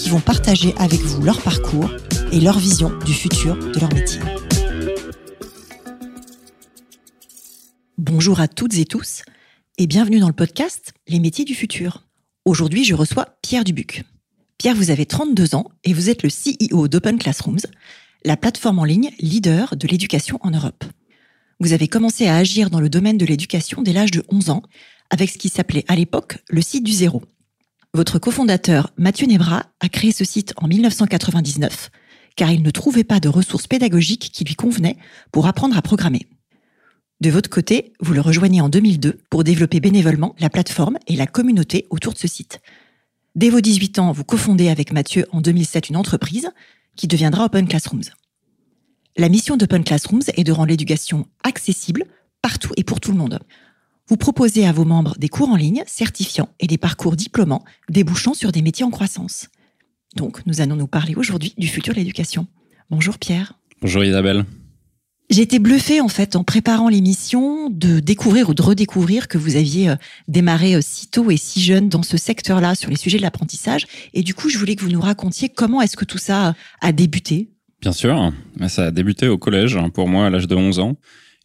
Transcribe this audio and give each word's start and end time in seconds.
qui 0.00 0.08
vont 0.08 0.20
partager 0.20 0.74
avec 0.78 1.00
vous 1.00 1.22
leur 1.22 1.42
parcours 1.42 1.90
et 2.32 2.40
leur 2.40 2.58
vision 2.58 2.90
du 3.04 3.12
futur 3.12 3.54
de 3.56 3.78
leur 3.78 3.92
métier. 3.92 4.20
Bonjour 7.98 8.40
à 8.40 8.48
toutes 8.48 8.78
et 8.78 8.86
tous 8.86 9.22
et 9.76 9.86
bienvenue 9.86 10.18
dans 10.18 10.28
le 10.28 10.32
podcast 10.32 10.94
Les 11.06 11.20
métiers 11.20 11.44
du 11.44 11.54
futur. 11.54 12.06
Aujourd'hui, 12.46 12.84
je 12.84 12.94
reçois 12.94 13.36
Pierre 13.42 13.62
Dubuc. 13.62 14.04
Pierre, 14.56 14.74
vous 14.74 14.90
avez 14.90 15.04
32 15.04 15.54
ans 15.54 15.70
et 15.84 15.92
vous 15.92 16.08
êtes 16.08 16.22
le 16.22 16.30
CEO 16.30 16.88
d'Open 16.88 17.18
Classrooms, 17.18 17.60
la 18.24 18.38
plateforme 18.38 18.78
en 18.78 18.84
ligne 18.84 19.10
leader 19.18 19.76
de 19.76 19.86
l'éducation 19.86 20.38
en 20.40 20.50
Europe. 20.50 20.82
Vous 21.60 21.74
avez 21.74 21.88
commencé 21.88 22.26
à 22.26 22.36
agir 22.36 22.70
dans 22.70 22.80
le 22.80 22.88
domaine 22.88 23.18
de 23.18 23.26
l'éducation 23.26 23.82
dès 23.82 23.92
l'âge 23.92 24.12
de 24.12 24.24
11 24.30 24.48
ans, 24.48 24.62
avec 25.10 25.28
ce 25.28 25.36
qui 25.36 25.50
s'appelait 25.50 25.84
à 25.88 25.94
l'époque 25.94 26.38
le 26.48 26.62
site 26.62 26.84
du 26.84 26.92
zéro. 26.92 27.22
Votre 27.92 28.20
cofondateur 28.20 28.92
Mathieu 28.98 29.26
Nebra 29.26 29.64
a 29.80 29.88
créé 29.88 30.12
ce 30.12 30.24
site 30.24 30.54
en 30.58 30.68
1999, 30.68 31.90
car 32.36 32.52
il 32.52 32.62
ne 32.62 32.70
trouvait 32.70 33.02
pas 33.02 33.18
de 33.18 33.28
ressources 33.28 33.66
pédagogiques 33.66 34.30
qui 34.32 34.44
lui 34.44 34.54
convenaient 34.54 34.96
pour 35.32 35.48
apprendre 35.48 35.76
à 35.76 35.82
programmer. 35.82 36.28
De 37.20 37.30
votre 37.30 37.50
côté, 37.50 37.92
vous 37.98 38.14
le 38.14 38.20
rejoignez 38.20 38.60
en 38.60 38.68
2002 38.68 39.18
pour 39.28 39.42
développer 39.42 39.80
bénévolement 39.80 40.36
la 40.38 40.50
plateforme 40.50 40.98
et 41.08 41.16
la 41.16 41.26
communauté 41.26 41.88
autour 41.90 42.12
de 42.12 42.18
ce 42.18 42.28
site. 42.28 42.60
Dès 43.34 43.50
vos 43.50 43.60
18 43.60 43.98
ans, 43.98 44.12
vous 44.12 44.24
cofondez 44.24 44.68
avec 44.68 44.92
Mathieu 44.92 45.26
en 45.32 45.40
2007 45.40 45.88
une 45.88 45.96
entreprise 45.96 46.48
qui 46.94 47.08
deviendra 47.08 47.46
Open 47.46 47.66
Classrooms. 47.66 48.04
La 49.16 49.28
mission 49.28 49.56
d'Open 49.56 49.82
Classrooms 49.82 50.22
est 50.36 50.44
de 50.44 50.52
rendre 50.52 50.68
l'éducation 50.68 51.26
accessible 51.42 52.04
partout 52.40 52.72
et 52.76 52.84
pour 52.84 53.00
tout 53.00 53.10
le 53.10 53.18
monde. 53.18 53.40
Vous 54.10 54.16
proposez 54.16 54.66
à 54.66 54.72
vos 54.72 54.84
membres 54.84 55.14
des 55.18 55.28
cours 55.28 55.50
en 55.50 55.56
ligne 55.56 55.84
certifiants 55.86 56.48
et 56.58 56.66
des 56.66 56.78
parcours 56.78 57.14
diplômants 57.14 57.64
débouchant 57.88 58.34
sur 58.34 58.50
des 58.50 58.60
métiers 58.60 58.84
en 58.84 58.90
croissance. 58.90 59.46
Donc, 60.16 60.44
nous 60.46 60.60
allons 60.60 60.74
nous 60.74 60.88
parler 60.88 61.14
aujourd'hui 61.14 61.54
du 61.56 61.68
futur 61.68 61.94
de 61.94 62.00
l'éducation. 62.00 62.48
Bonjour 62.90 63.18
Pierre. 63.18 63.52
Bonjour 63.80 64.02
Isabelle. 64.02 64.46
J'ai 65.30 65.42
été 65.42 65.60
bluffée 65.60 66.00
en 66.00 66.08
fait 66.08 66.34
en 66.34 66.42
préparant 66.42 66.88
l'émission 66.88 67.70
de 67.70 68.00
découvrir 68.00 68.48
ou 68.48 68.54
de 68.54 68.62
redécouvrir 68.62 69.28
que 69.28 69.38
vous 69.38 69.54
aviez 69.54 69.90
euh, 69.90 69.96
démarré 70.26 70.74
euh, 70.74 70.80
si 70.82 71.06
tôt 71.06 71.30
et 71.30 71.36
si 71.36 71.60
jeune 71.60 71.88
dans 71.88 72.02
ce 72.02 72.16
secteur-là 72.16 72.74
sur 72.74 72.90
les 72.90 72.96
sujets 72.96 73.18
de 73.18 73.22
l'apprentissage. 73.22 73.86
Et 74.12 74.24
du 74.24 74.34
coup, 74.34 74.48
je 74.48 74.58
voulais 74.58 74.74
que 74.74 74.82
vous 74.82 74.90
nous 74.90 75.00
racontiez 75.00 75.48
comment 75.48 75.82
est-ce 75.82 75.96
que 75.96 76.04
tout 76.04 76.18
ça 76.18 76.56
a 76.80 76.90
débuté. 76.90 77.50
Bien 77.80 77.92
sûr, 77.92 78.32
ça 78.66 78.86
a 78.86 78.90
débuté 78.90 79.28
au 79.28 79.38
collège 79.38 79.78
pour 79.94 80.08
moi 80.08 80.26
à 80.26 80.30
l'âge 80.30 80.48
de 80.48 80.56
11 80.56 80.80
ans. 80.80 80.96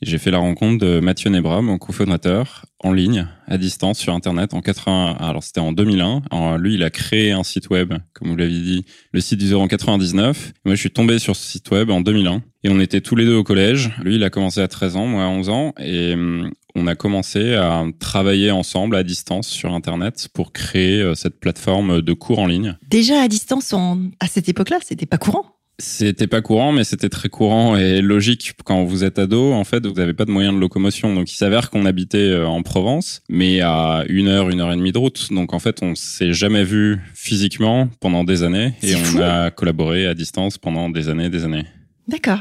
J'ai 0.06 0.20
fait 0.20 0.30
la 0.30 0.38
rencontre 0.38 0.86
de 0.86 1.00
Mathieu 1.00 1.32
Nebra, 1.32 1.64
mon 1.64 1.80
cofondateur, 1.80 2.66
en 2.84 2.94
ligne, 2.94 3.28
à 3.48 3.58
distance, 3.58 3.98
sur 3.98 4.14
Internet, 4.14 4.54
en 4.54 4.62
80. 4.62 5.18
Alors 5.20 5.44
c'était 5.44 5.62
en 5.62 5.72
2001. 5.72 6.22
Alors, 6.30 6.60
lui, 6.60 6.76
il 6.76 6.84
a 6.84 6.92
créé 6.92 7.32
un 7.32 7.42
site 7.42 7.72
web, 7.72 7.92
comme 8.14 8.30
vous 8.30 8.36
l'avez 8.36 8.52
dit, 8.52 8.86
le 9.14 9.20
site 9.20 9.40
du 9.40 9.48
0 9.48 9.64
en 9.64 9.68
99. 9.68 10.54
moi, 10.64 10.76
je 10.76 10.80
suis 10.80 10.92
tombé 10.92 11.18
sur 11.18 11.36
ce 11.36 11.44
site 11.50 11.72
web 11.72 11.90
en 11.90 12.02
2001. 12.02 12.44
Et 12.64 12.70
on 12.70 12.80
était 12.80 13.02
tous 13.02 13.16
les 13.16 13.26
deux 13.26 13.34
au 13.34 13.44
collège. 13.44 13.90
Lui, 14.04 14.18
il 14.18 14.24
a 14.24 14.30
commencé 14.30 14.62
à 14.62 14.68
13 14.68 14.96
ans, 14.96 15.08
moi 15.08 15.24
à 15.24 15.28
11 15.28 15.50
ans. 15.50 15.74
Et 15.80 16.14
hum, 16.14 16.52
on 16.76 16.86
a 16.86 16.94
commencé 16.94 17.56
à 17.56 17.84
travailler 18.00 18.52
ensemble 18.52 18.98
à 18.98 19.02
distance 19.02 19.48
sur 19.48 19.74
Internet 19.74 20.28
pour 20.36 20.54
créer 20.54 21.02
euh, 21.02 21.16
cette 21.16 21.40
plateforme 21.40 22.04
de 22.04 22.14
cours 22.14 22.38
en 22.38 22.46
ligne. 22.46 22.78
Déjà 22.88 23.22
à 23.22 23.28
distance, 23.28 23.74
à 23.74 24.28
cette 24.28 24.50
époque-là, 24.50 24.78
c'était 24.84 25.08
pas 25.08 25.18
courant 25.18 25.55
c'était 25.78 26.28
pas 26.28 26.42
courant, 26.42 26.72
mais 26.72 26.84
c'était 26.84 27.10
très 27.10 27.30
courant 27.30 27.76
et 27.76 28.02
logique 28.02 28.54
quand 28.64 28.84
vous 28.86 29.04
êtes 29.04 29.20
ado. 29.20 29.54
En 29.54 29.64
fait, 29.64 29.86
vous 29.86 29.94
n'avez 29.94 30.14
pas 30.14 30.26
de 30.26 30.32
moyens 30.32 30.56
de 30.56 30.60
locomotion. 30.60 31.14
Donc, 31.14 31.32
il 31.32 31.36
s'avère 31.36 31.70
qu'on 31.70 31.86
habitait 31.86 32.18
euh, 32.18 32.48
en 32.48 32.62
Provence, 32.64 33.22
mais 33.30 33.62
à 33.62 34.06
une 34.08 34.28
heure, 34.28 34.50
une 34.50 34.62
heure 34.62 34.72
et 34.72 34.76
demie 34.76 34.92
de 34.92 34.98
route. 34.98 35.32
Donc, 35.32 35.54
en 35.54 35.60
fait, 35.60 35.80
on 35.82 35.96
s'est 35.96 36.34
jamais 36.34 36.64
vu 36.64 37.00
physiquement 37.14 37.90
pendant 38.00 38.24
des 38.24 38.44
années 38.44 38.74
et 38.84 38.96
on 38.96 39.22
a 39.22 39.52
collaboré 39.52 40.08
à 40.08 40.14
distance 40.14 40.58
pendant 40.58 40.90
des 40.90 41.10
années, 41.10 41.30
des 41.30 41.44
années. 41.44 41.66
D'accord. 42.08 42.40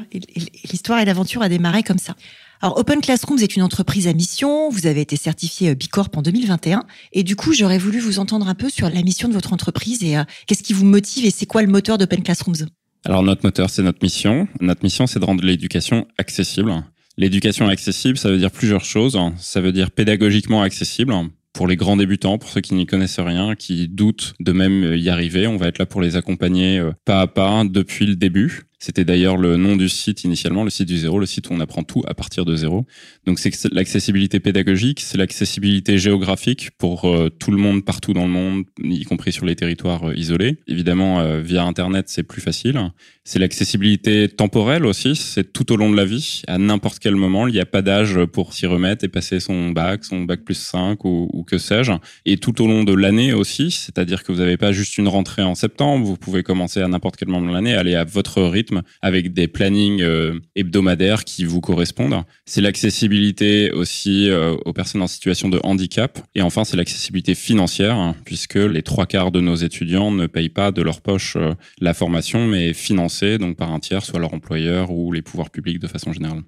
L'histoire 0.70 1.00
et 1.00 1.04
l'aventure 1.04 1.42
a 1.42 1.48
démarré 1.48 1.82
comme 1.82 1.98
ça. 1.98 2.14
Alors, 2.60 2.78
Open 2.78 3.00
Classrooms 3.00 3.40
est 3.40 3.56
une 3.56 3.62
entreprise 3.62 4.06
à 4.06 4.12
mission. 4.12 4.70
Vous 4.70 4.86
avez 4.86 5.00
été 5.00 5.16
certifié 5.16 5.70
euh, 5.70 5.74
Bicorp 5.74 6.08
en 6.16 6.22
2021. 6.22 6.84
Et 7.12 7.22
du 7.22 7.36
coup, 7.36 7.52
j'aurais 7.52 7.78
voulu 7.78 7.98
vous 7.98 8.18
entendre 8.18 8.48
un 8.48 8.54
peu 8.54 8.70
sur 8.70 8.88
la 8.88 9.02
mission 9.02 9.28
de 9.28 9.34
votre 9.34 9.52
entreprise 9.52 10.02
et 10.02 10.16
euh, 10.16 10.24
qu'est-ce 10.46 10.62
qui 10.62 10.72
vous 10.72 10.84
motive 10.84 11.26
et 11.26 11.30
c'est 11.30 11.46
quoi 11.46 11.62
le 11.62 11.68
moteur 11.68 11.98
d'Open 11.98 12.22
Classrooms? 12.22 12.68
Alors 13.04 13.22
notre 13.22 13.44
moteur, 13.44 13.68
c'est 13.68 13.82
notre 13.82 13.98
mission. 14.02 14.48
Notre 14.60 14.82
mission, 14.82 15.06
c'est 15.06 15.18
de 15.18 15.24
rendre 15.24 15.44
l'éducation 15.44 16.06
accessible. 16.16 16.72
L'éducation 17.16 17.68
accessible, 17.68 18.16
ça 18.16 18.30
veut 18.30 18.38
dire 18.38 18.50
plusieurs 18.50 18.84
choses. 18.84 19.18
Ça 19.38 19.60
veut 19.60 19.72
dire 19.72 19.90
pédagogiquement 19.90 20.62
accessible 20.62 21.14
pour 21.52 21.68
les 21.68 21.76
grands 21.76 21.96
débutants, 21.96 22.38
pour 22.38 22.48
ceux 22.48 22.60
qui 22.60 22.74
n'y 22.74 22.86
connaissent 22.86 23.20
rien, 23.20 23.54
qui 23.54 23.88
doutent 23.88 24.34
de 24.40 24.52
même 24.52 24.94
y 24.96 25.08
arriver. 25.08 25.46
On 25.46 25.56
va 25.56 25.68
être 25.68 25.78
là 25.78 25.86
pour 25.86 26.02
les 26.02 26.16
accompagner 26.16 26.78
euh, 26.78 26.92
pas 27.04 27.20
à 27.20 27.26
pas 27.26 27.64
depuis 27.64 28.06
le 28.06 28.16
début. 28.16 28.62
C'était 28.84 29.06
d'ailleurs 29.06 29.38
le 29.38 29.56
nom 29.56 29.76
du 29.76 29.88
site 29.88 30.24
initialement, 30.24 30.62
le 30.62 30.68
site 30.68 30.88
du 30.88 30.98
zéro, 30.98 31.18
le 31.18 31.24
site 31.24 31.48
où 31.48 31.54
on 31.54 31.60
apprend 31.60 31.84
tout 31.84 32.02
à 32.06 32.12
partir 32.12 32.44
de 32.44 32.54
zéro. 32.54 32.84
Donc 33.24 33.38
c'est 33.38 33.72
l'accessibilité 33.72 34.40
pédagogique, 34.40 35.00
c'est 35.00 35.16
l'accessibilité 35.16 35.96
géographique 35.96 36.68
pour 36.76 37.06
euh, 37.06 37.30
tout 37.30 37.50
le 37.50 37.56
monde 37.56 37.82
partout 37.82 38.12
dans 38.12 38.26
le 38.26 38.30
monde, 38.30 38.64
y 38.82 39.04
compris 39.04 39.32
sur 39.32 39.46
les 39.46 39.56
territoires 39.56 40.10
euh, 40.10 40.14
isolés. 40.14 40.58
Évidemment, 40.66 41.20
euh, 41.20 41.40
via 41.40 41.64
Internet, 41.64 42.10
c'est 42.10 42.24
plus 42.24 42.42
facile. 42.42 42.78
C'est 43.24 43.38
l'accessibilité 43.38 44.28
temporelle 44.28 44.84
aussi, 44.84 45.16
c'est 45.16 45.50
tout 45.50 45.72
au 45.72 45.76
long 45.78 45.90
de 45.90 45.96
la 45.96 46.04
vie, 46.04 46.42
à 46.46 46.58
n'importe 46.58 46.98
quel 46.98 47.16
moment. 47.16 47.48
Il 47.48 47.54
n'y 47.54 47.60
a 47.60 47.64
pas 47.64 47.80
d'âge 47.80 48.22
pour 48.26 48.52
s'y 48.52 48.66
remettre 48.66 49.02
et 49.02 49.08
passer 49.08 49.40
son 49.40 49.70
bac, 49.70 50.04
son 50.04 50.24
bac 50.24 50.44
plus 50.44 50.58
5 50.58 51.02
ou, 51.06 51.30
ou 51.32 51.42
que 51.42 51.56
sais-je. 51.56 51.92
Et 52.26 52.36
tout 52.36 52.60
au 52.60 52.66
long 52.66 52.84
de 52.84 52.92
l'année 52.92 53.32
aussi, 53.32 53.70
c'est-à-dire 53.70 54.24
que 54.24 54.32
vous 54.32 54.40
n'avez 54.40 54.58
pas 54.58 54.72
juste 54.72 54.98
une 54.98 55.08
rentrée 55.08 55.42
en 55.42 55.54
septembre, 55.54 56.04
vous 56.04 56.18
pouvez 56.18 56.42
commencer 56.42 56.82
à 56.82 56.88
n'importe 56.88 57.16
quel 57.16 57.28
moment 57.28 57.48
de 57.48 57.54
l'année, 57.54 57.72
aller 57.72 57.94
à 57.94 58.04
votre 58.04 58.42
rythme 58.42 58.73
avec 59.02 59.32
des 59.32 59.48
plannings 59.48 60.02
euh, 60.02 60.38
hebdomadaires 60.56 61.24
qui 61.24 61.44
vous 61.44 61.60
correspondent. 61.60 62.22
C'est 62.46 62.60
l'accessibilité 62.60 63.72
aussi 63.72 64.30
euh, 64.30 64.56
aux 64.64 64.72
personnes 64.72 65.02
en 65.02 65.06
situation 65.06 65.48
de 65.48 65.60
handicap. 65.62 66.18
Et 66.34 66.42
enfin, 66.42 66.64
c'est 66.64 66.76
l'accessibilité 66.76 67.34
financière, 67.34 67.96
hein, 67.96 68.14
puisque 68.24 68.54
les 68.54 68.82
trois 68.82 69.06
quarts 69.06 69.32
de 69.32 69.40
nos 69.40 69.56
étudiants 69.56 70.10
ne 70.10 70.26
payent 70.26 70.48
pas 70.48 70.72
de 70.72 70.82
leur 70.82 71.00
poche 71.00 71.36
euh, 71.36 71.54
la 71.80 71.94
formation, 71.94 72.46
mais 72.46 72.72
financée 72.72 73.38
donc 73.38 73.56
par 73.56 73.72
un 73.72 73.80
tiers, 73.80 74.04
soit 74.04 74.20
leur 74.20 74.34
employeur 74.34 74.90
ou 74.90 75.12
les 75.12 75.22
pouvoirs 75.22 75.50
publics 75.50 75.78
de 75.78 75.88
façon 75.88 76.12
générale. 76.12 76.42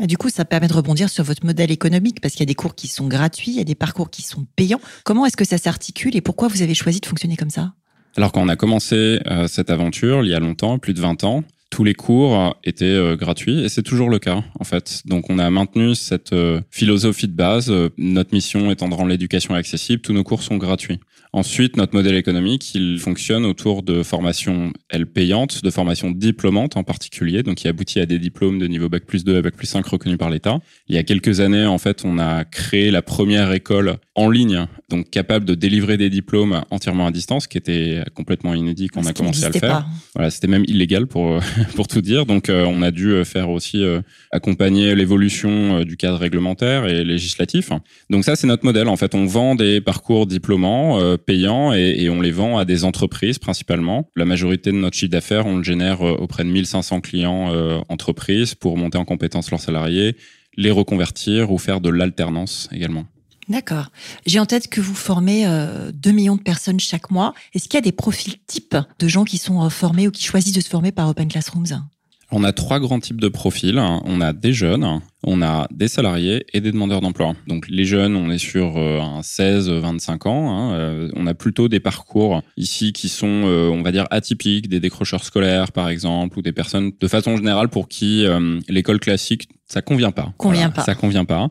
Du 0.00 0.16
coup, 0.16 0.30
ça 0.30 0.44
permet 0.44 0.68
de 0.68 0.72
rebondir 0.72 1.08
sur 1.08 1.22
votre 1.22 1.44
modèle 1.44 1.70
économique 1.70 2.20
parce 2.20 2.34
qu'il 2.34 2.40
y 2.40 2.44
a 2.44 2.46
des 2.46 2.54
cours 2.54 2.74
qui 2.74 2.88
sont 2.88 3.06
gratuits, 3.08 3.52
il 3.52 3.58
y 3.58 3.60
a 3.60 3.64
des 3.64 3.74
parcours 3.74 4.10
qui 4.10 4.22
sont 4.22 4.46
payants. 4.56 4.80
Comment 5.04 5.26
est-ce 5.26 5.36
que 5.36 5.44
ça 5.44 5.58
s'articule 5.58 6.16
et 6.16 6.20
pourquoi 6.20 6.48
vous 6.48 6.62
avez 6.62 6.74
choisi 6.74 7.00
de 7.00 7.06
fonctionner 7.06 7.36
comme 7.36 7.50
ça? 7.50 7.74
Alors 8.16 8.32
quand 8.32 8.42
on 8.42 8.48
a 8.48 8.56
commencé 8.56 9.20
cette 9.48 9.70
aventure 9.70 10.22
il 10.22 10.28
y 10.28 10.34
a 10.34 10.40
longtemps, 10.40 10.78
plus 10.78 10.92
de 10.92 11.00
20 11.00 11.24
ans, 11.24 11.44
tous 11.72 11.84
les 11.84 11.94
cours 11.94 12.54
étaient 12.64 12.84
euh, 12.84 13.16
gratuits 13.16 13.64
et 13.64 13.70
c'est 13.70 13.82
toujours 13.82 14.10
le 14.10 14.18
cas 14.18 14.44
en 14.60 14.64
fait. 14.64 15.02
Donc 15.06 15.30
on 15.30 15.38
a 15.38 15.48
maintenu 15.48 15.94
cette 15.94 16.34
euh, 16.34 16.60
philosophie 16.70 17.28
de 17.28 17.32
base. 17.32 17.70
Euh, 17.70 17.88
notre 17.96 18.34
mission 18.34 18.70
étant 18.70 18.90
de 18.90 18.94
rendre 18.94 19.08
l'éducation 19.08 19.54
accessible, 19.54 20.02
tous 20.02 20.12
nos 20.12 20.22
cours 20.22 20.42
sont 20.42 20.58
gratuits. 20.58 21.00
Ensuite, 21.32 21.76
notre 21.76 21.94
modèle 21.94 22.16
économique, 22.16 22.74
il 22.74 22.98
fonctionne 22.98 23.44
autour 23.44 23.82
de 23.82 24.02
formations, 24.02 24.72
elles, 24.90 25.06
payantes, 25.06 25.62
de 25.62 25.70
formations 25.70 26.10
diplômantes 26.10 26.76
en 26.76 26.84
particulier, 26.84 27.42
donc 27.42 27.56
qui 27.56 27.68
aboutit 27.68 28.00
à 28.00 28.06
des 28.06 28.18
diplômes 28.18 28.58
de 28.58 28.66
niveau 28.66 28.88
Bac 28.88 29.04
plus 29.06 29.24
2 29.24 29.38
et 29.38 29.42
Bac 29.42 29.56
plus 29.56 29.66
5 29.66 29.86
reconnus 29.86 30.18
par 30.18 30.30
l'État. 30.30 30.58
Il 30.88 30.94
y 30.94 30.98
a 30.98 31.02
quelques 31.02 31.40
années, 31.40 31.66
en 31.66 31.78
fait, 31.78 32.02
on 32.04 32.18
a 32.18 32.44
créé 32.44 32.90
la 32.90 33.02
première 33.02 33.52
école 33.52 33.96
en 34.14 34.28
ligne, 34.28 34.66
donc 34.90 35.08
capable 35.08 35.46
de 35.46 35.54
délivrer 35.54 35.96
des 35.96 36.10
diplômes 36.10 36.62
entièrement 36.70 37.06
à 37.06 37.10
distance, 37.10 37.46
qui 37.46 37.56
était 37.56 38.02
complètement 38.14 38.54
inédit 38.54 38.88
quand 38.88 39.00
on 39.02 39.06
a 39.06 39.14
commencé 39.14 39.44
à 39.44 39.48
le 39.48 39.58
faire. 39.58 39.86
Voilà, 40.14 40.30
c'était 40.30 40.48
même 40.48 40.64
illégal 40.66 41.06
pour 41.06 41.40
pour 41.74 41.88
tout 41.88 42.00
dire. 42.00 42.26
Donc, 42.26 42.48
euh, 42.48 42.64
on 42.66 42.82
a 42.82 42.90
dû 42.90 43.24
faire 43.24 43.50
aussi 43.50 43.82
euh, 43.82 44.00
accompagner 44.30 44.94
l'évolution 44.94 45.78
euh, 45.78 45.84
du 45.84 45.96
cadre 45.96 46.18
réglementaire 46.18 46.86
et 46.86 47.04
législatif. 47.04 47.70
Donc 48.10 48.24
ça, 48.24 48.36
c'est 48.36 48.46
notre 48.46 48.64
modèle. 48.64 48.88
En 48.88 48.96
fait, 48.96 49.14
on 49.14 49.26
vend 49.26 49.54
des 49.54 49.80
parcours 49.80 50.26
diplômants 50.26 51.00
payants 51.24 51.72
et, 51.72 52.08
on 52.10 52.20
les 52.20 52.30
vend 52.30 52.58
à 52.58 52.64
des 52.64 52.84
entreprises 52.84 53.38
principalement. 53.38 54.08
La 54.16 54.24
majorité 54.24 54.70
de 54.70 54.76
notre 54.76 54.96
chiffre 54.96 55.10
d'affaires, 55.10 55.46
on 55.46 55.56
le 55.56 55.62
génère 55.62 56.06
euh, 56.06 56.12
auprès 56.12 56.44
de 56.44 56.48
1500 56.48 57.00
clients 57.00 57.52
euh, 57.52 57.80
entreprises 57.88 58.54
pour 58.54 58.76
monter 58.76 58.98
en 58.98 59.04
compétence 59.04 59.50
leurs 59.50 59.60
salariés, 59.60 60.16
les 60.56 60.70
reconvertir 60.70 61.50
ou 61.50 61.58
faire 61.58 61.80
de 61.80 61.88
l'alternance 61.88 62.68
également. 62.72 63.06
D'accord. 63.48 63.90
J'ai 64.24 64.38
en 64.38 64.46
tête 64.46 64.68
que 64.68 64.80
vous 64.80 64.94
formez 64.94 65.44
2 65.92 66.10
millions 66.12 66.36
de 66.36 66.42
personnes 66.42 66.78
chaque 66.78 67.10
mois. 67.10 67.34
Est-ce 67.54 67.64
qu'il 67.64 67.74
y 67.74 67.78
a 67.78 67.82
des 67.82 67.92
profils 67.92 68.36
types 68.46 68.76
de 68.98 69.08
gens 69.08 69.24
qui 69.24 69.36
sont 69.36 69.68
formés 69.68 70.06
ou 70.06 70.12
qui 70.12 70.22
choisissent 70.22 70.54
de 70.54 70.60
se 70.60 70.68
former 70.68 70.92
par 70.92 71.08
Open 71.08 71.28
Classrooms? 71.28 71.82
On 72.32 72.44
a 72.44 72.52
trois 72.52 72.80
grands 72.80 72.98
types 72.98 73.20
de 73.20 73.28
profils. 73.28 73.78
On 73.78 74.20
a 74.20 74.32
des 74.32 74.52
jeunes, 74.52 75.00
on 75.22 75.42
a 75.42 75.68
des 75.70 75.88
salariés 75.88 76.44
et 76.52 76.60
des 76.60 76.72
demandeurs 76.72 77.00
d'emploi. 77.00 77.34
Donc 77.46 77.68
les 77.68 77.84
jeunes, 77.84 78.16
on 78.16 78.30
est 78.30 78.38
sur 78.38 78.78
euh, 78.78 79.00
un 79.00 79.20
16-25 79.20 80.28
ans. 80.28 80.50
Hein. 80.50 80.74
Euh, 80.74 81.10
on 81.14 81.26
a 81.26 81.34
plutôt 81.34 81.68
des 81.68 81.80
parcours 81.80 82.42
ici 82.56 82.92
qui 82.92 83.08
sont, 83.08 83.42
euh, 83.44 83.68
on 83.68 83.82
va 83.82 83.92
dire, 83.92 84.06
atypiques, 84.10 84.68
des 84.68 84.80
décrocheurs 84.80 85.24
scolaires 85.24 85.72
par 85.72 85.90
exemple, 85.90 86.38
ou 86.38 86.42
des 86.42 86.52
personnes 86.52 86.92
de 86.98 87.08
façon 87.08 87.36
générale 87.36 87.68
pour 87.68 87.88
qui 87.88 88.24
l'école 88.68 88.98
classique 88.98 89.48
ça 89.72 89.80
convient 89.80 90.10
pas. 90.10 90.34
Convient 90.36 90.68
pas. 90.68 90.82
Ça 90.82 90.94
convient 90.94 91.24
pas. 91.24 91.48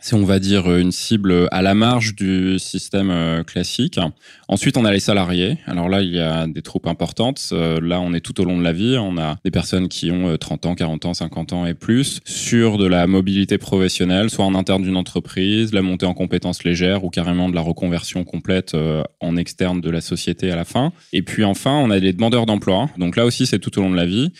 C'est 0.00 0.14
on 0.14 0.24
va 0.24 0.38
dire 0.38 0.72
une 0.76 0.92
cible 0.92 1.48
à 1.50 1.60
la 1.60 1.74
marge 1.74 2.14
du 2.14 2.60
système 2.60 3.10
euh, 3.10 3.42
classique. 3.42 3.98
Ensuite, 4.46 4.76
on 4.76 4.84
a 4.84 4.92
les 4.92 5.00
salariés. 5.00 5.58
Alors 5.66 5.88
là, 5.88 6.00
il 6.00 6.14
y 6.14 6.20
a 6.20 6.46
des 6.46 6.62
troupes 6.62 6.86
importantes. 6.86 7.48
Euh, 7.50 7.80
là, 7.80 8.00
on 8.00 8.14
est 8.14 8.20
tout 8.20 8.40
au 8.40 8.44
long 8.44 8.56
de 8.56 8.62
la 8.62 8.72
vie. 8.72 8.96
On 8.96 9.18
a 9.18 9.38
des 9.44 9.50
personnes 9.50 9.88
qui 9.88 10.12
ont 10.12 10.36
30 10.36 10.66
euh, 10.66 10.68
ans, 10.68 10.74
40 10.76 11.06
ans, 11.06 11.14
50 11.14 11.52
ans 11.52 11.66
et 11.66 11.74
plus 11.74 12.20
sur 12.24 12.78
de 12.78 12.86
la 12.86 13.08
mobilité 13.08 13.58
professionnelle, 13.58 14.30
soit 14.30 14.44
en 14.44 14.54
interne 14.54 14.84
d'une 14.84 14.96
entreprise, 14.96 15.72
la 15.72 15.82
montée 15.82 16.06
en 16.06 16.14
compétences 16.14 16.62
légères 16.62 17.02
ou 17.02 17.10
carrément 17.10 17.48
de 17.48 17.56
la 17.56 17.60
reconversion 17.60 18.22
complète 18.22 18.76
en 19.18 19.36
externe 19.36 19.80
de 19.80 19.90
la 19.90 20.00
société 20.00 20.52
à 20.52 20.54
la 20.54 20.64
fin. 20.64 20.92
Et 21.12 21.22
puis 21.22 21.42
enfin, 21.42 21.72
on 21.72 21.90
a 21.90 21.98
les 21.98 22.12
demandeurs 22.12 22.46
d'emploi. 22.46 22.88
Donc 22.98 23.16
là 23.16 23.24
aussi, 23.24 23.46
c'est 23.46 23.58
tout 23.58 23.76
au 23.80 23.82
long 23.82 23.90
de 23.90 23.96
la 23.96 24.06
vie. 24.06 24.30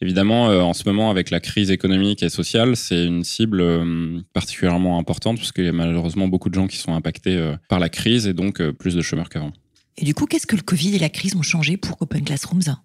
Évidemment, 0.00 0.50
euh, 0.50 0.60
en 0.60 0.74
ce 0.74 0.82
moment, 0.86 1.10
avec 1.10 1.30
la 1.30 1.40
crise 1.40 1.70
économique 1.70 2.22
et 2.22 2.28
sociale, 2.28 2.76
c'est 2.76 3.06
une 3.06 3.24
cible 3.24 3.60
euh, 3.60 4.20
particulièrement 4.34 4.98
importante 4.98 5.38
parce 5.38 5.52
qu'il 5.52 5.64
y 5.64 5.68
a 5.68 5.72
malheureusement 5.72 6.28
beaucoup 6.28 6.50
de 6.50 6.54
gens 6.54 6.66
qui 6.66 6.76
sont 6.76 6.92
impactés 6.92 7.36
euh, 7.36 7.56
par 7.68 7.78
la 7.78 7.88
crise 7.88 8.26
et 8.26 8.34
donc 8.34 8.62
plus 8.72 8.94
de 8.94 9.00
chômeurs 9.00 9.30
qu'avant. 9.30 9.52
Et 9.96 10.04
du 10.04 10.12
coup, 10.12 10.26
qu'est-ce 10.26 10.46
que 10.46 10.56
le 10.56 10.62
Covid 10.62 10.94
et 10.94 10.98
la 10.98 11.08
crise 11.08 11.34
ont 11.34 11.42
changé 11.42 11.78
pour 11.78 11.96
Open 12.02 12.24
Classrooms? 12.24 12.76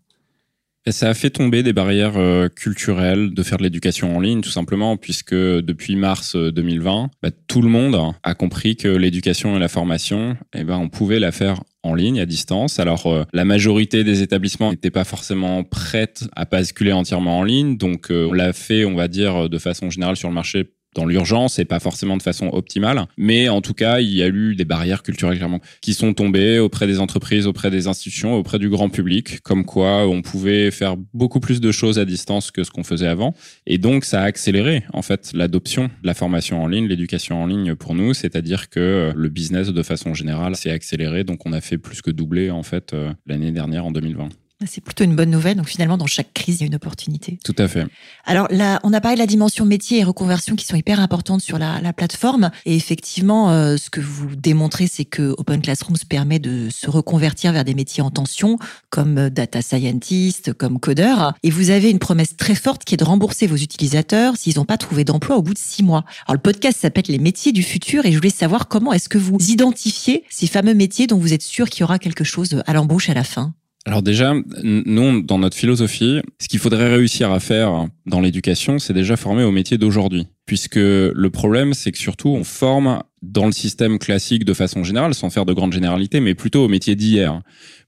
Ça 0.88 1.10
a 1.10 1.14
fait 1.14 1.30
tomber 1.30 1.64
des 1.64 1.74
barrières 1.74 2.18
culturelles 2.56 3.34
de 3.34 3.44
faire 3.44 3.58
de 3.58 3.64
l'éducation 3.64 4.16
en 4.18 4.20
ligne, 4.20 4.42
tout 4.42 4.50
simplement, 4.50 4.98
puisque 4.98 5.36
depuis 5.36 5.96
mars 5.96 6.36
2020, 6.36 7.10
bah, 7.22 7.30
tout 7.48 7.62
le 7.62 7.70
monde 7.70 7.98
a 8.24 8.34
compris 8.34 8.76
que 8.76 8.88
l'éducation 8.88 9.56
et 9.56 9.60
la 9.60 9.68
formation, 9.68 10.36
eh 10.56 10.64
ben, 10.64 10.78
on 10.78 10.90
pouvait 10.90 11.20
la 11.20 11.32
faire 11.32 11.62
en 11.84 11.96
ligne, 11.96 12.20
à 12.20 12.26
distance. 12.26 12.80
Alors, 12.80 13.08
euh, 13.08 13.24
la 13.34 13.46
majorité 13.46 14.04
des 14.04 14.22
établissements 14.22 14.72
n'étaient 14.72 14.92
pas 14.92 15.04
forcément 15.04 15.64
prêtes 15.64 16.26
à 16.36 16.46
basculer 16.46 16.94
entièrement 16.94 17.40
en 17.40 17.44
ligne, 17.44 17.78
donc 17.78 18.12
euh, 18.12 18.28
on 18.30 18.34
l'a 18.34 18.54
fait, 18.54 18.86
on 18.86 18.96
va 18.96 19.08
dire, 19.08 19.50
de 19.50 19.58
façon 19.58 19.90
générale 19.90 20.16
sur 20.16 20.30
le 20.30 20.36
marché 20.36 20.72
dans 20.96 21.06
l'urgence 21.06 21.60
et 21.60 21.66
pas 21.66 21.80
forcément 21.80 22.18
de 22.18 22.22
façon 22.22 22.50
optimale. 22.54 23.06
Mais 23.18 23.50
en 23.50 23.62
tout 23.62 23.74
cas, 23.74 24.00
il 24.00 24.10
y 24.10 24.24
a 24.24 24.28
eu 24.28 24.56
des 24.56 24.66
barrières 24.66 25.04
culturelles 25.04 25.38
clairement 25.38 25.62
qui 25.82 25.94
sont 25.94 26.14
tombées 26.14 26.60
auprès 26.60 26.88
des 26.88 27.00
entreprises, 27.00 27.48
auprès 27.48 27.72
des 27.72 27.88
institutions, 27.88 28.36
auprès 28.36 28.60
du 28.60 28.70
grand 28.70 28.90
public, 28.90 29.42
comme 29.42 29.66
quoi 29.66 30.08
on 30.08 30.22
pouvait 30.22 30.72
faire 30.72 30.98
beaucoup 31.14 31.40
plus 31.40 31.62
de 31.62 31.72
choses 31.72 32.00
à 32.00 32.06
distance 32.06 32.52
que 32.52 32.64
ce 32.64 32.72
qu'on 32.72 32.84
faisait 32.84 33.08
avant. 33.08 33.34
Et 33.66 33.78
donc, 33.78 34.06
ça 34.06 34.22
a 34.22 34.26
accéléré 34.26 34.84
en 34.94 35.02
fait 35.02 35.32
l'adoption 35.34 35.86
de 35.86 36.08
la 36.08 36.14
formation 36.14 36.62
en 36.62 36.68
ligne, 36.68 36.88
l'éducation 36.88 37.42
en 37.42 37.48
ligne 37.48 37.76
pour 37.76 37.96
nous, 37.96 38.14
c'est-à-dire 38.14 38.70
que 38.70 39.14
le 39.16 39.30
business 39.30 39.70
de 39.70 39.84
façon 39.84 40.14
générale 40.14 40.56
s'est 40.56 40.72
accéléré. 40.72 41.24
Donc, 41.24 41.46
on 41.46 41.54
a 41.54 41.62
fait 41.62 41.78
plus 41.78 42.02
que 42.02 42.12
doubler 42.12 42.52
en 42.52 42.64
fait 42.64 42.94
euh, 42.94 43.14
l'année 43.26 43.52
dernière 43.52 43.86
en 43.86 43.92
2020. 43.92 44.30
C'est 44.66 44.82
plutôt 44.82 45.04
une 45.04 45.16
bonne 45.16 45.30
nouvelle. 45.30 45.58
Donc 45.58 45.68
finalement, 45.68 45.98
dans 45.98 46.08
chaque 46.08 46.34
crise, 46.34 46.58
il 46.58 46.62
y 46.62 46.64
a 46.64 46.68
une 46.68 46.76
opportunité. 46.76 47.40
Tout 47.44 47.56
à 47.58 47.68
fait. 47.68 47.86
Alors 48.26 48.48
là, 48.50 48.80
on 48.84 48.94
a 48.94 49.02
parlé 49.02 49.16
de 49.16 49.22
la 49.22 49.28
dimension 49.28 49.66
métier 49.66 50.00
et 50.00 50.04
reconversion 50.04 50.56
qui 50.56 50.66
sont 50.66 50.76
hyper 50.76 51.00
importantes 51.00 51.42
sur 51.42 51.58
la, 51.58 51.82
la 51.82 51.94
plateforme. 51.94 52.52
Et 52.66 52.76
effectivement, 52.76 53.52
euh, 53.52 53.78
ce 53.78 53.90
que 53.90 54.02
vous 54.02 54.36
démontrez, 54.36 54.88
c'est 54.88 55.06
que 55.06 55.34
Open 55.38 55.62
Classrooms 55.62 55.98
permet 56.08 56.40
de 56.40 56.70
se 56.70 56.90
reconvertir 56.90 57.54
vers 57.54 57.64
des 57.64 57.74
métiers 57.74 58.04
en 58.04 58.12
tension, 58.12 58.58
comme 58.90 59.18
euh, 59.18 59.30
data 59.30 59.62
scientist, 59.62 60.54
comme 60.54 60.80
codeur. 60.80 61.34
Et 61.44 61.50
vous 61.50 61.70
avez 61.70 61.90
une 61.90 62.00
promesse 62.00 62.36
très 62.38 62.56
forte 62.56 62.84
qui 62.84 62.96
est 62.96 62.98
de 62.98 63.04
rembourser 63.04 63.48
vos 63.48 63.56
utilisateurs 63.56 64.38
s'ils 64.38 64.58
n'ont 64.58 64.66
pas 64.66 64.78
trouvé 64.78 65.04
d'emploi 65.04 65.38
au 65.38 65.42
bout 65.42 65.54
de 65.54 65.60
six 65.60 65.84
mois. 65.84 66.04
Alors 66.28 66.36
le 66.36 66.42
podcast 66.42 66.80
s'appelle 66.80 67.06
Les 67.08 67.20
métiers 67.20 67.52
du 67.52 67.64
futur 67.64 68.06
et 68.06 68.12
je 68.12 68.18
voulais 68.18 68.30
savoir 68.30 68.68
comment 68.68 68.94
est-ce 68.94 69.10
que 69.10 69.18
vous 69.18 69.38
identifiez 69.50 70.24
ces 70.30 70.48
fameux 70.48 70.74
métiers 70.74 71.08
dont 71.08 71.18
vous 71.18 71.34
êtes 71.34 71.42
sûr 71.42 71.70
qu'il 71.70 71.82
y 71.82 71.84
aura 71.84 72.00
quelque 72.00 72.24
chose 72.24 72.62
à 72.66 72.74
l'embauche 72.74 73.10
à 73.10 73.14
la 73.14 73.24
fin. 73.24 73.54
Alors 73.86 74.04
déjà, 74.04 74.36
nous, 74.64 75.22
dans 75.24 75.40
notre 75.40 75.58
philosophie, 75.58 76.22
ce 76.40 76.48
qu'il 76.48 76.60
faudrait 76.60 76.94
réussir 76.94 77.32
à 77.32 77.40
faire 77.40 77.88
dans 78.06 78.22
l'éducation, 78.22 78.78
c'est 78.78 78.94
déjà 78.94 79.18
former 79.18 79.44
au 79.44 79.52
métier 79.52 79.80
d'aujourd'hui. 79.80 80.28
Puisque 80.46 80.76
le 80.76 81.30
problème, 81.32 81.74
c'est 81.74 81.92
que 81.92 81.98
surtout, 81.98 82.30
on 82.30 82.44
forme 82.44 83.02
dans 83.24 83.48
le 83.48 83.52
système 83.52 83.98
classique 83.98 84.46
de 84.46 84.54
façon 84.54 84.84
générale, 84.84 85.16
sans 85.16 85.32
faire 85.32 85.46
de 85.46 85.54
grandes 85.54 85.74
généralités, 85.74 86.20
mais 86.20 86.36
plutôt 86.36 86.66
au 86.66 86.68
métier 86.68 86.96
d'hier. 86.96 87.42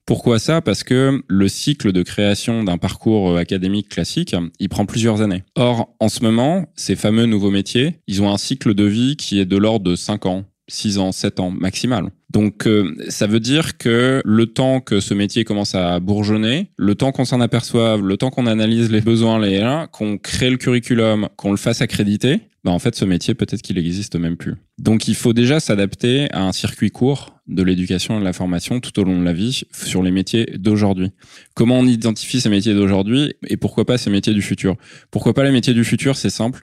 Pourquoi 0.05 0.37
ça? 0.37 0.61
Parce 0.61 0.83
que 0.83 1.23
le 1.27 1.47
cycle 1.47 1.91
de 1.91 2.03
création 2.03 2.63
d'un 2.63 2.77
parcours 2.77 3.31
euh, 3.31 3.37
académique 3.37 3.87
classique, 3.87 4.35
il 4.59 4.67
prend 4.67 4.85
plusieurs 4.85 5.21
années. 5.21 5.43
Or, 5.55 5.95
en 5.99 6.09
ce 6.09 6.23
moment, 6.23 6.65
ces 6.75 6.95
fameux 6.95 7.25
nouveaux 7.25 7.51
métiers, 7.51 7.99
ils 8.07 8.21
ont 8.21 8.29
un 8.29 8.37
cycle 8.37 8.73
de 8.73 8.83
vie 8.83 9.15
qui 9.15 9.39
est 9.39 9.45
de 9.45 9.57
l'ordre 9.57 9.89
de 9.89 9.95
5 9.95 10.25
ans, 10.25 10.43
6 10.67 10.97
ans, 10.97 11.11
7 11.11 11.39
ans 11.39 11.51
maximal. 11.51 12.09
Donc 12.29 12.67
euh, 12.67 12.95
ça 13.09 13.27
veut 13.27 13.39
dire 13.39 13.77
que 13.77 14.21
le 14.25 14.45
temps 14.47 14.79
que 14.79 14.99
ce 14.99 15.13
métier 15.13 15.43
commence 15.43 15.75
à 15.75 15.99
bourgeonner, 15.99 16.71
le 16.77 16.95
temps 16.95 17.11
qu'on 17.11 17.25
s'en 17.25 17.41
aperçoive, 17.41 18.01
le 18.01 18.17
temps 18.17 18.31
qu'on 18.31 18.47
analyse 18.47 18.91
les 18.91 19.01
besoins, 19.01 19.39
les 19.39 19.63
qu'on 19.91 20.17
crée 20.17 20.49
le 20.49 20.57
curriculum, 20.57 21.29
qu'on 21.37 21.51
le 21.51 21.57
fasse 21.57 21.81
accréditer, 21.81 22.41
ben 22.63 22.71
en 22.71 22.79
fait 22.79 22.95
ce 22.95 23.05
métier 23.05 23.35
peut-être 23.35 23.61
qu'il 23.61 23.75
n'existe 23.75 24.15
même 24.15 24.37
plus. 24.37 24.55
Donc 24.79 25.07
il 25.07 25.15
faut 25.15 25.33
déjà 25.33 25.59
s'adapter 25.59 26.31
à 26.31 26.43
un 26.43 26.53
circuit 26.53 26.91
court 26.91 27.35
de 27.47 27.61
l'éducation 27.61 28.17
et 28.17 28.19
de 28.19 28.25
la 28.25 28.33
formation 28.33 28.79
tout 28.79 28.97
au 28.99 29.03
long 29.03 29.19
de 29.19 29.25
la 29.25 29.33
vie 29.33 29.63
sur 29.71 30.01
les 30.01 30.11
métiers 30.11 30.45
d'aujourd'hui. 30.57 31.11
Comment 31.55 31.79
on 31.79 31.85
identifie 31.85 32.39
ces 32.39 32.49
métiers 32.49 32.73
d'aujourd'hui 32.73 33.35
et 33.47 33.57
pourquoi 33.57 33.85
pas 33.85 33.97
ces 33.97 34.09
métiers 34.09 34.33
du 34.33 34.41
futur? 34.41 34.75
Pourquoi 35.11 35.33
pas 35.33 35.43
les 35.43 35.51
métiers 35.51 35.73
du 35.73 35.83
futur? 35.83 36.15
C'est 36.15 36.29
simple, 36.29 36.61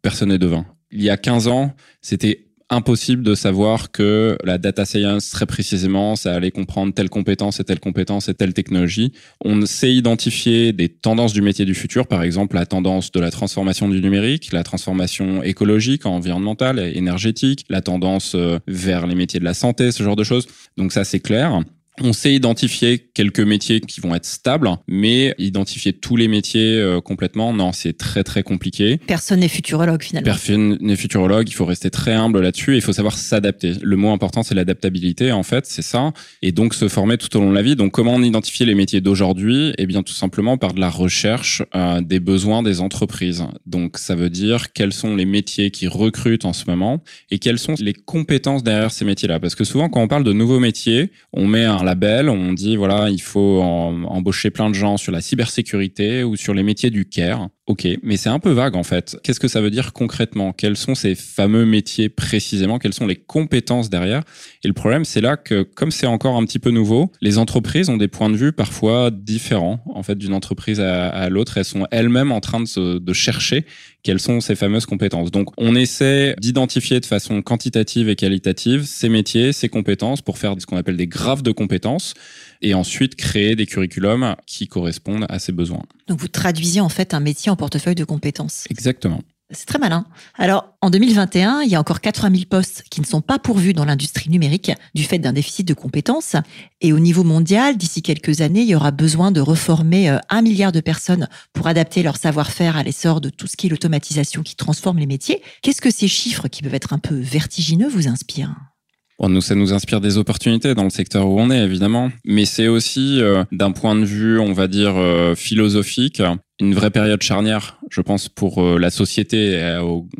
personne 0.00 0.28
n'est 0.28 0.38
devin. 0.38 0.64
Il 0.92 1.02
y 1.02 1.10
a 1.10 1.16
15 1.16 1.48
ans, 1.48 1.74
c'était 2.00 2.46
impossible 2.70 3.22
de 3.22 3.34
savoir 3.34 3.90
que 3.90 4.36
la 4.44 4.58
data 4.58 4.84
science, 4.84 5.30
très 5.30 5.46
précisément, 5.46 6.16
ça 6.16 6.34
allait 6.34 6.50
comprendre 6.50 6.92
telle 6.92 7.08
compétence 7.08 7.60
et 7.60 7.64
telle 7.64 7.80
compétence 7.80 8.28
et 8.28 8.34
telle 8.34 8.54
technologie. 8.54 9.12
On 9.44 9.64
sait 9.66 9.94
identifier 9.94 10.72
des 10.72 10.88
tendances 10.88 11.32
du 11.32 11.42
métier 11.42 11.64
du 11.64 11.74
futur, 11.74 12.06
par 12.06 12.22
exemple 12.22 12.56
la 12.56 12.66
tendance 12.66 13.12
de 13.12 13.20
la 13.20 13.30
transformation 13.30 13.88
du 13.88 14.00
numérique, 14.00 14.52
la 14.52 14.64
transformation 14.64 15.42
écologique, 15.42 16.06
environnementale, 16.06 16.78
énergétique, 16.78 17.64
la 17.68 17.82
tendance 17.82 18.34
euh, 18.34 18.58
vers 18.66 19.06
les 19.06 19.14
métiers 19.14 19.40
de 19.40 19.44
la 19.44 19.54
santé, 19.54 19.92
ce 19.92 20.02
genre 20.02 20.16
de 20.16 20.24
choses. 20.24 20.46
Donc 20.76 20.92
ça, 20.92 21.04
c'est 21.04 21.20
clair. 21.20 21.60
On 22.02 22.12
sait 22.12 22.34
identifier 22.34 22.98
quelques 23.14 23.40
métiers 23.40 23.80
qui 23.80 24.00
vont 24.00 24.14
être 24.14 24.26
stables, 24.26 24.70
mais 24.86 25.34
identifier 25.38 25.92
tous 25.92 26.16
les 26.16 26.28
métiers 26.28 26.78
euh, 26.78 27.00
complètement, 27.00 27.52
non, 27.52 27.72
c'est 27.72 27.96
très 27.96 28.22
très 28.22 28.42
compliqué. 28.42 28.98
Personne 29.06 29.40
n'est 29.40 29.48
futurologue 29.48 30.02
finalement. 30.02 30.24
Personne 30.24 30.76
n'est 30.80 30.96
futurologue, 30.96 31.48
il 31.48 31.54
faut 31.54 31.64
rester 31.64 31.90
très 31.90 32.12
humble 32.12 32.40
là-dessus, 32.40 32.76
il 32.76 32.82
faut 32.82 32.92
savoir 32.92 33.16
s'adapter. 33.16 33.74
Le 33.82 33.96
mot 33.96 34.10
important, 34.10 34.42
c'est 34.42 34.54
l'adaptabilité, 34.54 35.32
en 35.32 35.42
fait, 35.42 35.66
c'est 35.66 35.82
ça. 35.82 36.12
Et 36.42 36.52
donc 36.52 36.74
se 36.74 36.88
former 36.88 37.16
tout 37.16 37.34
au 37.36 37.40
long 37.40 37.50
de 37.50 37.54
la 37.54 37.62
vie. 37.62 37.76
Donc 37.76 37.92
comment 37.92 38.14
on 38.14 38.22
identifie 38.22 38.64
les 38.64 38.74
métiers 38.74 39.00
d'aujourd'hui? 39.00 39.72
Eh 39.78 39.86
bien 39.86 40.02
tout 40.02 40.12
simplement 40.12 40.58
par 40.58 40.74
de 40.74 40.80
la 40.80 40.90
recherche 40.90 41.62
euh, 41.74 42.00
des 42.00 42.20
besoins 42.20 42.62
des 42.62 42.80
entreprises. 42.80 43.44
Donc 43.64 43.98
ça 43.98 44.14
veut 44.14 44.30
dire 44.30 44.72
quels 44.72 44.92
sont 44.92 45.16
les 45.16 45.24
métiers 45.24 45.70
qui 45.70 45.88
recrutent 45.88 46.44
en 46.44 46.52
ce 46.52 46.64
moment 46.66 47.02
et 47.30 47.38
quelles 47.38 47.58
sont 47.58 47.74
les 47.78 47.94
compétences 47.94 48.62
derrière 48.62 48.90
ces 48.90 49.04
métiers-là. 49.04 49.40
Parce 49.40 49.54
que 49.54 49.64
souvent 49.64 49.88
quand 49.88 50.02
on 50.02 50.08
parle 50.08 50.24
de 50.24 50.32
nouveaux 50.32 50.60
métiers, 50.60 51.10
on 51.32 51.46
met 51.46 51.64
un 51.64 51.85
on 52.28 52.52
dit 52.52 52.76
voilà, 52.76 53.10
il 53.10 53.20
faut 53.20 53.60
embaucher 53.60 54.50
plein 54.50 54.70
de 54.70 54.74
gens 54.74 54.96
sur 54.96 55.12
la 55.12 55.20
cybersécurité 55.20 56.24
ou 56.24 56.36
sur 56.36 56.54
les 56.54 56.62
métiers 56.62 56.90
du 56.90 57.06
care. 57.06 57.48
Ok, 57.66 57.88
mais 58.04 58.16
c'est 58.16 58.28
un 58.28 58.38
peu 58.38 58.52
vague 58.52 58.76
en 58.76 58.84
fait. 58.84 59.16
Qu'est-ce 59.24 59.40
que 59.40 59.48
ça 59.48 59.60
veut 59.60 59.70
dire 59.70 59.92
concrètement? 59.92 60.52
Quels 60.52 60.76
sont 60.76 60.94
ces 60.94 61.16
fameux 61.16 61.66
métiers 61.66 62.08
précisément? 62.08 62.78
Quelles 62.78 62.94
sont 62.94 63.06
les 63.06 63.16
compétences 63.16 63.90
derrière? 63.90 64.22
Et 64.62 64.68
le 64.68 64.74
problème, 64.74 65.04
c'est 65.04 65.20
là 65.20 65.36
que 65.36 65.62
comme 65.62 65.90
c'est 65.90 66.06
encore 66.06 66.36
un 66.36 66.44
petit 66.44 66.60
peu 66.60 66.70
nouveau, 66.70 67.10
les 67.20 67.38
entreprises 67.38 67.88
ont 67.88 67.96
des 67.96 68.06
points 68.06 68.30
de 68.30 68.36
vue 68.36 68.52
parfois 68.52 69.10
différents 69.10 69.82
en 69.86 70.04
fait 70.04 70.16
d'une 70.16 70.34
entreprise 70.34 70.80
à, 70.80 71.28
l'autre. 71.28 71.58
Elles 71.58 71.64
sont 71.64 71.86
elles-mêmes 71.90 72.30
en 72.30 72.40
train 72.40 72.60
de 72.60 73.12
chercher 73.12 73.66
quelles 74.06 74.20
sont 74.20 74.40
ces 74.40 74.54
fameuses 74.54 74.86
compétences. 74.86 75.32
Donc 75.32 75.50
on 75.56 75.74
essaie 75.74 76.36
d'identifier 76.38 77.00
de 77.00 77.06
façon 77.06 77.42
quantitative 77.42 78.08
et 78.08 78.14
qualitative 78.14 78.84
ces 78.84 79.08
métiers, 79.08 79.52
ces 79.52 79.68
compétences 79.68 80.22
pour 80.22 80.38
faire 80.38 80.54
ce 80.60 80.64
qu'on 80.64 80.76
appelle 80.76 80.96
des 80.96 81.08
graphes 81.08 81.42
de 81.42 81.50
compétences 81.50 82.14
et 82.62 82.72
ensuite 82.74 83.16
créer 83.16 83.56
des 83.56 83.66
curriculums 83.66 84.36
qui 84.46 84.68
correspondent 84.68 85.26
à 85.28 85.40
ces 85.40 85.50
besoins. 85.50 85.82
Donc 86.06 86.20
vous 86.20 86.28
traduisez 86.28 86.80
en 86.80 86.88
fait 86.88 87.14
un 87.14 87.20
métier 87.20 87.50
en 87.50 87.56
portefeuille 87.56 87.96
de 87.96 88.04
compétences. 88.04 88.66
Exactement. 88.70 89.22
C'est 89.50 89.66
très 89.66 89.78
malin. 89.78 90.04
Alors, 90.34 90.74
en 90.80 90.90
2021, 90.90 91.62
il 91.62 91.70
y 91.70 91.76
a 91.76 91.80
encore 91.80 92.00
80 92.00 92.30
000 92.30 92.44
postes 92.50 92.82
qui 92.90 93.00
ne 93.00 93.06
sont 93.06 93.20
pas 93.20 93.38
pourvus 93.38 93.74
dans 93.74 93.84
l'industrie 93.84 94.28
numérique 94.28 94.72
du 94.94 95.04
fait 95.04 95.20
d'un 95.20 95.32
déficit 95.32 95.66
de 95.68 95.72
compétences. 95.72 96.34
Et 96.80 96.92
au 96.92 96.98
niveau 96.98 97.22
mondial, 97.22 97.76
d'ici 97.76 98.02
quelques 98.02 98.40
années, 98.40 98.62
il 98.62 98.68
y 98.68 98.74
aura 98.74 98.90
besoin 98.90 99.30
de 99.30 99.40
reformer 99.40 100.10
euh, 100.10 100.18
un 100.30 100.42
milliard 100.42 100.72
de 100.72 100.80
personnes 100.80 101.28
pour 101.52 101.68
adapter 101.68 102.02
leur 102.02 102.16
savoir-faire 102.16 102.76
à 102.76 102.82
l'essor 102.82 103.20
de 103.20 103.30
tout 103.30 103.46
ce 103.46 103.56
qui 103.56 103.68
est 103.68 103.70
l'automatisation 103.70 104.42
qui 104.42 104.56
transforme 104.56 104.98
les 104.98 105.06
métiers. 105.06 105.40
Qu'est-ce 105.62 105.80
que 105.80 105.92
ces 105.92 106.08
chiffres 106.08 106.48
qui 106.48 106.62
peuvent 106.62 106.74
être 106.74 106.92
un 106.92 106.98
peu 106.98 107.14
vertigineux 107.14 107.88
vous 107.88 108.08
inspirent? 108.08 108.75
Bon, 109.18 109.30
nous, 109.30 109.40
ça 109.40 109.54
nous 109.54 109.72
inspire 109.72 110.02
des 110.02 110.18
opportunités 110.18 110.74
dans 110.74 110.84
le 110.84 110.90
secteur 110.90 111.26
où 111.26 111.40
on 111.40 111.50
est, 111.50 111.64
évidemment. 111.64 112.10
Mais 112.26 112.44
c'est 112.44 112.68
aussi, 112.68 113.18
euh, 113.22 113.44
d'un 113.50 113.72
point 113.72 113.94
de 113.94 114.04
vue, 114.04 114.38
on 114.38 114.52
va 114.52 114.68
dire, 114.68 114.94
euh, 114.96 115.34
philosophique, 115.34 116.20
une 116.60 116.74
vraie 116.74 116.90
période 116.90 117.22
charnière, 117.22 117.80
je 117.90 118.02
pense, 118.02 118.28
pour 118.28 118.62
euh, 118.62 118.78
la 118.78 118.90
société 118.90 119.58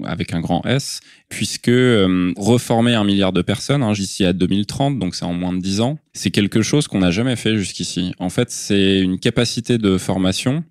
avec 0.03 0.33
un 0.33 0.41
grand 0.41 0.65
S, 0.65 1.01
puisque 1.29 1.71
reformer 2.37 2.95
un 2.95 3.05
milliard 3.05 3.33
de 3.33 3.43
personnes 3.43 3.83
hein, 3.83 3.93
d'ici 3.93 4.25
à 4.25 4.33
2030, 4.33 4.99
donc 4.99 5.15
c'est 5.15 5.27
en 5.27 5.35
moins 5.35 5.53
de 5.53 5.61
10 5.61 5.83
ans, 5.83 5.99
c'est 6.15 6.31
quelque 6.31 6.63
chose 6.63 6.89
qu'on 6.89 7.01
n'a 7.01 7.11
jamais 7.11 7.37
fait 7.37 7.59
jusqu'ici. 7.59 8.15
En 8.19 8.31
fait, 8.31 8.51
c'est 8.51 9.01
une 9.01 9.19
capacité 9.19 9.77
de 9.77 9.99
formation 9.99 10.65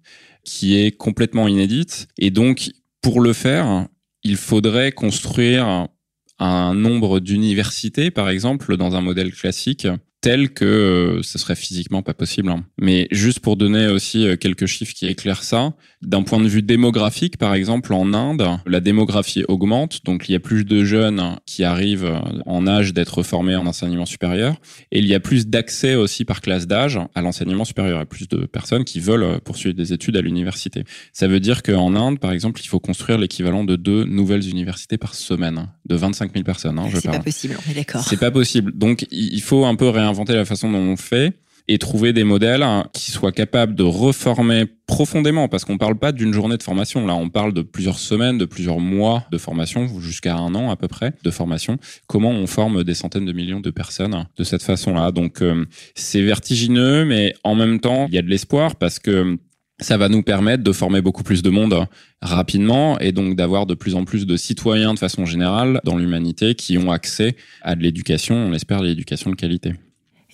qui 0.44 0.78
est 0.78 0.92
complètement 0.92 1.48
inédite. 1.48 2.08
Et 2.18 2.32
donc, 2.32 2.72
pour 3.02 3.22
le 3.22 3.34
faire, 3.34 3.88
il 4.24 4.38
faudrait 4.38 4.92
construire 4.92 5.88
un 6.40 6.74
nombre 6.74 7.20
d'universités, 7.20 8.12
par 8.12 8.30
exemple, 8.30 8.78
dans 8.78 8.96
un 8.96 9.02
modèle 9.02 9.34
classique, 9.34 9.88
tel 10.26 10.50
que 10.50 10.66
euh, 10.66 11.22
ce 11.22 11.38
serait 11.38 11.56
physiquement 11.56 12.02
pas 12.02 12.16
possible. 12.16 12.50
Hein. 12.50 12.66
Mais 12.82 13.08
juste 13.12 13.42
pour 13.42 13.58
donner 13.58 13.86
aussi 13.90 14.26
euh, 14.26 14.36
quelques 14.36 14.66
chiffres 14.66 14.96
qui 14.96 15.06
éclairent 15.06 15.44
ça, 15.44 15.74
d'un 16.02 16.24
point 16.24 16.40
de 16.40 16.48
vue 16.48 16.64
démographique, 16.64 17.38
par 17.38 17.54
exemple, 17.54 17.94
en 17.94 18.12
Inde, 18.16 18.44
la 18.66 18.80
démographie 18.80 19.44
augmente, 19.48 20.04
donc 20.04 20.28
il 20.28 20.32
y 20.32 20.36
a 20.36 20.40
plus 20.40 20.66
de 20.66 20.84
jeunes 20.84 21.36
qui 21.46 21.64
arrivent 21.64 22.06
euh, 22.06 22.42
en 22.48 22.66
âge 22.66 22.92
d'être 22.92 23.22
formés 23.22 23.56
en 23.56 23.68
enseignement 23.68 24.08
supérieur, 24.08 24.56
et 24.92 24.98
il 24.98 25.06
y 25.06 25.14
a 25.14 25.20
plus 25.20 25.46
d'accès 25.46 25.94
aussi 25.94 26.26
par 26.26 26.42
classe 26.42 26.66
d'âge 26.66 27.00
à 27.14 27.22
l'enseignement 27.22 27.64
supérieur, 27.64 28.02
et 28.02 28.06
plus 28.06 28.28
de 28.28 28.48
personnes 28.48 28.84
qui 28.84 29.00
veulent 29.00 29.40
poursuivre 29.42 29.76
des 29.76 29.94
études 29.94 30.18
à 30.18 30.22
l'université. 30.22 30.86
Ça 31.14 31.28
veut 31.28 31.40
dire 31.40 31.62
qu'en 31.62 31.94
Inde, 31.96 32.20
par 32.20 32.32
exemple, 32.32 32.62
il 32.64 32.68
faut 32.68 32.80
construire 32.80 33.20
l'équivalent 33.20 33.64
de 33.64 33.76
deux 33.76 34.06
nouvelles 34.06 34.50
universités 34.50 34.98
par 34.98 35.14
semaine, 35.14 35.68
de 35.86 35.96
25 35.96 36.34
000 36.34 36.44
personnes. 36.44 36.80
Hein, 36.80 36.88
C'est 36.94 37.10
pas 37.10 37.20
possible, 37.20 37.58
on 37.66 37.72
est 37.72 37.76
d'accord. 37.76 38.04
C'est 38.04 38.20
pas 38.20 38.32
possible. 38.32 38.72
Donc 38.76 39.06
il 39.12 39.42
faut 39.42 39.66
un 39.66 39.76
peu 39.76 39.90
réinventer 39.90 40.16
inventer 40.16 40.36
la 40.36 40.46
façon 40.46 40.72
dont 40.72 40.78
on 40.78 40.96
fait 40.96 41.34
et 41.68 41.78
trouver 41.78 42.14
des 42.14 42.24
modèles 42.24 42.64
qui 42.94 43.12
soient 43.12 43.32
capables 43.32 43.74
de 43.76 43.84
reformer 43.84 44.66
profondément, 44.86 45.48
parce 45.48 45.66
qu'on 45.66 45.80
parle 45.80 45.96
pas 45.98 46.12
d'une 46.12 46.32
journée 46.32 46.58
de 46.58 46.64
formation. 46.64 47.08
Là, 47.08 47.16
on 47.16 47.30
parle 47.30 47.54
de 47.54 47.64
plusieurs 47.64 47.98
semaines, 47.98 48.38
de 48.38 48.46
plusieurs 48.46 48.80
mois 48.80 49.26
de 49.32 49.38
formation, 49.40 49.88
jusqu'à 50.00 50.36
un 50.36 50.54
an 50.54 50.70
à 50.70 50.76
peu 50.76 50.88
près 50.88 51.14
de 51.24 51.32
formation. 51.32 51.78
Comment 52.06 52.30
on 52.30 52.46
forme 52.46 52.84
des 52.84 52.94
centaines 52.94 53.26
de 53.26 53.34
millions 53.34 53.62
de 53.62 53.72
personnes 53.72 54.26
de 54.38 54.44
cette 54.44 54.62
façon-là? 54.62 55.12
Donc, 55.12 55.42
euh, 55.42 55.66
c'est 55.96 56.22
vertigineux, 56.22 57.04
mais 57.04 57.34
en 57.44 57.56
même 57.56 57.80
temps, 57.80 58.06
il 58.10 58.14
y 58.14 58.20
a 58.20 58.22
de 58.22 58.30
l'espoir 58.30 58.76
parce 58.76 59.00
que 59.00 59.38
ça 59.80 59.98
va 59.98 60.10
nous 60.10 60.24
permettre 60.24 60.64
de 60.64 60.72
former 60.72 61.02
beaucoup 61.02 61.24
plus 61.24 61.42
de 61.42 61.50
monde 61.50 61.86
rapidement 62.22 62.98
et 63.00 63.12
donc 63.12 63.36
d'avoir 63.36 63.66
de 63.66 63.74
plus 63.74 63.96
en 63.96 64.06
plus 64.06 64.26
de 64.26 64.38
citoyens 64.38 64.94
de 64.94 65.00
façon 65.00 65.26
générale 65.26 65.82
dans 65.84 65.98
l'humanité 65.98 66.56
qui 66.56 66.78
ont 66.78 66.92
accès 66.92 67.36
à 67.62 67.76
de 67.76 67.84
l'éducation, 67.84 68.36
on 68.36 68.54
espère 68.54 68.82
de 68.82 68.88
l'éducation 68.88 69.30
de 69.30 69.36
qualité 69.36 69.74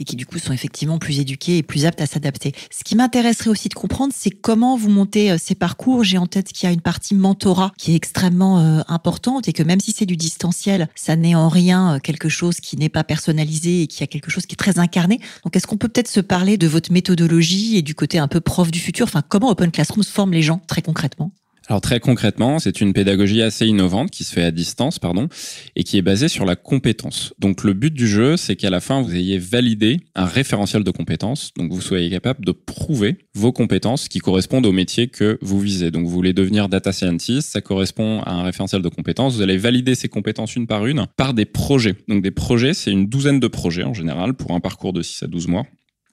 et 0.02 0.04
qui 0.04 0.16
du 0.16 0.26
coup 0.26 0.40
sont 0.40 0.52
effectivement 0.52 0.98
plus 0.98 1.20
éduqués 1.20 1.58
et 1.58 1.64
plus 1.64 1.86
aptes 1.86 2.02
à 2.02 2.08
s'adapter. 2.08 2.54
Ce 2.72 2.84
qui 2.84 2.96
m'intéresserait 2.96 3.50
aussi 3.50 3.70
de 3.70 3.74
comprendre, 3.74 4.14
c'est 4.16 4.32
comment 4.32 4.76
vous 4.76 4.90
montez 4.90 5.32
euh, 5.32 5.38
ces 5.40 5.56
parcours. 5.56 6.04
J'ai 6.04 6.18
en 6.18 6.26
tête 6.26 6.52
qu'il 6.52 6.68
y 6.68 6.70
a 6.70 6.74
une 6.74 6.82
partie 6.82 7.16
mentorat 7.16 7.72
qui 7.78 7.94
est 7.94 7.96
extrêmement 7.96 8.60
euh, 8.60 8.82
importante 8.88 9.48
et 9.48 9.54
que 9.54 9.64
même 9.64 9.80
si 9.80 9.92
c'est 9.92 10.06
du 10.06 10.18
distanciel, 10.18 10.90
ça 10.96 11.16
n'est 11.16 11.36
en 11.36 11.50
rien 11.50 11.96
euh, 11.96 12.00
quelque 12.00 12.30
chose 12.30 12.60
qui 12.60 12.78
n'est 12.78 12.90
pas 12.90 13.04
personnalisé 13.04 13.84
et 13.84 13.88
qui 13.88 14.04
a 14.04 14.08
quelque 14.08 14.32
chose 14.32 14.46
qui 14.46 14.54
est 14.54 14.58
très 14.58 14.80
incarné. 14.80 15.20
Donc 15.44 15.56
est-ce 15.56 15.68
qu'on 15.68 15.78
peut 15.78 15.88
peut-être 15.88 16.10
se 16.10 16.20
parler 16.20 16.58
de 16.58 16.68
votre 16.68 16.92
méthodologie 16.92 17.78
et 17.78 17.82
du 17.84 17.94
côté 17.94 18.18
un 18.18 18.28
peu 18.28 18.42
prof 18.42 18.72
du 18.72 18.80
futur? 18.80 19.06
Enfin, 19.06 19.22
comment 19.28 19.50
Open 19.52 19.72
Classroom 19.72 20.04
forme 20.04 20.34
les 20.34 20.42
gens 20.42 20.62
très 20.68 20.82
concrètement? 20.82 21.32
Alors 21.72 21.80
très 21.80 22.02
concrètement, 22.02 22.60
c'est 22.60 22.82
une 22.82 22.92
pédagogie 22.92 23.42
assez 23.42 23.66
innovante 23.66 24.12
qui 24.12 24.26
se 24.26 24.34
fait 24.34 24.44
à 24.44 24.52
distance, 24.52 25.00
pardon, 25.00 25.30
et 25.78 25.86
qui 25.86 25.98
est 25.98 26.02
basée 26.02 26.28
sur 26.28 26.44
la 26.44 26.58
compétence. 26.58 27.34
Donc 27.40 27.64
le 27.64 27.72
but 27.72 27.94
du 27.94 28.10
jeu, 28.10 28.36
c'est 28.36 28.58
qu'à 28.58 28.70
la 28.70 28.82
fin, 28.82 29.02
vous 29.02 29.16
ayez 29.16 29.38
validé 29.38 30.02
un 30.14 30.26
référentiel 30.26 30.84
de 30.84 30.92
compétences, 30.92 31.54
donc 31.56 31.72
vous 31.72 31.80
soyez 31.80 32.10
capable 32.10 32.44
de 32.44 32.52
prouver 32.52 33.20
vos 33.36 33.54
compétences 33.54 34.10
qui 34.10 34.20
correspondent 34.20 34.66
au 34.66 34.74
métier 34.74 35.08
que 35.08 35.40
vous 35.42 35.62
visez. 35.62 35.92
Donc 35.92 36.08
vous 36.08 36.12
voulez 36.12 36.34
devenir 36.34 36.68
data 36.68 36.92
scientist, 36.92 37.50
ça 37.50 37.62
correspond 37.62 38.20
à 38.24 38.34
un 38.34 38.44
référentiel 38.44 38.82
de 38.82 38.90
compétences, 38.90 39.36
vous 39.36 39.42
allez 39.42 39.58
valider 39.58 39.96
ces 39.96 40.10
compétences 40.10 40.58
une 40.58 40.68
par 40.68 40.86
une 40.86 41.08
par 41.16 41.34
des 41.34 41.46
projets. 41.46 41.96
Donc 42.10 42.22
des 42.22 42.32
projets, 42.32 42.74
c'est 42.74 42.92
une 42.92 43.08
douzaine 43.08 43.40
de 43.40 43.48
projets 43.48 43.86
en 43.86 43.94
général 43.94 44.34
pour 44.34 44.52
un 44.52 44.60
parcours 44.60 44.92
de 44.92 45.02
6 45.02 45.24
à 45.24 45.28
12 45.28 45.48
mois. 45.48 45.66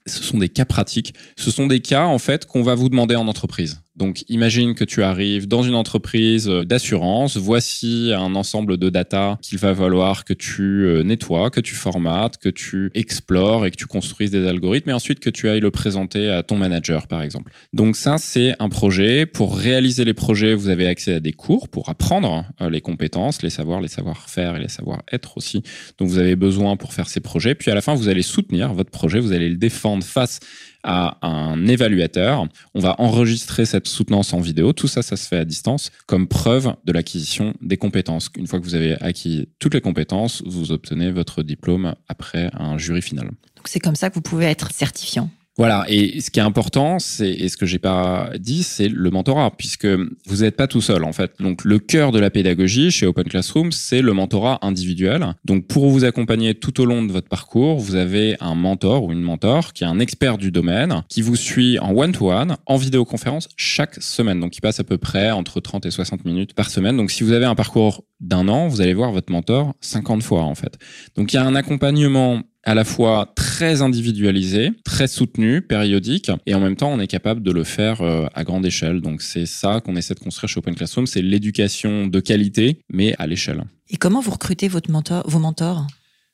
Ce 0.05 0.23
sont 0.23 0.37
des 0.37 0.49
cas 0.49 0.65
pratiques. 0.65 1.13
Ce 1.37 1.51
sont 1.51 1.67
des 1.67 1.81
cas, 1.81 2.05
en 2.05 2.19
fait, 2.19 2.45
qu'on 2.45 2.63
va 2.63 2.75
vous 2.75 2.89
demander 2.89 3.15
en 3.15 3.27
entreprise. 3.27 3.81
Donc, 3.99 4.23
imagine 4.29 4.75
que 4.75 4.85
tu 4.85 5.03
arrives 5.03 5.45
dans 5.45 5.61
une 5.61 5.75
entreprise 5.75 6.47
d'assurance. 6.47 7.35
Voici 7.35 8.13
un 8.15 8.33
ensemble 8.33 8.77
de 8.77 8.89
data 8.89 9.37
qu'il 9.41 9.57
va 9.57 9.75
falloir 9.75 10.23
que 10.23 10.33
tu 10.33 10.85
euh, 10.85 11.03
nettoies, 11.03 11.49
que 11.49 11.59
tu 11.59 11.75
formates, 11.75 12.37
que 12.37 12.47
tu 12.47 12.91
explores 12.93 13.65
et 13.65 13.71
que 13.71 13.75
tu 13.75 13.87
construises 13.87 14.31
des 14.31 14.47
algorithmes 14.47 14.91
et 14.91 14.93
ensuite 14.93 15.19
que 15.19 15.29
tu 15.29 15.49
ailles 15.49 15.59
le 15.59 15.69
présenter 15.69 16.29
à 16.29 16.43
ton 16.43 16.55
manager, 16.55 17.07
par 17.07 17.21
exemple. 17.21 17.51
Donc, 17.73 17.97
ça, 17.97 18.17
c'est 18.17 18.55
un 18.59 18.69
projet. 18.69 19.25
Pour 19.25 19.57
réaliser 19.57 20.05
les 20.05 20.13
projets, 20.13 20.53
vous 20.53 20.69
avez 20.69 20.87
accès 20.87 21.15
à 21.15 21.19
des 21.19 21.33
cours 21.33 21.67
pour 21.67 21.89
apprendre 21.89 22.45
euh, 22.61 22.69
les 22.69 22.79
compétences, 22.79 23.43
les 23.43 23.49
savoirs, 23.49 23.81
les 23.81 23.89
savoir-faire 23.89 24.55
et 24.55 24.61
les 24.61 24.69
savoir-être 24.69 25.35
aussi. 25.35 25.61
Donc, 25.97 26.07
vous 26.07 26.19
avez 26.19 26.37
besoin 26.37 26.77
pour 26.77 26.93
faire 26.93 27.09
ces 27.09 27.19
projets. 27.19 27.53
Puis, 27.53 27.69
à 27.69 27.75
la 27.75 27.81
fin, 27.81 27.95
vous 27.95 28.07
allez 28.07 28.21
soutenir 28.21 28.73
votre 28.73 28.91
projet, 28.91 29.19
vous 29.19 29.33
allez 29.33 29.49
le 29.49 29.57
défendre 29.57 30.05
face 30.05 30.39
à 30.83 31.17
un 31.25 31.67
évaluateur. 31.67 32.47
On 32.73 32.79
va 32.79 32.95
enregistrer 32.99 33.65
cette 33.65 33.87
soutenance 33.87 34.33
en 34.33 34.39
vidéo. 34.39 34.73
Tout 34.73 34.87
ça, 34.87 35.01
ça 35.01 35.17
se 35.17 35.27
fait 35.27 35.37
à 35.37 35.45
distance 35.45 35.91
comme 36.07 36.27
preuve 36.27 36.75
de 36.85 36.91
l'acquisition 36.91 37.53
des 37.61 37.77
compétences. 37.77 38.29
Une 38.37 38.47
fois 38.47 38.59
que 38.59 38.65
vous 38.65 38.75
avez 38.75 38.99
acquis 39.01 39.49
toutes 39.59 39.73
les 39.73 39.81
compétences, 39.81 40.43
vous 40.45 40.71
obtenez 40.71 41.11
votre 41.11 41.43
diplôme 41.43 41.95
après 42.07 42.49
un 42.53 42.77
jury 42.77 43.01
final. 43.01 43.27
Donc 43.55 43.67
c'est 43.67 43.79
comme 43.79 43.95
ça 43.95 44.09
que 44.09 44.15
vous 44.15 44.21
pouvez 44.21 44.45
être 44.45 44.71
certifiant. 44.71 45.29
Voilà. 45.59 45.83
Et 45.89 46.21
ce 46.21 46.31
qui 46.31 46.39
est 46.39 46.43
important, 46.43 46.99
c'est 46.99 47.29
et 47.29 47.49
ce 47.49 47.57
que 47.57 47.65
j'ai 47.65 47.79
pas 47.79 48.29
dit, 48.39 48.63
c'est 48.63 48.87
le 48.87 49.11
mentorat, 49.11 49.51
puisque 49.57 49.85
vous 49.85 50.37
n'êtes 50.37 50.55
pas 50.55 50.67
tout 50.67 50.79
seul 50.79 51.03
en 51.03 51.11
fait. 51.11 51.33
Donc 51.41 51.65
le 51.65 51.79
cœur 51.79 52.13
de 52.13 52.19
la 52.19 52.29
pédagogie 52.29 52.91
chez 52.91 53.05
Open 53.05 53.25
Classroom, 53.25 53.73
c'est 53.73 54.01
le 54.01 54.13
mentorat 54.13 54.59
individuel. 54.61 55.35
Donc 55.43 55.67
pour 55.67 55.89
vous 55.89 56.05
accompagner 56.05 56.55
tout 56.55 56.79
au 56.79 56.85
long 56.85 57.03
de 57.03 57.11
votre 57.11 57.27
parcours, 57.27 57.77
vous 57.77 57.95
avez 57.95 58.37
un 58.39 58.55
mentor 58.55 59.03
ou 59.03 59.11
une 59.11 59.21
mentor 59.21 59.73
qui 59.73 59.83
est 59.83 59.87
un 59.87 59.99
expert 59.99 60.37
du 60.37 60.49
domaine, 60.49 61.03
qui 61.09 61.21
vous 61.21 61.35
suit 61.35 61.77
en 61.79 61.93
one-to-one, 61.93 62.55
en 62.65 62.77
vidéoconférence 62.77 63.49
chaque 63.57 64.01
semaine. 64.01 64.39
Donc 64.39 64.55
il 64.55 64.61
passe 64.61 64.79
à 64.79 64.85
peu 64.85 64.97
près 64.97 65.31
entre 65.31 65.59
30 65.59 65.85
et 65.85 65.91
60 65.91 66.23
minutes 66.23 66.53
par 66.53 66.69
semaine. 66.69 66.95
Donc 66.95 67.11
si 67.11 67.25
vous 67.25 67.33
avez 67.33 67.45
un 67.45 67.55
parcours 67.55 68.05
d'un 68.21 68.47
an, 68.47 68.69
vous 68.69 68.79
allez 68.79 68.93
voir 68.93 69.11
votre 69.11 69.29
mentor 69.29 69.73
50 69.81 70.23
fois 70.23 70.43
en 70.43 70.55
fait. 70.55 70.77
Donc 71.17 71.33
il 71.33 71.35
y 71.35 71.39
a 71.39 71.43
un 71.43 71.55
accompagnement 71.55 72.43
à 72.63 72.75
la 72.75 72.83
fois 72.83 73.31
très 73.35 73.81
individualisé, 73.81 74.71
très 74.83 75.07
soutenu, 75.07 75.61
périodique, 75.61 76.31
et 76.45 76.53
en 76.53 76.59
même 76.59 76.75
temps, 76.75 76.91
on 76.91 76.99
est 76.99 77.07
capable 77.07 77.41
de 77.41 77.51
le 77.51 77.63
faire 77.63 78.01
euh, 78.01 78.27
à 78.33 78.43
grande 78.43 78.65
échelle. 78.65 79.01
Donc, 79.01 79.21
c'est 79.21 79.45
ça 79.45 79.81
qu'on 79.81 79.95
essaie 79.95 80.13
de 80.13 80.19
construire 80.19 80.49
chez 80.49 80.59
Open 80.59 80.75
Classroom, 80.75 81.07
c'est 81.07 81.21
l'éducation 81.21 82.07
de 82.07 82.19
qualité, 82.19 82.81
mais 82.91 83.15
à 83.17 83.27
l'échelle. 83.27 83.63
Et 83.89 83.97
comment 83.97 84.21
vous 84.21 84.31
recrutez 84.31 84.67
votre 84.67 84.91
mentor, 84.91 85.23
vos 85.27 85.39
mentors? 85.39 85.87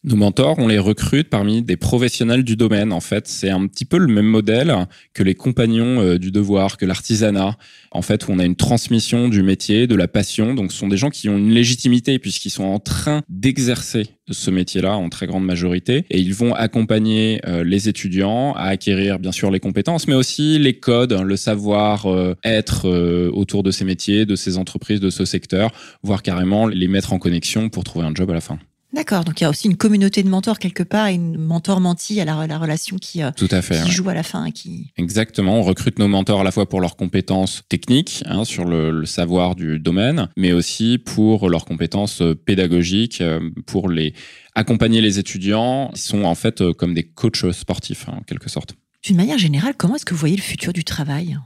Nos 0.05 0.15
mentors, 0.15 0.59
on 0.59 0.67
les 0.67 0.77
recrute 0.77 1.29
parmi 1.29 1.63
des 1.63 1.77
professionnels 1.77 2.43
du 2.43 2.55
domaine. 2.55 2.93
En 2.93 3.00
fait, 3.00 3.27
c'est 3.27 3.50
un 3.50 3.65
petit 3.65 3.85
peu 3.85 3.97
le 3.97 4.07
même 4.07 4.27
modèle 4.27 4.74
que 5.13 5.24
les 5.24 5.33
compagnons 5.33 6.00
euh, 6.00 6.17
du 6.19 6.31
devoir, 6.31 6.77
que 6.77 6.85
l'artisanat. 6.85 7.57
En 7.91 8.01
fait, 8.01 8.27
où 8.27 8.31
on 8.31 8.39
a 8.39 8.45
une 8.45 8.55
transmission 8.55 9.29
du 9.29 9.41
métier, 9.41 9.88
de 9.88 9.95
la 9.95 10.07
passion. 10.07 10.53
Donc, 10.53 10.71
ce 10.71 10.77
sont 10.77 10.88
des 10.88 10.97
gens 10.97 11.09
qui 11.09 11.27
ont 11.29 11.38
une 11.38 11.51
légitimité 11.51 12.19
puisqu'ils 12.19 12.51
sont 12.51 12.65
en 12.65 12.79
train 12.79 13.21
d'exercer 13.29 14.03
ce 14.29 14.51
métier-là 14.51 14.95
en 14.95 15.09
très 15.09 15.27
grande 15.27 15.45
majorité. 15.45 16.05
Et 16.12 16.19
ils 16.19 16.33
vont 16.33 16.53
accompagner 16.53 17.41
euh, 17.47 17.63
les 17.63 17.89
étudiants 17.89 18.53
à 18.53 18.65
acquérir, 18.65 19.17
bien 19.17 19.31
sûr, 19.31 19.50
les 19.50 19.59
compétences, 19.59 20.07
mais 20.07 20.15
aussi 20.15 20.59
les 20.59 20.77
codes, 20.77 21.13
le 21.13 21.35
savoir 21.35 22.05
euh, 22.05 22.35
être 22.43 22.88
autour 23.29 23.63
de 23.63 23.71
ces 23.71 23.85
métiers, 23.85 24.25
de 24.25 24.35
ces 24.35 24.57
entreprises, 24.57 25.00
de 25.00 25.09
ce 25.09 25.25
secteur, 25.25 25.71
voire 26.03 26.21
carrément 26.21 26.67
les 26.67 26.88
mettre 26.88 27.13
en 27.13 27.17
connexion 27.17 27.69
pour 27.69 27.83
trouver 27.83 28.05
un 28.05 28.13
job 28.13 28.29
à 28.29 28.33
la 28.33 28.41
fin. 28.41 28.59
D'accord, 28.96 29.25
donc 29.25 29.42
il 29.42 29.44
y 29.44 29.46
a 29.46 29.50
aussi 29.50 29.68
une 29.68 29.75
communauté 29.75 30.24
de 30.24 30.30
mentors 30.30 30.58
quelque 30.58 30.82
part, 30.82 31.08
une 31.08 31.38
mentor-menti 31.38 32.22
à 32.22 32.25
la, 32.25 32.58
relation 32.58 32.96
qui, 32.96 33.22
euh, 33.22 33.32
Tout 33.36 33.50
à 33.52 33.62
fait, 33.62 33.84
qui 33.84 33.92
joue 33.92 34.08
à 34.08 34.14
la 34.14 34.24
fin. 34.24 34.52
Qui... 34.52 34.94
Exactement, 34.96 35.60
on 35.60 35.64
recrute 35.64 36.00
nos 36.00 36.08
mentors 36.08 36.40
à 36.40 36.44
la 36.46 36.52
fois 36.54 36.70
pour 36.70 36.80
leurs 36.80 36.96
compétences 36.96 37.64
techniques 37.68 38.24
hein, 38.25 38.46
sur 38.46 38.64
le, 38.64 39.06
savoir 39.06 39.56
du 39.56 39.80
domaine, 39.80 40.30
mais 40.38 40.54
aussi 40.54 40.98
pour 40.98 41.50
leurs 41.50 41.66
compétences 41.66 42.22
euh, 42.22 42.36
pédagogiques, 42.36 43.20
euh, 43.20 43.50
pour 43.66 43.90
les 43.90 44.14
accompagner 44.56 45.02
les 45.02 45.20
étudiants. 45.20 45.92
Ils 45.94 46.00
sont 46.00 46.24
en 46.24 46.36
fait 46.36 46.64
comme 46.72 46.94
des 46.94 47.04
coachs 47.04 47.52
sportifs 47.52 48.08
hein, 48.08 48.20
en 48.20 48.22
quelque 48.22 48.50
sorte. 48.50 48.75
D'une 49.04 49.18
manière 49.18 49.38
générale, 49.38 49.74
comment 49.78 49.96
est-ce 49.96 50.06
que 50.06 50.14
vous 50.14 50.22
voyez 50.22 50.38
le 50.38 50.42
futur 50.42 50.72
du 50.72 50.86
travail? 50.86 51.38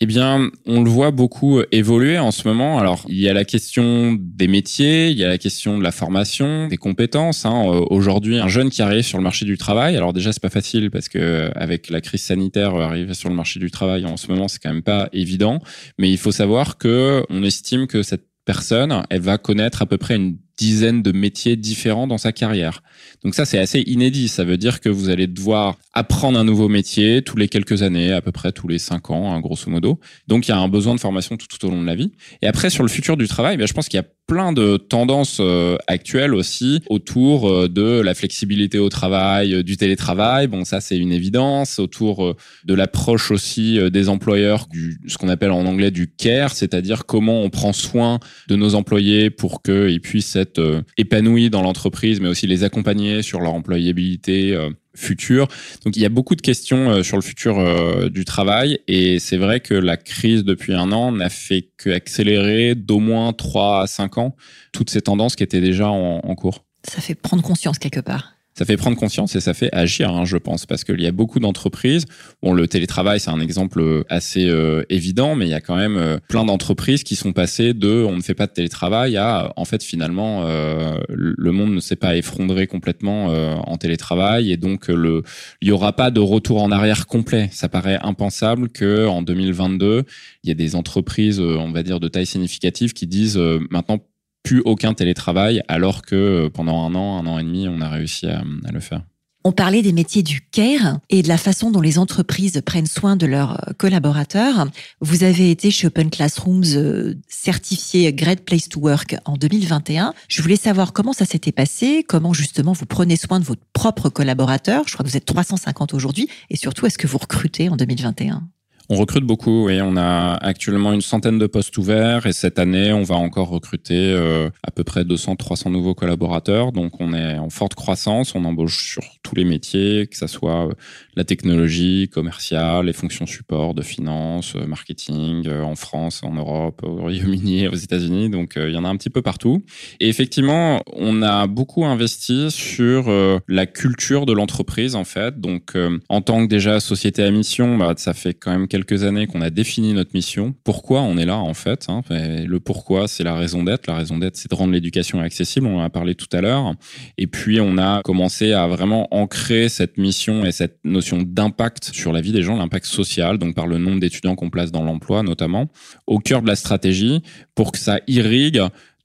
Eh 0.00 0.06
bien, 0.06 0.50
on 0.66 0.82
le 0.82 0.90
voit 0.90 1.10
beaucoup 1.10 1.60
évoluer 1.70 2.18
en 2.18 2.30
ce 2.30 2.48
moment. 2.48 2.78
Alors, 2.78 3.04
il 3.08 3.20
y 3.20 3.28
a 3.28 3.32
la 3.32 3.44
question 3.44 4.18
des 4.20 4.48
métiers, 4.48 5.10
il 5.10 5.16
y 5.16 5.24
a 5.24 5.28
la 5.28 5.38
question 5.38 5.78
de 5.78 5.82
la 5.82 5.92
formation, 5.92 6.66
des 6.68 6.76
compétences. 6.76 7.46
Hein. 7.46 7.64
Euh, 7.66 7.84
aujourd'hui, 7.90 8.38
un 8.38 8.48
jeune 8.48 8.70
qui 8.70 8.82
arrive 8.82 9.02
sur 9.02 9.18
le 9.18 9.24
marché 9.24 9.44
du 9.44 9.56
travail, 9.56 9.96
alors 9.96 10.12
déjà, 10.12 10.32
c'est 10.32 10.42
pas 10.42 10.50
facile 10.50 10.90
parce 10.90 11.08
que 11.08 11.50
avec 11.54 11.90
la 11.90 12.00
crise 12.00 12.22
sanitaire, 12.22 12.74
arriver 12.74 13.14
sur 13.14 13.28
le 13.28 13.34
marché 13.34 13.60
du 13.60 13.70
travail 13.70 14.04
en 14.06 14.16
ce 14.16 14.30
moment, 14.30 14.48
c'est 14.48 14.60
quand 14.60 14.72
même 14.72 14.82
pas 14.82 15.08
évident. 15.12 15.60
Mais 15.98 16.10
il 16.10 16.18
faut 16.18 16.32
savoir 16.32 16.76
que 16.76 17.24
on 17.30 17.42
estime 17.42 17.86
que 17.86 18.02
cette 18.02 18.26
personne, 18.44 19.02
elle 19.10 19.20
va 19.20 19.38
connaître 19.38 19.82
à 19.82 19.86
peu 19.86 19.96
près 19.96 20.16
une 20.16 20.36
dizaine 20.56 21.02
de 21.02 21.12
métiers 21.12 21.56
différents 21.56 22.06
dans 22.06 22.18
sa 22.18 22.32
carrière. 22.32 22.82
Donc 23.22 23.34
ça, 23.34 23.44
c'est 23.44 23.58
assez 23.58 23.80
inédit. 23.80 24.28
Ça 24.28 24.44
veut 24.44 24.56
dire 24.56 24.80
que 24.80 24.88
vous 24.88 25.08
allez 25.08 25.26
devoir 25.26 25.76
apprendre 25.92 26.38
un 26.38 26.44
nouveau 26.44 26.68
métier 26.68 27.22
tous 27.22 27.36
les 27.36 27.48
quelques 27.48 27.82
années, 27.82 28.12
à 28.12 28.20
peu 28.20 28.32
près 28.32 28.52
tous 28.52 28.68
les 28.68 28.78
cinq 28.78 29.10
ans, 29.10 29.32
hein, 29.32 29.40
grosso 29.40 29.70
modo. 29.70 29.98
Donc 30.28 30.46
il 30.46 30.50
y 30.50 30.54
a 30.54 30.58
un 30.58 30.68
besoin 30.68 30.94
de 30.94 31.00
formation 31.00 31.36
tout, 31.36 31.66
au 31.66 31.70
long 31.70 31.80
de 31.80 31.86
la 31.86 31.94
vie. 31.94 32.12
Et 32.42 32.46
après, 32.46 32.70
sur 32.70 32.82
le 32.82 32.88
futur 32.88 33.16
du 33.16 33.28
travail, 33.28 33.56
ben, 33.56 33.66
je 33.66 33.72
pense 33.72 33.88
qu'il 33.88 33.98
y 33.98 34.02
a 34.02 34.06
plein 34.26 34.52
de 34.52 34.76
tendances 34.76 35.38
euh, 35.40 35.76
actuelles 35.86 36.34
aussi 36.34 36.82
autour 36.88 37.48
euh, 37.48 37.68
de 37.68 38.00
la 38.00 38.14
flexibilité 38.14 38.78
au 38.78 38.88
travail, 38.88 39.54
euh, 39.54 39.62
du 39.62 39.76
télétravail. 39.76 40.46
Bon, 40.46 40.64
ça 40.64 40.80
c'est 40.80 40.96
une 40.96 41.12
évidence. 41.12 41.78
Autour 41.78 42.34
de 42.64 42.74
l'approche 42.74 43.30
aussi 43.30 43.78
des 43.90 44.08
employeurs, 44.08 44.66
du, 44.70 44.98
ce 45.06 45.18
qu'on 45.18 45.28
appelle 45.28 45.50
en 45.50 45.66
anglais 45.66 45.90
du 45.90 46.08
care, 46.08 46.52
c'est-à-dire 46.52 47.06
comment 47.06 47.42
on 47.42 47.50
prend 47.50 47.72
soin 47.72 48.18
de 48.48 48.56
nos 48.56 48.74
employés 48.74 49.30
pour 49.30 49.62
qu'ils 49.62 50.00
puissent 50.00 50.36
être 50.36 50.82
épanouis 50.96 51.50
dans 51.50 51.62
l'entreprise, 51.62 52.20
mais 52.20 52.28
aussi 52.28 52.46
les 52.46 52.64
accompagner 52.64 53.22
sur 53.22 53.40
leur 53.40 53.54
employabilité 53.54 54.56
futur. 54.94 55.48
Donc 55.84 55.96
il 55.96 56.02
y 56.02 56.06
a 56.06 56.08
beaucoup 56.08 56.34
de 56.34 56.42
questions 56.42 56.90
euh, 56.90 57.02
sur 57.02 57.16
le 57.16 57.22
futur 57.22 57.58
euh, 57.58 58.08
du 58.08 58.24
travail 58.24 58.78
et 58.88 59.18
c'est 59.18 59.36
vrai 59.36 59.60
que 59.60 59.74
la 59.74 59.96
crise 59.96 60.44
depuis 60.44 60.74
un 60.74 60.92
an 60.92 61.12
n'a 61.12 61.28
fait 61.28 61.70
qu'accélérer 61.82 62.74
d'au 62.74 63.00
moins 63.00 63.32
3 63.32 63.82
à 63.82 63.86
5 63.86 64.18
ans 64.18 64.36
toutes 64.72 64.90
ces 64.90 65.02
tendances 65.02 65.36
qui 65.36 65.42
étaient 65.42 65.60
déjà 65.60 65.88
en, 65.88 66.20
en 66.22 66.34
cours. 66.34 66.64
Ça 66.86 67.00
fait 67.00 67.14
prendre 67.14 67.42
conscience 67.42 67.78
quelque 67.78 68.00
part 68.00 68.34
ça 68.54 68.64
fait 68.64 68.76
prendre 68.76 68.96
conscience 68.96 69.34
et 69.34 69.40
ça 69.40 69.52
fait 69.52 69.68
agir, 69.72 70.10
hein, 70.10 70.24
je 70.24 70.36
pense, 70.36 70.64
parce 70.64 70.84
qu'il 70.84 71.00
y 71.00 71.06
a 71.06 71.12
beaucoup 71.12 71.40
d'entreprises. 71.40 72.06
Bon, 72.42 72.52
le 72.52 72.68
télétravail, 72.68 73.18
c'est 73.18 73.30
un 73.30 73.40
exemple 73.40 74.04
assez 74.08 74.48
euh, 74.48 74.84
évident, 74.90 75.34
mais 75.34 75.46
il 75.46 75.50
y 75.50 75.54
a 75.54 75.60
quand 75.60 75.76
même 75.76 75.96
euh, 75.96 76.18
plein 76.28 76.44
d'entreprises 76.44 77.02
qui 77.02 77.16
sont 77.16 77.32
passées 77.32 77.74
de 77.74 78.04
on 78.04 78.16
ne 78.16 78.22
fait 78.22 78.34
pas 78.34 78.46
de 78.46 78.52
télétravail 78.52 79.16
à 79.16 79.52
en 79.56 79.64
fait 79.64 79.82
finalement 79.82 80.44
euh, 80.44 80.98
le 81.08 81.52
monde 81.52 81.72
ne 81.74 81.80
s'est 81.80 81.96
pas 81.96 82.16
effondré 82.16 82.66
complètement 82.66 83.26
en 83.26 83.76
télétravail 83.76 84.52
et 84.52 84.56
donc 84.56 84.88
le 84.88 85.22
il 85.60 85.68
y 85.68 85.72
aura 85.72 85.94
pas 85.94 86.10
de 86.10 86.20
retour 86.20 86.62
en 86.62 86.70
arrière 86.70 87.06
complet. 87.06 87.48
Ça 87.52 87.68
paraît 87.68 87.98
impensable 88.02 88.68
que 88.68 89.06
en 89.06 89.22
2022 89.22 90.04
il 90.42 90.48
y 90.48 90.50
ait 90.50 90.54
des 90.54 90.76
entreprises, 90.76 91.40
on 91.40 91.70
va 91.72 91.82
dire 91.82 92.00
de 92.00 92.08
taille 92.08 92.26
significative, 92.26 92.92
qui 92.92 93.06
disent 93.06 93.38
maintenant 93.70 94.00
plus 94.44 94.60
aucun 94.64 94.94
télétravail, 94.94 95.62
alors 95.66 96.02
que 96.02 96.14
euh, 96.14 96.50
pendant 96.50 96.84
un 96.84 96.94
an, 96.94 97.18
un 97.18 97.26
an 97.26 97.38
et 97.40 97.42
demi, 97.42 97.66
on 97.66 97.80
a 97.80 97.88
réussi 97.88 98.26
à, 98.26 98.44
le 98.72 98.80
faire. 98.80 99.02
On 99.46 99.52
parlait 99.52 99.82
des 99.82 99.92
métiers 99.92 100.22
du 100.22 100.40
care 100.40 100.98
et 101.10 101.22
de 101.22 101.28
la 101.28 101.36
façon 101.36 101.70
dont 101.70 101.80
les 101.80 101.98
entreprises 101.98 102.62
prennent 102.64 102.86
soin 102.86 103.16
de 103.16 103.26
leurs 103.26 103.52
euh, 103.52 103.72
collaborateurs. 103.76 104.68
Vous 105.00 105.24
avez 105.24 105.50
été 105.50 105.70
chez 105.70 105.86
Open 105.86 106.10
Classrooms 106.10 106.76
euh, 106.76 107.14
certifié 107.28 108.12
Great 108.12 108.44
Place 108.44 108.68
to 108.68 108.80
Work 108.80 109.16
en 109.24 109.36
2021. 109.36 110.14
Je 110.28 110.42
voulais 110.42 110.56
savoir 110.56 110.92
comment 110.92 111.12
ça 111.12 111.24
s'était 111.24 111.52
passé, 111.52 112.04
comment 112.06 112.34
justement 112.34 112.72
vous 112.72 112.86
prenez 112.86 113.16
soin 113.16 113.40
de 113.40 113.44
votre 113.44 113.62
propres 113.72 114.10
collaborateurs. 114.10 114.84
Je 114.86 114.92
crois 114.92 115.04
que 115.04 115.10
vous 115.10 115.16
êtes 115.16 115.26
350 115.26 115.94
aujourd'hui 115.94 116.28
et 116.50 116.56
surtout 116.56 116.86
est-ce 116.86 116.98
que 116.98 117.06
vous 117.06 117.18
recrutez 117.18 117.70
en 117.70 117.76
2021 117.76 118.42
on 118.90 118.96
recrute 118.96 119.24
beaucoup 119.24 119.70
et 119.70 119.80
on 119.80 119.96
a 119.96 120.34
actuellement 120.34 120.92
une 120.92 121.00
centaine 121.00 121.38
de 121.38 121.46
postes 121.46 121.76
ouverts 121.78 122.26
et 122.26 122.32
cette 122.32 122.58
année, 122.58 122.92
on 122.92 123.02
va 123.02 123.14
encore 123.14 123.48
recruter 123.48 124.12
euh, 124.12 124.50
à 124.62 124.70
peu 124.70 124.84
près 124.84 125.04
200-300 125.04 125.70
nouveaux 125.70 125.94
collaborateurs. 125.94 126.72
Donc 126.72 127.00
on 127.00 127.14
est 127.14 127.38
en 127.38 127.48
forte 127.48 127.74
croissance, 127.74 128.34
on 128.34 128.44
embauche 128.44 128.92
sur 128.92 129.02
tous 129.22 129.34
les 129.34 129.44
métiers, 129.44 130.06
que 130.06 130.16
ce 130.16 130.26
soit 130.26 130.68
euh, 130.68 130.72
la 131.16 131.24
technologie, 131.24 132.10
commerciale, 132.12 132.86
les 132.86 132.92
fonctions 132.92 133.26
support 133.26 133.74
de 133.74 133.82
finance, 133.82 134.54
euh, 134.56 134.66
marketing, 134.66 135.48
en 135.48 135.76
France, 135.76 136.22
en 136.22 136.34
Europe, 136.34 136.82
au 136.82 136.96
Royaume-Uni, 136.96 137.68
aux 137.68 137.74
États-Unis. 137.74 138.28
Donc 138.28 138.54
il 138.56 138.70
y 138.70 138.76
en 138.76 138.84
a 138.84 138.88
un 138.88 138.96
petit 138.96 139.10
peu 139.10 139.22
partout. 139.22 139.64
Et 140.00 140.08
effectivement, 140.08 140.82
on 140.92 141.22
a 141.22 141.46
beaucoup 141.46 141.86
investi 141.86 142.50
sur 142.50 143.10
la 143.48 143.66
culture 143.66 144.26
de 144.26 144.32
l'entreprise 144.32 144.94
en 144.94 145.04
fait. 145.04 145.40
Donc 145.40 145.74
en 146.08 146.20
tant 146.20 146.44
que 146.44 146.48
déjà 146.48 146.80
société 146.80 147.22
à 147.22 147.30
mission, 147.30 147.78
bah, 147.78 147.94
ça 147.96 148.12
fait 148.14 148.34
quand 148.34 148.50
même 148.50 148.68
quelques 148.74 149.04
années 149.04 149.28
qu'on 149.28 149.40
a 149.40 149.50
défini 149.50 149.92
notre 149.92 150.10
mission. 150.14 150.52
Pourquoi 150.64 151.02
on 151.02 151.16
est 151.16 151.24
là 151.24 151.36
en 151.36 151.54
fait 151.54 151.86
hein? 151.88 152.02
Le 152.10 152.58
pourquoi, 152.58 153.06
c'est 153.06 153.22
la 153.22 153.36
raison 153.36 153.62
d'être. 153.62 153.86
La 153.86 153.94
raison 153.94 154.18
d'être, 154.18 154.36
c'est 154.36 154.50
de 154.50 154.54
rendre 154.56 154.72
l'éducation 154.72 155.20
accessible. 155.20 155.68
On 155.68 155.78
en 155.78 155.84
a 155.84 155.90
parlé 155.90 156.16
tout 156.16 156.26
à 156.32 156.40
l'heure. 156.40 156.72
Et 157.16 157.28
puis 157.28 157.60
on 157.60 157.78
a 157.78 158.02
commencé 158.02 158.52
à 158.52 158.66
vraiment 158.66 159.06
ancrer 159.14 159.68
cette 159.68 159.96
mission 159.96 160.44
et 160.44 160.50
cette 160.50 160.78
notion 160.82 161.22
d'impact 161.22 161.94
sur 161.94 162.12
la 162.12 162.20
vie 162.20 162.32
des 162.32 162.42
gens, 162.42 162.56
l'impact 162.56 162.86
social, 162.86 163.38
donc 163.38 163.54
par 163.54 163.68
le 163.68 163.78
nombre 163.78 164.00
d'étudiants 164.00 164.34
qu'on 164.34 164.50
place 164.50 164.72
dans 164.72 164.82
l'emploi 164.82 165.22
notamment, 165.22 165.68
au 166.08 166.18
cœur 166.18 166.42
de 166.42 166.48
la 166.48 166.56
stratégie 166.56 167.22
pour 167.54 167.70
que 167.70 167.78
ça 167.78 168.00
irrigue 168.08 168.60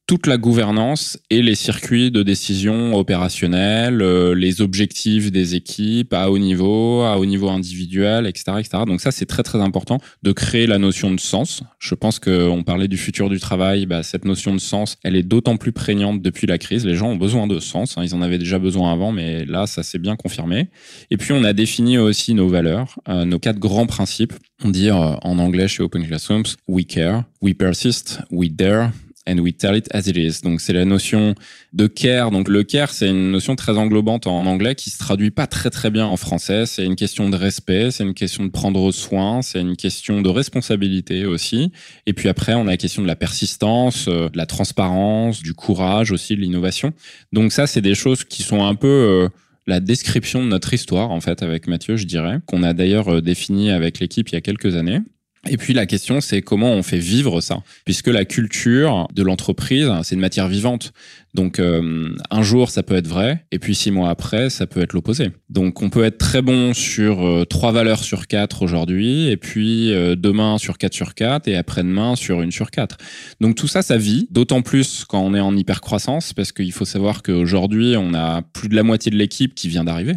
toute 0.09 0.25
la 0.25 0.37
gouvernance 0.37 1.19
et 1.29 1.43
les 1.43 1.53
circuits 1.53 2.09
de 2.09 2.23
décision 2.23 2.95
opérationnels, 2.95 4.01
euh, 4.01 4.33
les 4.33 4.59
objectifs 4.59 5.31
des 5.31 5.53
équipes 5.53 6.15
à 6.15 6.31
haut 6.31 6.39
niveau, 6.39 7.03
à 7.03 7.19
haut 7.19 7.27
niveau 7.27 7.47
individuel, 7.47 8.25
etc., 8.25 8.53
etc. 8.57 8.85
Donc 8.87 9.01
ça, 9.01 9.11
c'est 9.11 9.27
très 9.27 9.43
très 9.43 9.61
important 9.61 9.99
de 10.23 10.31
créer 10.31 10.65
la 10.65 10.79
notion 10.79 11.11
de 11.11 11.19
sens. 11.19 11.61
Je 11.77 11.93
pense 11.93 12.17
qu'on 12.17 12.63
parlait 12.63 12.87
du 12.87 12.97
futur 12.97 13.29
du 13.29 13.39
travail, 13.39 13.85
bah, 13.85 14.01
cette 14.01 14.25
notion 14.25 14.51
de 14.55 14.59
sens, 14.59 14.97
elle 15.03 15.15
est 15.15 15.21
d'autant 15.21 15.57
plus 15.57 15.73
prégnante 15.73 16.23
depuis 16.23 16.47
la 16.47 16.57
crise. 16.57 16.87
Les 16.87 16.95
gens 16.95 17.09
ont 17.09 17.15
besoin 17.15 17.45
de 17.45 17.59
sens. 17.59 17.95
Hein. 17.95 18.01
Ils 18.03 18.15
en 18.15 18.23
avaient 18.23 18.39
déjà 18.39 18.57
besoin 18.57 18.91
avant, 18.91 19.11
mais 19.11 19.45
là, 19.45 19.67
ça 19.67 19.83
s'est 19.83 19.99
bien 19.99 20.15
confirmé. 20.15 20.69
Et 21.11 21.17
puis, 21.17 21.33
on 21.33 21.43
a 21.43 21.53
défini 21.53 21.99
aussi 21.99 22.33
nos 22.33 22.47
valeurs, 22.47 22.95
euh, 23.09 23.25
nos 23.25 23.37
quatre 23.37 23.59
grands 23.59 23.85
principes. 23.85 24.33
On 24.65 24.69
dit 24.69 24.89
euh, 24.89 24.95
en 24.95 25.37
anglais 25.37 25.67
chez 25.67 25.83
Open 25.83 26.03
Classrooms, 26.07 26.55
we 26.67 26.83
care, 26.87 27.25
we 27.43 27.53
persist, 27.53 28.21
we 28.31 28.49
dare, 28.49 28.89
and 29.27 29.39
we 29.39 29.53
tell 29.55 29.75
it 29.75 29.87
as 29.93 30.07
it 30.07 30.17
is. 30.17 30.41
Donc 30.43 30.61
c'est 30.61 30.73
la 30.73 30.85
notion 30.85 31.35
de 31.73 31.87
care. 31.87 32.31
Donc 32.31 32.47
le 32.47 32.63
care, 32.63 32.91
c'est 32.91 33.09
une 33.09 33.31
notion 33.31 33.55
très 33.55 33.77
englobante 33.77 34.27
en 34.27 34.45
anglais 34.45 34.75
qui 34.75 34.89
se 34.89 34.97
traduit 34.97 35.31
pas 35.31 35.47
très 35.47 35.69
très 35.69 35.89
bien 35.91 36.05
en 36.05 36.17
français. 36.17 36.65
C'est 36.65 36.85
une 36.85 36.95
question 36.95 37.29
de 37.29 37.35
respect, 37.35 37.91
c'est 37.91 38.03
une 38.03 38.13
question 38.13 38.45
de 38.45 38.49
prendre 38.49 38.91
soin, 38.91 39.41
c'est 39.41 39.61
une 39.61 39.75
question 39.75 40.21
de 40.21 40.29
responsabilité 40.29 41.25
aussi. 41.25 41.71
Et 42.05 42.13
puis 42.13 42.29
après, 42.29 42.53
on 42.53 42.61
a 42.61 42.71
la 42.71 42.77
question 42.77 43.01
de 43.01 43.07
la 43.07 43.15
persistance, 43.15 44.07
euh, 44.07 44.29
de 44.29 44.37
la 44.37 44.45
transparence, 44.45 45.41
du 45.41 45.53
courage 45.53 46.11
aussi, 46.11 46.35
de 46.35 46.41
l'innovation. 46.41 46.93
Donc 47.33 47.51
ça, 47.51 47.67
c'est 47.67 47.81
des 47.81 47.95
choses 47.95 48.23
qui 48.23 48.43
sont 48.43 48.63
un 48.65 48.75
peu 48.75 48.87
euh, 48.87 49.29
la 49.67 49.79
description 49.79 50.43
de 50.43 50.47
notre 50.47 50.73
histoire 50.73 51.11
en 51.11 51.21
fait 51.21 51.43
avec 51.43 51.67
Mathieu, 51.67 51.95
je 51.95 52.05
dirais, 52.05 52.39
qu'on 52.45 52.63
a 52.63 52.73
d'ailleurs 52.73 53.07
euh, 53.09 53.21
défini 53.21 53.71
avec 53.71 53.99
l'équipe 53.99 54.27
il 54.29 54.33
y 54.33 54.37
a 54.37 54.41
quelques 54.41 54.75
années. 54.75 54.99
Et 55.47 55.55
puis 55.57 55.73
la 55.73 55.85
question, 55.85 56.19
c'est 56.19 56.41
comment 56.41 56.73
on 56.73 56.83
fait 56.83 56.97
vivre 56.97 57.39
ça, 57.39 57.59
puisque 57.85 58.07
la 58.07 58.25
culture 58.25 59.07
de 59.13 59.23
l'entreprise, 59.23 59.89
c'est 60.03 60.15
une 60.15 60.21
matière 60.21 60.49
vivante. 60.49 60.91
Donc 61.33 61.59
euh, 61.59 62.09
un 62.29 62.41
jour, 62.41 62.69
ça 62.69 62.83
peut 62.83 62.95
être 62.95 63.07
vrai, 63.07 63.45
et 63.51 63.59
puis 63.59 63.73
six 63.73 63.91
mois 63.91 64.09
après, 64.09 64.49
ça 64.49 64.67
peut 64.67 64.81
être 64.81 64.93
l'opposé. 64.93 65.31
Donc 65.49 65.81
on 65.81 65.89
peut 65.89 66.03
être 66.03 66.17
très 66.17 66.41
bon 66.41 66.73
sur 66.73 67.25
euh, 67.25 67.45
trois 67.45 67.71
valeurs 67.71 68.03
sur 68.03 68.27
quatre 68.27 68.63
aujourd'hui, 68.63 69.27
et 69.29 69.37
puis 69.37 69.93
euh, 69.93 70.15
demain 70.15 70.57
sur 70.57 70.77
quatre 70.77 70.93
sur 70.93 71.13
quatre, 71.13 71.47
et 71.47 71.55
après-demain 71.55 72.15
sur 72.15 72.41
une 72.41 72.51
sur 72.51 72.69
quatre. 72.69 72.97
Donc 73.39 73.55
tout 73.55 73.67
ça, 73.67 73.81
ça 73.81 73.97
vit, 73.97 74.27
d'autant 74.31 74.61
plus 74.61 75.05
quand 75.07 75.21
on 75.21 75.33
est 75.33 75.39
en 75.39 75.55
hypercroissance, 75.55 76.33
parce 76.33 76.51
qu'il 76.51 76.73
faut 76.73 76.85
savoir 76.85 77.23
qu'aujourd'hui, 77.23 77.95
on 77.97 78.13
a 78.13 78.41
plus 78.41 78.67
de 78.67 78.75
la 78.75 78.83
moitié 78.83 79.09
de 79.11 79.17
l'équipe 79.17 79.55
qui 79.55 79.69
vient 79.69 79.85
d'arriver 79.85 80.15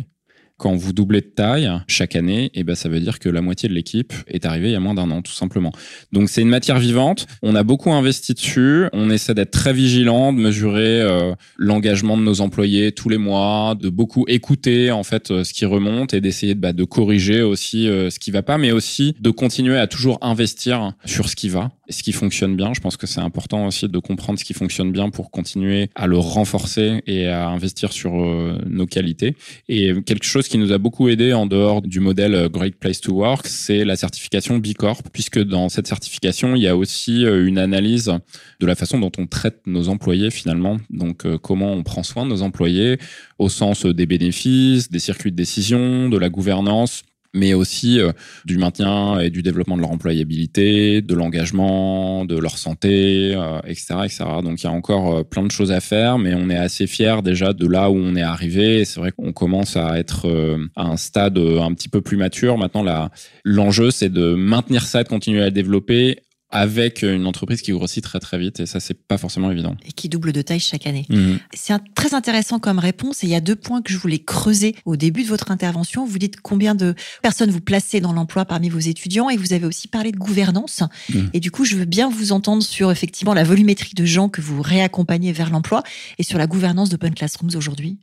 quand 0.62 0.77
vous 0.77 0.92
doublez 0.92 1.22
de 1.22 1.27
taille 1.27 1.68
chaque 1.88 2.14
année, 2.14 2.44
et 2.44 2.61
eh 2.61 2.62
ben 2.62 2.77
ça 2.77 2.88
veut 2.88 3.01
dire 3.01 3.18
que 3.18 3.29
la 3.29 3.42
moitié 3.42 3.68
de 3.68 3.75
l'équipe 3.75 4.12
est 4.29 4.46
arrivée 4.46 4.68
il 4.68 4.72
y 4.72 4.77
a 4.77 4.81
moins 4.81 4.94
d'un 4.94 5.11
an, 5.11 5.20
tout 5.20 5.33
simplement. 5.33 5.72
Donc 6.12 6.29
c'est 6.29 6.40
une 6.40 6.48
matière 6.48 6.79
vivante. 6.79 7.27
On 7.42 7.57
a 7.57 7.64
beaucoup 7.64 7.92
investi 7.92 8.33
dessus. 8.33 8.87
On 8.92 9.11
essaie 9.11 9.35
d'être 9.35 9.51
très 9.51 9.72
vigilant, 9.72 10.33
de 10.33 10.38
mesurer 10.38 11.01
euh, 11.01 11.35
l'engagement 11.57 12.16
de 12.16 12.22
nos 12.22 12.40
employés 12.40 12.92
tous 12.92 13.09
les 13.09 13.18
mois, 13.18 13.75
de 13.75 13.88
beaucoup 13.88 14.25
écouter 14.29 14.92
en 14.92 15.03
fait 15.03 15.33
euh, 15.33 15.42
ce 15.42 15.53
qui 15.53 15.64
remonte 15.64 16.14
et 16.14 16.20
d'essayer 16.20 16.55
de, 16.55 16.61
bah, 16.61 16.72
corriger 16.88 17.42
aussi 17.42 17.88
euh, 17.88 18.09
ce 18.11 18.20
qui 18.20 18.31
va 18.31 18.42
pas, 18.42 18.57
mais 18.57 18.70
aussi 18.70 19.16
de 19.18 19.31
continuer 19.31 19.79
à 19.79 19.88
toujours 19.88 20.18
investir 20.22 20.92
sur 21.05 21.29
ce 21.29 21.35
qui 21.35 21.48
va 21.48 21.72
et 21.88 21.92
ce 21.92 22.05
qui 22.05 22.12
fonctionne 22.12 22.55
bien. 22.55 22.72
Je 22.72 22.81
pense 22.81 22.96
que 22.96 23.09
c'est 23.09 23.20
important 23.20 23.66
aussi 23.66 23.88
de 23.88 23.98
comprendre 23.98 24.38
ce 24.38 24.44
qui 24.44 24.55
fonctionne 24.55 24.92
bien 24.92 25.11
pour 25.11 25.33
continuer 25.33 25.90
à 25.96 26.07
le 26.07 26.18
renforcer 26.18 27.03
et 27.09 27.27
à 27.27 27.48
investir 27.48 27.92
sur 27.92 28.12
nos 28.12 28.87
qualités. 28.87 29.35
Et 29.68 29.92
quelque 30.07 30.25
chose 30.25 30.46
qui 30.53 30.59
nous 30.59 30.73
a 30.73 30.77
beaucoup 30.77 31.09
aidé 31.09 31.33
en 31.33 31.47
dehors 31.47 31.81
du 31.81 31.99
modèle 31.99 32.35
euh, 32.35 32.49
Great 32.51 32.77
Place 32.77 33.01
to 33.01 33.15
Work, 33.15 33.47
c'est 33.47 33.87
la 33.87 33.97
certification 33.97 34.59
B 34.59 34.75
Corp, 34.75 35.01
puisque 35.11 35.43
dans 35.43 35.71
cette 35.71 35.87
certification, 35.87 36.55
il 36.55 36.61
y 36.61 36.69
a 36.69 36.77
aussi 36.77 37.25
euh, 37.25 37.47
une 37.47 37.57
analyse 37.57 38.12
de 38.61 38.67
la 38.67 38.75
façon 38.75 38.99
dont 38.99 39.11
on 39.17 39.27
traite 39.27 39.62
nos 39.67 39.88
employés 39.88 40.31
finalement. 40.31 40.77
Donc, 40.91 41.25
euh, 41.25 41.38
comment 41.38 41.73
on 41.73 41.83
prend 41.83 42.03
soin 42.03 42.27
de 42.27 42.31
nos 42.31 42.43
employés 42.43 42.99
au 43.38 43.49
sens 43.49 43.87
des 43.87 44.05
bénéfices, 44.05 44.91
des 44.91 44.99
circuits 44.99 45.31
de 45.31 45.37
décision, 45.37 46.11
de 46.11 46.19
la 46.19 46.29
gouvernance 46.29 47.03
mais 47.35 47.55
aussi 47.55 48.01
euh, 48.01 48.12
du 48.45 48.59
maintien 48.59 49.18
et 49.18 49.31
du 49.31 49.42
développement 49.42 49.77
de 49.77 49.81
leur 49.81 49.90
employabilité, 49.90 51.01
de 51.01 51.14
l'engagement, 51.14 52.25
de 52.25 52.38
leur 52.38 52.59
santé, 52.59 53.33
etc., 53.66 53.87
euh, 53.92 54.05
etc. 54.05 54.25
Donc 54.42 54.62
il 54.62 54.64
y 54.64 54.68
a 54.68 54.73
encore 54.73 55.18
euh, 55.18 55.25
plein 55.25 55.42
de 55.42 55.51
choses 55.51 55.73
à 55.73 55.81
faire, 55.81 56.18
mais 56.18 56.35
on 56.35 56.51
est 56.51 56.57
assez 56.57 56.87
fiers 56.87 57.23
déjà 57.23 57.53
de 57.53 57.66
là 57.66 57.90
où 57.90 57.97
on 57.97 58.16
est 58.16 58.23
arrivé. 58.23 58.85
C'est 58.85 59.01
vrai 59.01 59.12
qu'on 59.12 59.33
commence 59.33 59.77
à 59.77 59.99
être 59.99 60.29
à 60.77 60.87
un 60.87 60.97
stade 60.97 61.38
un 61.38 61.73
petit 61.75 61.88
peu 61.88 62.01
plus 62.01 62.16
mature. 62.16 62.59
Maintenant, 62.59 62.85
l'enjeu, 63.45 63.90
c'est 63.90 64.11
de 64.11 64.35
maintenir 64.35 64.83
ça, 64.83 65.03
de 65.03 65.09
continuer 65.09 65.42
à 65.42 65.51
développer 65.51 66.18
avec 66.53 67.03
une 67.03 67.27
entreprise 67.27 67.62
qui 67.62 67.73
grossit 67.73 68.05
très 68.05 68.21
très 68.21 68.38
vite 68.38 68.61
et 68.61 68.67
ça 68.67 68.79
c'est 68.79 68.95
pas 68.95 69.19
forcément 69.19 69.51
évident. 69.51 69.75
Et 69.87 69.93
qui 69.93 70.09
double 70.09 70.33
de 70.33 70.43
taille 70.43 70.61
chaque 70.61 70.87
année. 70.87 71.07
Mhm. 71.09 71.38
C'est 71.55 71.75
très 71.95 72.15
intéressant 72.15 72.59
comme 72.59 72.79
réponse 72.79 73.25
et 73.25 73.27
il 73.27 73.31
y 73.31 73.35
a 73.35 73.41
deux 73.41 73.57
points 73.57 73.83
que 73.83 73.93
je 73.93 73.99
voulais 73.99 74.19
creuser 74.19 74.77
au 74.85 74.97
début 74.97 75.23
de 75.23 75.29
votre 75.29 75.51
intervention. 75.51 76.05
Vous 76.05 76.19
dites 76.19 76.41
combien 76.41 76.75
de 76.75 76.95
personnes 77.23 77.51
vous 77.51 77.61
placez 77.61 78.01
dans 78.01 78.12
l'emploi 78.12 78.45
parmi 78.45 78.69
vos 78.69 78.79
étudiants 78.79 79.31
et 79.31 79.37
vous 79.37 79.55
avez 79.55 79.67
aussi 79.67 79.88
parlé 79.88 80.12
de 80.12 80.19
gouvernance. 80.19 80.83
Mhm. 81.12 81.31
Et 81.33 81.41
du 81.41 81.51
coup, 81.51 81.65
je 81.65 81.77
veux 81.77 81.87
bien 81.87 82.11
vous 82.11 82.33
entendre 82.33 82.62
sur 82.62 82.91
effectivement 82.91 83.35
la 83.35 83.45
volumétrie 83.45 83.95
de 83.95 84.05
gens 84.05 84.29
que 84.29 84.43
vous 84.43 84.61
réaccompagnez 84.61 85.33
vers 85.33 85.51
l'emploi 85.51 85.83
et 86.19 86.23
sur 86.23 86.38
la 86.38 86.47
gouvernance 86.47 86.91
d'Open 86.91 87.15
Classrooms 87.15 87.57
aujourd'hui. 87.57 87.99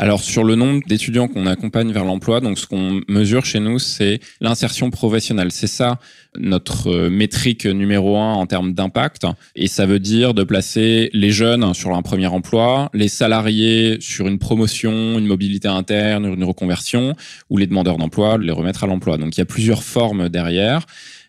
Alors 0.00 0.20
sur 0.20 0.44
le 0.44 0.54
nombre 0.54 0.80
d'étudiants 0.86 1.26
qu'on 1.26 1.46
accompagne 1.46 1.90
vers 1.90 2.04
l'emploi, 2.04 2.40
donc 2.40 2.56
ce 2.56 2.68
qu'on 2.68 3.00
mesure 3.08 3.44
chez 3.44 3.58
nous, 3.58 3.80
c'est 3.80 4.20
l'insertion 4.40 4.90
professionnelle. 4.90 5.50
C'est 5.50 5.66
ça 5.66 5.98
notre 6.38 6.88
euh, 6.88 7.10
métrique 7.10 7.66
numéro 7.66 8.16
un 8.16 8.34
en 8.34 8.46
termes 8.46 8.74
d'impact. 8.74 9.26
Et 9.56 9.66
ça 9.66 9.86
veut 9.86 9.98
dire 9.98 10.34
de 10.34 10.44
placer 10.44 11.10
les 11.12 11.32
jeunes 11.32 11.74
sur 11.74 11.96
un 11.96 12.02
premier 12.02 12.28
emploi, 12.28 12.90
les 12.94 13.08
salariés 13.08 13.96
sur 14.00 14.28
une 14.28 14.38
promotion, 14.38 15.18
une 15.18 15.26
mobilité 15.26 15.66
interne, 15.66 16.26
une 16.26 16.44
reconversion, 16.44 17.16
ou 17.50 17.56
les 17.56 17.66
demandeurs 17.66 17.98
d'emploi, 17.98 18.38
les 18.38 18.52
remettre 18.52 18.84
à 18.84 18.86
l'emploi. 18.86 19.18
Donc 19.18 19.36
il 19.36 19.40
y 19.40 19.42
a 19.42 19.46
plusieurs 19.46 19.82
formes 19.82 20.28
derrière. 20.28 20.86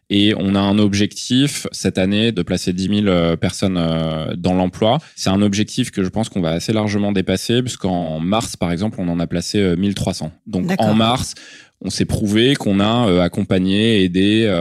Et 0.09 0.33
on 0.37 0.55
a 0.55 0.59
un 0.59 0.79
objectif 0.79 1.67
cette 1.71 1.97
année 1.97 2.31
de 2.31 2.41
placer 2.41 2.73
10 2.73 3.03
000 3.03 3.07
euh, 3.07 3.35
personnes 3.35 3.77
euh, 3.77 4.35
dans 4.35 4.53
l'emploi. 4.53 4.97
C'est 5.15 5.29
un 5.29 5.41
objectif 5.41 5.91
que 5.91 6.03
je 6.03 6.09
pense 6.09 6.29
qu'on 6.29 6.41
va 6.41 6.51
assez 6.51 6.73
largement 6.73 7.11
dépasser, 7.11 7.61
puisqu'en 7.61 8.19
mars, 8.19 8.55
par 8.55 8.71
exemple, 8.71 8.97
on 8.99 9.07
en 9.07 9.19
a 9.19 9.27
placé 9.27 9.75
1300. 9.75 10.25
Euh, 10.25 10.29
Donc 10.47 10.71
en 10.79 10.95
mars, 10.95 11.35
on 11.81 11.91
s'est 11.91 12.05
prouvé 12.05 12.55
qu'on 12.55 12.79
a 12.79 13.23
accompagné, 13.23 14.03
aidé 14.03 14.51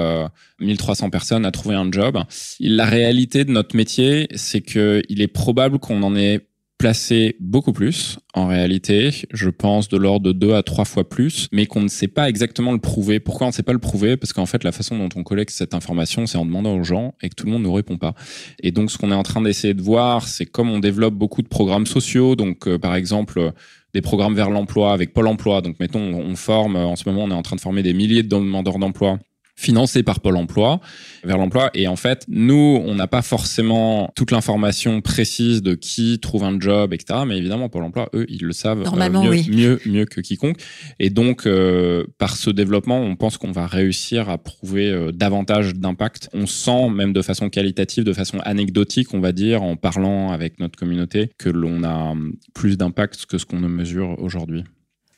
1300 0.60 1.10
personnes 1.10 1.46
à 1.46 1.50
trouver 1.50 1.74
un 1.74 1.90
job. 1.90 2.18
La 2.60 2.84
réalité 2.84 3.44
de 3.44 3.50
notre 3.50 3.74
métier, 3.74 4.28
c'est 4.34 4.60
qu'il 4.60 5.20
est 5.20 5.32
probable 5.32 5.78
qu'on 5.78 6.02
en 6.02 6.14
ait 6.14 6.47
placé 6.78 7.36
beaucoup 7.40 7.72
plus 7.72 8.18
en 8.34 8.46
réalité, 8.46 9.10
je 9.32 9.50
pense 9.50 9.88
de 9.88 9.96
l'ordre 9.96 10.26
de 10.26 10.32
deux 10.32 10.54
à 10.54 10.62
trois 10.62 10.84
fois 10.84 11.08
plus, 11.08 11.48
mais 11.50 11.66
qu'on 11.66 11.80
ne 11.80 11.88
sait 11.88 12.06
pas 12.06 12.28
exactement 12.28 12.72
le 12.72 12.78
prouver. 12.78 13.18
Pourquoi 13.18 13.48
on 13.48 13.50
ne 13.50 13.54
sait 13.54 13.64
pas 13.64 13.72
le 13.72 13.80
prouver? 13.80 14.16
Parce 14.16 14.32
qu'en 14.32 14.46
fait, 14.46 14.62
la 14.62 14.70
façon 14.70 14.96
dont 14.96 15.08
on 15.16 15.24
collecte 15.24 15.50
cette 15.50 15.74
information, 15.74 16.26
c'est 16.26 16.38
en 16.38 16.46
demandant 16.46 16.76
aux 16.76 16.84
gens 16.84 17.14
et 17.20 17.28
que 17.28 17.34
tout 17.34 17.46
le 17.46 17.52
monde 17.52 17.64
ne 17.64 17.68
répond 17.68 17.98
pas. 17.98 18.14
Et 18.62 18.70
donc, 18.70 18.92
ce 18.92 18.98
qu'on 18.98 19.10
est 19.10 19.14
en 19.14 19.24
train 19.24 19.42
d'essayer 19.42 19.74
de 19.74 19.82
voir, 19.82 20.28
c'est 20.28 20.46
comme 20.46 20.70
on 20.70 20.78
développe 20.78 21.14
beaucoup 21.14 21.42
de 21.42 21.48
programmes 21.48 21.86
sociaux, 21.86 22.36
donc 22.36 22.68
euh, 22.68 22.78
par 22.78 22.94
exemple 22.94 23.52
des 23.92 24.00
programmes 24.00 24.34
vers 24.34 24.50
l'emploi 24.50 24.92
avec 24.92 25.12
Pôle 25.12 25.26
Emploi. 25.26 25.62
Donc, 25.62 25.80
mettons, 25.80 26.00
on 26.00 26.36
forme 26.36 26.76
en 26.76 26.94
ce 26.94 27.08
moment, 27.08 27.24
on 27.24 27.30
est 27.30 27.34
en 27.34 27.42
train 27.42 27.56
de 27.56 27.60
former 27.60 27.82
des 27.82 27.94
milliers 27.94 28.22
de 28.22 28.28
demandeurs 28.28 28.78
d'emploi 28.78 29.18
financé 29.58 30.04
par 30.04 30.20
Pôle 30.20 30.36
emploi 30.36 30.80
vers 31.24 31.36
l'emploi. 31.36 31.70
Et 31.74 31.88
en 31.88 31.96
fait, 31.96 32.24
nous, 32.28 32.80
on 32.86 32.94
n'a 32.94 33.08
pas 33.08 33.22
forcément 33.22 34.10
toute 34.14 34.30
l'information 34.30 35.00
précise 35.00 35.62
de 35.62 35.74
qui 35.74 36.20
trouve 36.20 36.44
un 36.44 36.60
job, 36.60 36.94
etc. 36.94 37.20
Mais 37.26 37.36
évidemment, 37.36 37.68
Pôle 37.68 37.82
emploi, 37.82 38.08
eux, 38.14 38.24
ils 38.28 38.44
le 38.44 38.52
savent 38.52 38.84
euh, 38.86 39.10
mieux, 39.10 39.30
oui. 39.30 39.46
mieux, 39.50 39.80
mieux, 39.84 40.04
que 40.04 40.20
quiconque. 40.20 40.58
Et 41.00 41.10
donc, 41.10 41.44
euh, 41.44 42.04
par 42.18 42.36
ce 42.36 42.50
développement, 42.50 43.00
on 43.00 43.16
pense 43.16 43.36
qu'on 43.36 43.50
va 43.50 43.66
réussir 43.66 44.28
à 44.28 44.38
prouver 44.38 44.90
euh, 44.90 45.10
davantage 45.10 45.74
d'impact. 45.74 46.30
On 46.32 46.46
sent, 46.46 46.88
même 46.90 47.12
de 47.12 47.20
façon 47.20 47.50
qualitative, 47.50 48.04
de 48.04 48.12
façon 48.12 48.38
anecdotique, 48.44 49.12
on 49.12 49.20
va 49.20 49.32
dire, 49.32 49.64
en 49.64 49.74
parlant 49.74 50.30
avec 50.30 50.60
notre 50.60 50.78
communauté, 50.78 51.30
que 51.36 51.48
l'on 51.48 51.82
a 51.82 52.12
hum, 52.12 52.34
plus 52.54 52.76
d'impact 52.76 53.26
que 53.26 53.38
ce 53.38 53.44
qu'on 53.44 53.58
ne 53.58 53.68
mesure 53.68 54.14
aujourd'hui. 54.20 54.62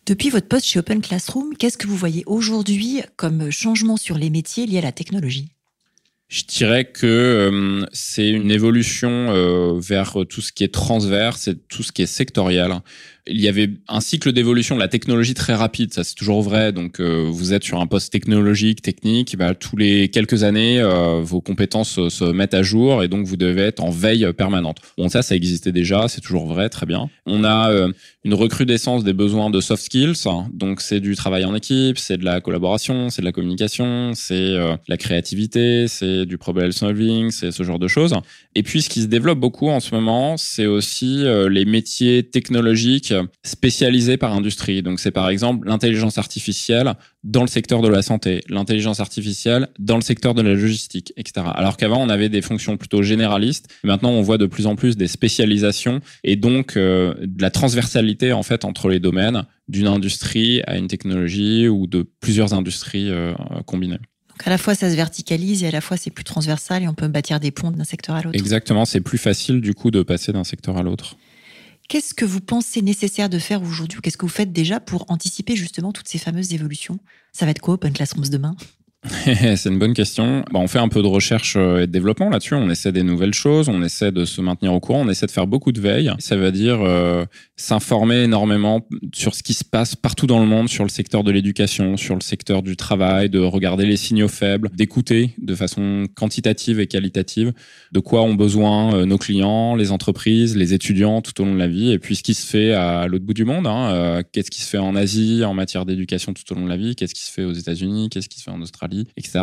Depuis 0.07 0.31
votre 0.31 0.49
poste 0.49 0.67
chez 0.67 0.79
Open 0.79 1.01
Classroom, 1.01 1.57
qu'est-ce 1.57 1.79
que 1.79 1.87
vous 1.87 1.97
voyez 1.97 2.25
aujourd'hui 2.27 3.03
comme 3.17 3.51
changement 3.51 3.97
sur 3.97 4.19
les 4.19 4.31
métiers 4.31 4.67
liés 4.67 4.79
à 4.79 4.83
la 4.83 4.93
technologie? 4.93 5.53
Je 6.29 6.45
dirais 6.45 6.85
que 6.85 7.07
euh, 7.07 7.87
c'est 7.93 8.29
une 8.29 8.53
évolution 8.53 9.11
euh, 9.11 9.81
vers 9.81 10.17
tout 10.29 10.41
ce 10.41 10.53
qui 10.53 10.63
est 10.63 10.73
transverse 10.73 11.49
et 11.49 11.57
tout 11.57 11.83
ce 11.83 11.91
qui 11.91 12.03
est 12.03 12.07
sectoriel 12.07 12.73
il 13.31 13.41
y 13.41 13.49
avait 13.49 13.71
un 13.89 14.01
cycle 14.01 14.33
d'évolution 14.33 14.75
de 14.75 14.81
la 14.81 14.89
technologie 14.89 15.35
très 15.35 15.55
rapide, 15.55 15.93
ça 15.93 16.05
c'est 16.05 16.15
toujours 16.15 16.43
vrai. 16.43 16.73
Donc 16.73 17.01
euh, 17.01 17.27
vous 17.31 17.53
êtes 17.53 17.65
sur 17.65 17.81
un 17.81 17.87
poste 17.87 18.13
technologique, 18.13 18.83
technique, 18.83 19.37
bah, 19.37 19.55
tous 19.55 19.77
les 19.77 20.09
quelques 20.09 20.43
années, 20.43 20.81
euh, 20.81 21.21
vos 21.23 21.41
compétences 21.41 22.09
se, 22.09 22.25
mettent 22.33 22.55
à 22.55 22.63
jour 22.63 23.03
et 23.03 23.09
donc 23.09 23.27
vous 23.27 23.37
devez 23.37 23.63
être 23.63 23.83
en 23.83 23.91
veille 23.91 24.33
permanente. 24.33 24.79
Bon 24.99 25.09
ça, 25.09 25.23
ça 25.23 25.35
existait 25.35 25.73
déjà, 25.73 26.09
c'est 26.09 26.21
toujours 26.21 26.47
vrai, 26.47 26.69
très 26.69 26.87
bien. 26.87 27.09
On 27.27 27.45
a 27.45 27.71
euh, 27.71 27.93
une 28.25 28.35
recrudescence 28.35 29.05
des 29.05 29.13
besoins 29.13 29.51
de 29.51 29.61
soft 29.61 29.83
skills, 29.83 30.25
donc 30.53 30.81
c'est 30.81 31.01
du 31.01 31.15
travail 31.15 31.45
en 31.45 31.55
équipe, 31.55 31.99
c'est 31.99 32.19
de 32.19 32.25
la 32.25 32.41
collaboration, 32.41 33.11
c'est 33.11 33.23
de 33.23 33.27
la 33.27 33.33
communication, 33.33 34.13
c'est 34.15 34.55
la 34.89 34.97
créativité, 34.97 35.89
c'est 35.89 36.27
du 36.27 36.37
problem 36.37 36.73
solving, 36.73 37.31
c'est 37.31 37.51
ce 37.51 37.63
genre 37.63 37.79
de 37.79 37.89
choses. 37.89 38.15
Et 38.55 38.63
puis 38.63 38.83
ce 38.83 38.91
qui 38.91 39.03
se 39.03 39.07
développe 39.07 39.39
beaucoup 39.39 39.69
en 39.69 39.81
ce 39.81 39.95
moment, 39.95 40.37
c'est 40.37 40.67
aussi 40.67 41.25
les 41.49 41.65
métiers 41.65 42.23
technologiques 42.23 43.15
spécialisés 43.45 44.17
par 44.17 44.33
industrie. 44.33 44.83
Donc 44.83 45.01
c'est 45.01 45.11
par 45.11 45.29
exemple 45.29 45.69
l'intelligence 45.69 46.19
artificielle 46.19 46.95
dans 47.23 47.43
le 47.43 47.49
secteur 47.49 47.83
de 47.83 47.89
la 47.89 48.03
santé, 48.03 48.41
l'intelligence 48.49 49.01
artificielle 49.01 49.69
dans 49.79 49.97
le 49.97 50.03
secteur 50.03 50.35
de 50.35 50.43
la 50.43 50.55
logistique, 50.55 51.13
etc. 51.17 51.47
Alors 51.55 51.77
qu'avant 51.77 52.01
on 52.03 52.09
avait 52.09 52.29
des 52.29 52.43
fonctions 52.43 52.77
plutôt 52.77 53.03
généralistes. 53.03 53.69
Maintenant 53.85 54.11
on 54.11 54.23
voit 54.23 54.39
de 54.39 54.47
plus 54.47 54.67
en 54.67 54.77
plus 54.77 54.97
des 54.97 55.09
spécialisations 55.09 56.01
et 56.25 56.37
donc 56.37 56.77
euh, 56.77 57.15
de 57.21 57.43
la 57.43 57.51
transversalité 57.51 58.33
en 58.33 58.43
fait 58.43 58.65
entre 58.65 58.89
les 58.89 59.01
domaines 59.01 59.45
d'une 59.69 59.87
industrie 59.87 60.63
à 60.67 60.77
une 60.77 60.89
technologie 60.89 61.69
ou 61.69 61.87
de 61.87 62.07
plusieurs 62.21 62.55
industries 62.55 63.11
euh, 63.11 63.33
combinées. 63.67 63.99
Donc 64.31 64.47
à 64.47 64.51
la 64.51 64.59
fois 64.59 64.75
ça 64.75 64.91
se 64.91 64.97
verticalise 64.97 65.63
et 65.63 65.69
à 65.69 65.71
la 65.71 65.81
fois 65.81 65.97
c'est 65.97 66.11
plus 66.11 66.25
transversal 66.25 66.83
et 66.83 66.89
on 66.89 66.95
peut 66.95 67.09
bâtir 67.09 67.41
des 67.41 67.51
ponts 67.51 67.71
d'un 67.71 67.85
secteur 67.85 68.17
à 68.17 68.23
l'autre. 68.23 68.39
Exactement, 68.39 68.85
c'est 68.85 69.01
plus 69.01 69.19
facile 69.19 69.61
du 69.61 69.75
coup 69.75 69.91
de 69.91 70.03
passer 70.03 70.33
d'un 70.33 70.45
secteur 70.45 70.79
à 70.79 70.83
l'autre. 70.83 71.17
Qu'est-ce 71.91 72.15
que 72.15 72.25
vous 72.25 72.41
pensez 72.41 72.83
nécessaire 72.83 73.29
de 73.29 73.41
faire 73.41 73.61
aujourd'hui 73.63 73.99
ou 73.99 74.01
qu'est-ce 74.01 74.17
que 74.17 74.25
vous 74.25 74.29
faites 74.29 74.53
déjà 74.53 74.79
pour 74.79 75.07
anticiper 75.11 75.57
justement 75.57 75.91
toutes 75.91 76.07
ces 76.07 76.19
fameuses 76.19 76.55
évolutions? 76.55 77.01
Ça 77.33 77.47
va 77.47 77.51
être 77.51 77.61
quoi 77.61 77.75
Open 77.75 77.93
Classrooms 77.93 78.29
demain? 78.29 78.55
c'est 79.25 79.71
une 79.71 79.79
bonne 79.79 79.95
question. 79.95 80.45
Bah, 80.53 80.61
on 80.61 80.69
fait 80.69 80.79
un 80.79 80.89
peu 80.89 81.01
de 81.01 81.07
recherche 81.07 81.55
euh, 81.57 81.83
et 81.83 81.87
de 81.87 81.93
développement 81.93 82.29
là-dessus. 82.29 82.55
On 82.55 82.69
essaie 82.69 82.93
des 82.93 83.03
nouvelles 83.03 83.33
choses, 83.33 83.71
on 83.71 83.83
essaie 83.83 84.13
de 84.13 84.27
se 84.27 84.43
maintenir 84.43 84.75
au 84.75 84.81
courant, 84.81 85.01
on 85.07 85.09
essaie 85.09 85.25
de 85.25 85.31
faire 85.31 85.47
beaucoup 85.47 85.73
de 85.73 85.81
veille. 85.81 86.13
Ça 86.19 86.37
veut 86.37 86.53
dire 86.53 86.81
euh, 86.83 87.25
s'informer 87.57 88.25
énormément 88.25 88.87
sur 89.15 89.35
ce 89.35 89.43
qui 89.43 89.55
se 89.55 89.65
passe 89.65 89.97
partout 89.97 90.27
dans 90.27 90.39
le 90.39 90.47
monde, 90.47 90.69
sur 90.69 90.85
le 90.85 90.91
secteur 90.91 91.25
de 91.25 91.31
l'éducation, 91.31 91.97
sur 91.97 92.15
le 92.15 92.21
secteur 92.21 92.63
du 92.63 92.77
travail, 92.77 93.31
de 93.31 93.39
regarder 93.39 93.87
les 93.87 93.97
signaux 93.97 94.29
faibles, 94.29 94.69
d'écouter 94.75 95.35
de 95.39 95.55
façon 95.55 96.07
quantitative 96.15 96.79
et 96.79 96.87
qualitative 96.87 97.55
de 97.93 98.01
quoi 98.01 98.23
ont 98.23 98.35
besoin 98.35 98.95
euh, 98.95 99.07
nos 99.07 99.17
clients, 99.17 99.77
les 99.77 99.93
entreprises, 99.93 100.57
les 100.57 100.75
étudiants 100.75 101.23
tout 101.23 101.41
au 101.41 101.47
long 101.47 101.55
de 101.55 101.59
la 101.59 101.69
vie, 101.69 101.91
et 101.91 101.99
puis 101.99 102.17
ce 102.17 102.23
qui 102.23 102.35
se 102.35 102.47
fait 102.47 102.75
à 102.75 103.07
l'autre 103.07 103.25
bout 103.25 103.35
du 103.35 103.47
monde. 103.47 103.67
Hein. 103.67 104.23
qu'est-ce 104.33 104.51
qui 104.51 104.61
se 104.61 104.69
fait 104.69 104.79
en 104.79 104.95
Asie 104.95 105.43
en 105.45 105.55
matière 105.55 105.87
d'éducation 105.87 106.35
tout 106.35 106.53
au 106.53 106.55
long 106.55 106.65
de 106.65 106.69
la 106.69 106.77
vie 106.77 106.95
Qu'est-ce 106.97 107.15
qui 107.15 107.25
se 107.25 107.33
fait 107.33 107.45
aux 107.45 107.53
États-Unis 107.53 108.11
Qu'est-ce 108.11 108.29
qui 108.29 108.39
se 108.39 108.45
fait 108.45 108.51
en 108.51 108.61
Australie 108.61 108.90
etc.. 109.17 109.41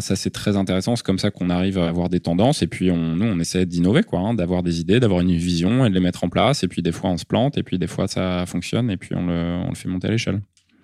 Ça, 0.00 0.16
c'est 0.16 0.30
très 0.30 0.56
intéressant. 0.56 0.96
C'est 0.96 1.04
comme 1.04 1.18
ça 1.18 1.30
qu'on 1.30 1.50
arrive 1.50 1.78
à 1.78 1.88
avoir 1.88 2.08
des 2.08 2.20
tendances. 2.20 2.62
Et 2.62 2.66
puis, 2.66 2.90
on, 2.90 3.16
nous, 3.16 3.26
on 3.26 3.38
essaie 3.40 3.66
d'innover, 3.66 4.02
quoi, 4.02 4.20
hein, 4.20 4.34
d'avoir 4.34 4.62
des 4.62 4.80
idées, 4.80 5.00
d'avoir 5.00 5.20
une 5.20 5.32
vision 5.32 5.84
et 5.84 5.90
de 5.90 5.94
les 5.94 6.00
mettre 6.00 6.24
en 6.24 6.28
place. 6.28 6.62
Et 6.62 6.68
puis, 6.68 6.82
des 6.82 6.92
fois, 6.92 7.10
on 7.10 7.16
se 7.16 7.24
plante. 7.24 7.58
Et 7.58 7.62
puis, 7.62 7.78
des 7.78 7.86
fois, 7.86 8.08
ça 8.08 8.44
fonctionne. 8.46 8.90
Et 8.90 8.96
puis, 8.96 9.14
on 9.14 9.26
le, 9.26 9.60
on 9.64 9.68
le 9.70 9.74
fait 9.74 9.88
monter 9.88 10.08
à 10.08 10.10
l'échelle. 10.10 10.40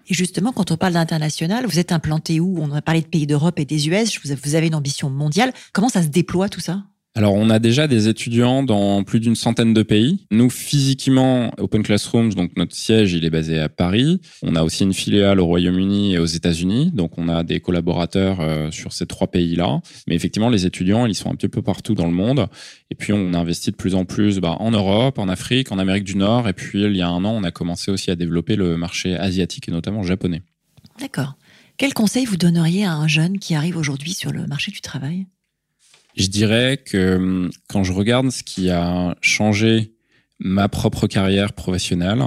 Et 0.08 0.14
justement, 0.14 0.52
quand 0.52 0.70
on 0.70 0.76
parle 0.76 0.92
d'international, 0.92 1.66
vous 1.66 1.78
êtes 1.78 1.90
implanté 1.92 2.38
où? 2.38 2.58
On 2.60 2.70
a 2.72 2.80
parlé 2.80 3.00
de 3.00 3.06
pays 3.06 3.26
d'Europe 3.26 3.58
et 3.58 3.64
des 3.64 3.88
US. 3.88 4.20
Vous 4.24 4.54
avez 4.54 4.68
une 4.68 4.74
ambition 4.74 5.10
mondiale. 5.10 5.52
Comment 5.72 5.88
ça 5.88 6.02
se 6.02 6.08
déploie 6.08 6.48
tout 6.48 6.60
ça? 6.60 6.84
Alors, 7.16 7.32
on 7.32 7.48
a 7.48 7.58
déjà 7.58 7.88
des 7.88 8.08
étudiants 8.08 8.62
dans 8.62 9.02
plus 9.02 9.20
d'une 9.20 9.36
centaine 9.36 9.72
de 9.72 9.82
pays. 9.82 10.26
Nous, 10.30 10.50
physiquement, 10.50 11.50
Open 11.56 11.82
Classrooms, 11.82 12.34
donc 12.34 12.54
notre 12.58 12.76
siège, 12.76 13.14
il 13.14 13.24
est 13.24 13.30
basé 13.30 13.58
à 13.58 13.70
Paris. 13.70 14.20
On 14.42 14.54
a 14.54 14.62
aussi 14.62 14.82
une 14.82 14.92
filiale 14.92 15.40
au 15.40 15.46
Royaume-Uni 15.46 16.12
et 16.12 16.18
aux 16.18 16.26
États-Unis. 16.26 16.90
Donc, 16.92 17.16
on 17.16 17.30
a 17.30 17.42
des 17.42 17.60
collaborateurs 17.60 18.42
euh, 18.42 18.70
sur 18.70 18.92
ces 18.92 19.06
trois 19.06 19.28
pays-là. 19.28 19.80
Mais 20.06 20.14
effectivement, 20.14 20.50
les 20.50 20.66
étudiants, 20.66 21.06
ils 21.06 21.14
sont 21.14 21.30
un 21.30 21.34
petit 21.36 21.48
peu 21.48 21.62
partout 21.62 21.94
dans 21.94 22.04
le 22.04 22.12
monde. 22.12 22.48
Et 22.90 22.94
puis, 22.94 23.14
on 23.14 23.32
investit 23.32 23.70
de 23.70 23.76
plus 23.76 23.94
en 23.94 24.04
plus 24.04 24.40
bah, 24.40 24.58
en 24.60 24.72
Europe, 24.72 25.18
en 25.18 25.30
Afrique, 25.30 25.72
en 25.72 25.78
Amérique 25.78 26.04
du 26.04 26.18
Nord. 26.18 26.46
Et 26.50 26.52
puis, 26.52 26.84
il 26.84 26.96
y 26.96 27.00
a 27.00 27.08
un 27.08 27.24
an, 27.24 27.30
on 27.30 27.44
a 27.44 27.50
commencé 27.50 27.90
aussi 27.90 28.10
à 28.10 28.14
développer 28.14 28.56
le 28.56 28.76
marché 28.76 29.16
asiatique 29.16 29.70
et 29.70 29.72
notamment 29.72 30.02
japonais. 30.02 30.42
D'accord. 31.00 31.38
Quel 31.78 31.94
conseil 31.94 32.26
vous 32.26 32.36
donneriez 32.36 32.84
à 32.84 32.92
un 32.92 33.08
jeune 33.08 33.38
qui 33.38 33.54
arrive 33.54 33.78
aujourd'hui 33.78 34.12
sur 34.12 34.32
le 34.32 34.46
marché 34.46 34.70
du 34.70 34.82
travail? 34.82 35.26
Je 36.16 36.28
dirais 36.28 36.78
que 36.84 37.16
hum, 37.16 37.50
quand 37.68 37.84
je 37.84 37.92
regarde 37.92 38.30
ce 38.30 38.42
qui 38.42 38.70
a 38.70 39.14
changé 39.20 39.92
ma 40.38 40.68
propre 40.68 41.06
carrière 41.06 41.52
professionnelle, 41.52 42.22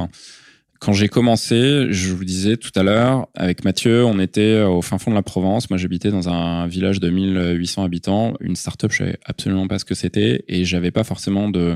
Quand 0.80 0.93
j'ai 0.93 1.10
commencé, 1.10 1.88
je 1.91 2.13
vous 2.13 2.23
disais 2.23 2.56
tout 2.56 2.71
à 2.73 2.84
l'heure, 2.84 3.28
avec 3.36 3.65
Mathieu, 3.65 4.06
on 4.06 4.17
était 4.17 4.62
au 4.62 4.82
fin 4.82 4.97
fond 4.97 5.12
de 5.12 5.15
la 5.15 5.21
Provence. 5.21 5.69
Moi, 5.69 5.78
j'habitais 5.78 6.10
dans 6.10 6.30
un 6.30 6.67
village 6.67 7.02
de 7.02 7.10
1800 7.10 7.84
habitants. 7.84 8.34
Une 8.39 8.56
start-up, 8.56 8.89
je 8.93 8.99
savais 8.99 9.17
absolument 9.25 9.67
pas 9.67 9.78
ce 9.78 9.84
que 9.84 9.93
c'était 9.93 10.45
et 10.47 10.63
j'avais 10.63 10.91
pas 10.91 11.04
forcément 11.04 11.49
de, 11.49 11.75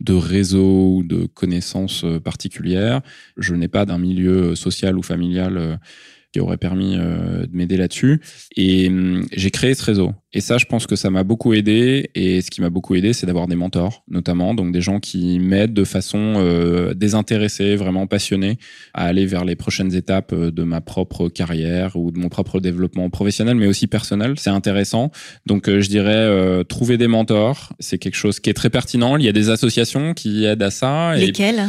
de 0.00 0.12
réseau 0.12 0.96
ou 0.96 1.02
de 1.02 1.24
connaissances 1.24 2.04
particulières. 2.22 3.00
Je 3.38 3.54
n'ai 3.54 3.68
pas 3.68 3.86
d'un 3.86 3.98
milieu 3.98 4.54
social 4.54 4.98
ou 4.98 5.02
familial 5.02 5.80
qui 6.32 6.40
aurait 6.40 6.56
permis 6.56 6.96
euh, 6.96 7.46
de 7.46 7.56
m'aider 7.56 7.76
là-dessus. 7.76 8.20
Et 8.56 8.88
hum, 8.88 9.26
j'ai 9.32 9.50
créé 9.50 9.74
ce 9.74 9.84
réseau. 9.84 10.12
Et 10.34 10.40
ça, 10.40 10.56
je 10.56 10.64
pense 10.64 10.86
que 10.86 10.96
ça 10.96 11.10
m'a 11.10 11.24
beaucoup 11.24 11.52
aidé. 11.52 12.10
Et 12.14 12.40
ce 12.40 12.50
qui 12.50 12.62
m'a 12.62 12.70
beaucoup 12.70 12.94
aidé, 12.94 13.12
c'est 13.12 13.26
d'avoir 13.26 13.48
des 13.48 13.54
mentors, 13.54 14.02
notamment, 14.08 14.54
donc 14.54 14.72
des 14.72 14.80
gens 14.80 14.98
qui 14.98 15.38
m'aident 15.38 15.74
de 15.74 15.84
façon 15.84 16.36
euh, 16.38 16.94
désintéressée, 16.94 17.76
vraiment 17.76 18.06
passionnée, 18.06 18.58
à 18.94 19.04
aller 19.04 19.26
vers 19.26 19.44
les 19.44 19.56
prochaines 19.56 19.94
étapes 19.94 20.32
euh, 20.32 20.50
de 20.50 20.62
ma 20.62 20.80
propre 20.80 21.28
carrière 21.28 21.96
ou 21.96 22.10
de 22.10 22.18
mon 22.18 22.30
propre 22.30 22.60
développement 22.60 23.10
professionnel, 23.10 23.56
mais 23.56 23.66
aussi 23.66 23.86
personnel. 23.86 24.34
C'est 24.38 24.50
intéressant. 24.50 25.10
Donc, 25.44 25.68
je 25.68 25.88
dirais, 25.88 26.64
trouver 26.64 26.96
des 26.96 27.08
mentors, 27.08 27.74
c'est 27.78 27.98
quelque 27.98 28.16
chose 28.16 28.40
qui 28.40 28.48
est 28.48 28.54
très 28.54 28.70
pertinent. 28.70 29.16
Il 29.16 29.24
y 29.24 29.28
a 29.28 29.32
des 29.32 29.50
associations 29.50 30.14
qui 30.14 30.44
aident 30.44 30.62
à 30.62 30.70
ça. 30.70 31.14
Lesquelles? 31.14 31.60
euh, 31.60 31.66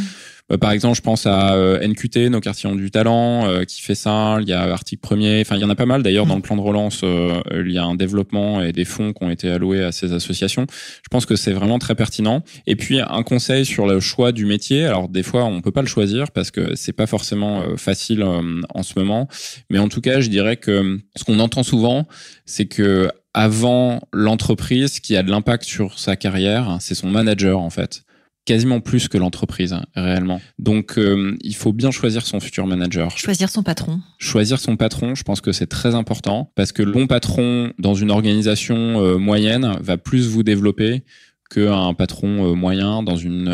par 0.57 0.71
exemple, 0.71 0.95
je 0.95 1.01
pense 1.01 1.25
à 1.25 1.53
euh, 1.53 1.85
NQT, 1.85 2.29
nos 2.29 2.39
quartiers 2.39 2.69
ont 2.69 2.75
du 2.75 2.91
talent, 2.91 3.47
euh, 3.47 3.63
qui 3.63 3.81
fait 3.81 3.95
ça. 3.95 4.37
Il 4.41 4.47
y 4.47 4.53
a 4.53 4.61
Article 4.71 5.01
Premier. 5.01 5.41
Enfin, 5.41 5.55
il 5.55 5.61
y 5.61 5.63
en 5.63 5.69
a 5.69 5.75
pas 5.75 5.85
mal. 5.85 6.03
D'ailleurs, 6.03 6.25
dans 6.25 6.35
le 6.35 6.41
plan 6.41 6.55
de 6.55 6.61
relance, 6.61 7.03
il 7.03 7.71
y 7.71 7.77
a 7.77 7.83
un 7.83 7.95
développement 7.95 8.61
et 8.61 8.71
des 8.71 8.85
fonds 8.85 9.13
qui 9.13 9.23
ont 9.23 9.29
été 9.29 9.49
alloués 9.49 9.83
à 9.83 9.91
ces 9.91 10.13
associations. 10.13 10.65
Je 10.69 11.09
pense 11.09 11.25
que 11.25 11.35
c'est 11.35 11.53
vraiment 11.53 11.79
très 11.79 11.95
pertinent. 11.95 12.43
Et 12.67 12.75
puis, 12.75 12.99
un 12.99 13.23
conseil 13.23 13.65
sur 13.65 13.87
le 13.87 13.99
choix 13.99 14.31
du 14.31 14.45
métier. 14.45 14.85
Alors, 14.85 15.09
des 15.09 15.23
fois, 15.23 15.45
on 15.45 15.61
peut 15.61 15.71
pas 15.71 15.81
le 15.81 15.87
choisir 15.87 16.31
parce 16.31 16.51
que 16.51 16.75
c'est 16.75 16.93
pas 16.93 17.07
forcément 17.07 17.63
facile 17.77 18.23
en 18.23 18.83
ce 18.83 18.97
moment. 18.97 19.27
Mais 19.69 19.79
en 19.79 19.87
tout 19.87 20.01
cas, 20.01 20.19
je 20.19 20.29
dirais 20.29 20.57
que 20.57 20.99
ce 21.15 21.23
qu'on 21.23 21.39
entend 21.39 21.63
souvent, 21.63 22.07
c'est 22.45 22.65
que 22.65 23.09
avant 23.33 24.01
l'entreprise 24.13 24.99
qui 24.99 25.15
a 25.15 25.23
de 25.23 25.31
l'impact 25.31 25.63
sur 25.63 25.97
sa 25.97 26.15
carrière, 26.15 26.77
c'est 26.79 26.95
son 26.95 27.09
manager 27.09 27.59
en 27.59 27.69
fait 27.69 28.03
quasiment 28.45 28.82
plus 28.82 29.08
que 29.08 29.17
l'entreprise 29.17 29.73
hein, 29.73 29.86
réellement. 29.95 30.41
Donc 30.60 30.97
euh, 30.97 31.36
il 31.41 31.56
faut 31.56 31.73
bien 31.73 31.91
choisir 31.91 32.25
son 32.25 32.39
futur 32.39 32.67
manager. 32.67 33.17
Choisir 33.17 33.49
son 33.49 33.63
patron. 33.63 34.01
Choisir 34.19 34.60
son 34.60 34.75
patron, 34.75 35.15
je 35.15 35.23
pense 35.23 35.41
que 35.41 35.51
c'est 35.51 35.67
très 35.67 35.95
important 35.95 36.51
parce 36.56 36.71
que 36.71 36.84
le 36.84 36.91
bon 36.91 37.08
patron 37.08 37.71
dans 37.79 37.93
une 37.93 38.12
organisation 38.12 39.01
euh, 39.01 39.17
moyenne 39.17 39.77
va 39.79 39.97
plus 39.97 40.27
vous 40.27 40.43
développer 40.43 41.03
qu'un 41.49 41.93
patron 41.93 42.51
euh, 42.51 42.53
moyen 42.56 43.03
dans 43.03 43.15
une 43.15 43.49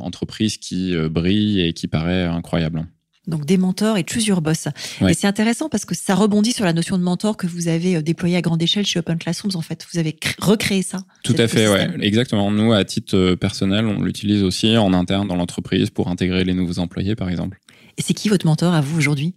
entreprise 0.00 0.56
qui 0.56 0.94
brille 1.10 1.60
et 1.60 1.72
qui 1.72 1.88
paraît 1.88 2.24
incroyable. 2.24 2.86
Donc 3.26 3.44
des 3.44 3.58
mentors 3.58 3.98
et 3.98 4.04
choose 4.08 4.26
your 4.26 4.40
boss. 4.40 4.68
Et 5.06 5.14
c'est 5.14 5.26
intéressant 5.26 5.68
parce 5.68 5.84
que 5.84 5.94
ça 5.94 6.14
rebondit 6.14 6.52
sur 6.52 6.64
la 6.64 6.72
notion 6.72 6.96
de 6.96 7.02
mentor 7.02 7.36
que 7.36 7.46
vous 7.46 7.68
avez 7.68 7.96
euh, 7.96 8.02
déployée 8.02 8.36
à 8.36 8.40
grande 8.40 8.62
échelle 8.62 8.86
chez 8.86 8.98
Open 8.98 9.18
Classrooms. 9.18 9.52
En 9.54 9.60
fait, 9.60 9.86
vous 9.92 9.98
avez 9.98 10.16
recréé 10.38 10.82
ça. 10.82 11.02
Tout 11.22 11.34
à 11.36 11.46
fait, 11.46 11.68
ouais, 11.68 11.88
exactement. 12.00 12.50
Nous, 12.50 12.72
à 12.72 12.84
titre 12.84 13.16
euh, 13.16 13.36
personnel, 13.36 13.86
on 13.86 14.00
l'utilise 14.00 14.42
aussi 14.42 14.76
en 14.76 14.94
interne 14.94 15.28
dans 15.28 15.36
l'entreprise 15.36 15.90
pour 15.90 16.08
intégrer 16.08 16.44
les 16.44 16.54
nouveaux 16.54 16.78
employés, 16.78 17.14
par 17.14 17.28
exemple. 17.28 17.58
Et 17.98 18.02
c'est 18.02 18.14
qui 18.14 18.28
votre 18.28 18.46
mentor 18.46 18.72
à 18.72 18.80
vous 18.80 18.96
aujourd'hui? 18.96 19.34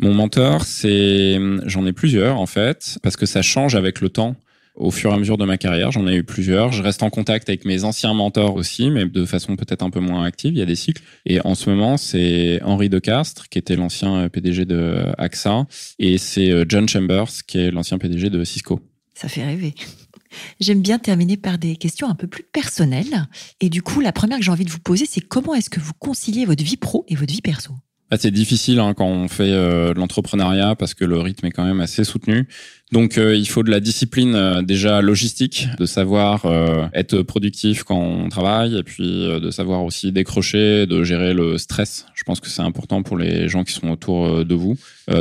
Mon 0.00 0.14
mentor, 0.14 0.64
c'est 0.64 1.40
j'en 1.66 1.84
ai 1.84 1.92
plusieurs 1.92 2.38
en 2.38 2.46
fait, 2.46 2.98
parce 3.02 3.16
que 3.16 3.26
ça 3.26 3.42
change 3.42 3.74
avec 3.74 4.00
le 4.00 4.10
temps 4.10 4.36
au 4.78 4.90
fur 4.90 5.10
et 5.10 5.14
à 5.14 5.18
mesure 5.18 5.36
de 5.36 5.44
ma 5.44 5.58
carrière. 5.58 5.90
J'en 5.90 6.06
ai 6.06 6.14
eu 6.14 6.24
plusieurs. 6.24 6.72
Je 6.72 6.82
reste 6.82 7.02
en 7.02 7.10
contact 7.10 7.48
avec 7.48 7.64
mes 7.64 7.84
anciens 7.84 8.14
mentors 8.14 8.54
aussi, 8.54 8.90
mais 8.90 9.04
de 9.06 9.24
façon 9.24 9.56
peut-être 9.56 9.82
un 9.82 9.90
peu 9.90 10.00
moins 10.00 10.24
active. 10.24 10.52
Il 10.52 10.58
y 10.58 10.62
a 10.62 10.66
des 10.66 10.76
cycles. 10.76 11.02
Et 11.26 11.40
en 11.44 11.54
ce 11.54 11.68
moment, 11.68 11.96
c'est 11.96 12.62
Henri 12.62 12.88
Decastre, 12.88 13.48
qui 13.48 13.58
était 13.58 13.76
l'ancien 13.76 14.14
euh, 14.16 14.28
PDG 14.28 14.64
de 14.64 15.06
AXA, 15.18 15.66
et 15.98 16.16
c'est 16.18 16.50
euh, 16.50 16.64
John 16.66 16.88
Chambers, 16.88 17.30
qui 17.46 17.58
est 17.58 17.70
l'ancien 17.70 17.98
PDG 17.98 18.30
de 18.30 18.44
Cisco. 18.44 18.80
Ça 19.14 19.28
fait 19.28 19.44
rêver. 19.44 19.74
J'aime 20.60 20.80
bien 20.80 20.98
terminer 20.98 21.36
par 21.36 21.58
des 21.58 21.76
questions 21.76 22.08
un 22.08 22.14
peu 22.14 22.28
plus 22.28 22.44
personnelles. 22.44 23.26
Et 23.60 23.70
du 23.70 23.82
coup, 23.82 24.00
la 24.00 24.12
première 24.12 24.38
que 24.38 24.44
j'ai 24.44 24.52
envie 24.52 24.64
de 24.64 24.70
vous 24.70 24.78
poser, 24.78 25.06
c'est 25.06 25.20
comment 25.20 25.54
est-ce 25.54 25.70
que 25.70 25.80
vous 25.80 25.94
conciliez 25.98 26.44
votre 26.44 26.62
vie 26.62 26.76
pro 26.76 27.04
et 27.08 27.16
votre 27.16 27.32
vie 27.32 27.40
perso? 27.40 27.72
Ah, 28.10 28.16
c'est 28.16 28.30
difficile 28.30 28.80
hein, 28.80 28.94
quand 28.94 29.06
on 29.06 29.28
fait 29.28 29.52
euh, 29.52 29.92
de 29.92 29.98
l'entrepreneuriat 29.98 30.74
parce 30.76 30.94
que 30.94 31.04
le 31.04 31.18
rythme 31.18 31.46
est 31.46 31.50
quand 31.50 31.64
même 31.64 31.80
assez 31.80 32.04
soutenu. 32.04 32.48
Donc 32.90 33.18
euh, 33.18 33.36
il 33.36 33.46
faut 33.46 33.62
de 33.62 33.70
la 33.70 33.80
discipline 33.80 34.34
euh, 34.34 34.62
déjà 34.62 35.02
logistique, 35.02 35.68
de 35.78 35.84
savoir 35.84 36.46
être 36.94 37.20
productif 37.20 37.82
quand 37.82 38.00
on 38.00 38.28
travaille 38.30 38.78
et 38.78 38.82
puis 38.82 39.28
de 39.28 39.50
savoir 39.50 39.84
aussi 39.84 40.10
décrocher, 40.10 40.86
de 40.86 41.04
gérer 41.04 41.34
le 41.34 41.58
stress. 41.58 42.06
Je 42.14 42.24
pense 42.24 42.40
que 42.40 42.48
c'est 42.48 42.62
important 42.62 43.02
pour 43.02 43.18
les 43.18 43.48
gens 43.48 43.62
qui 43.62 43.72
sont 43.72 43.90
autour 43.90 44.44
de 44.44 44.54
vous. 44.54 44.76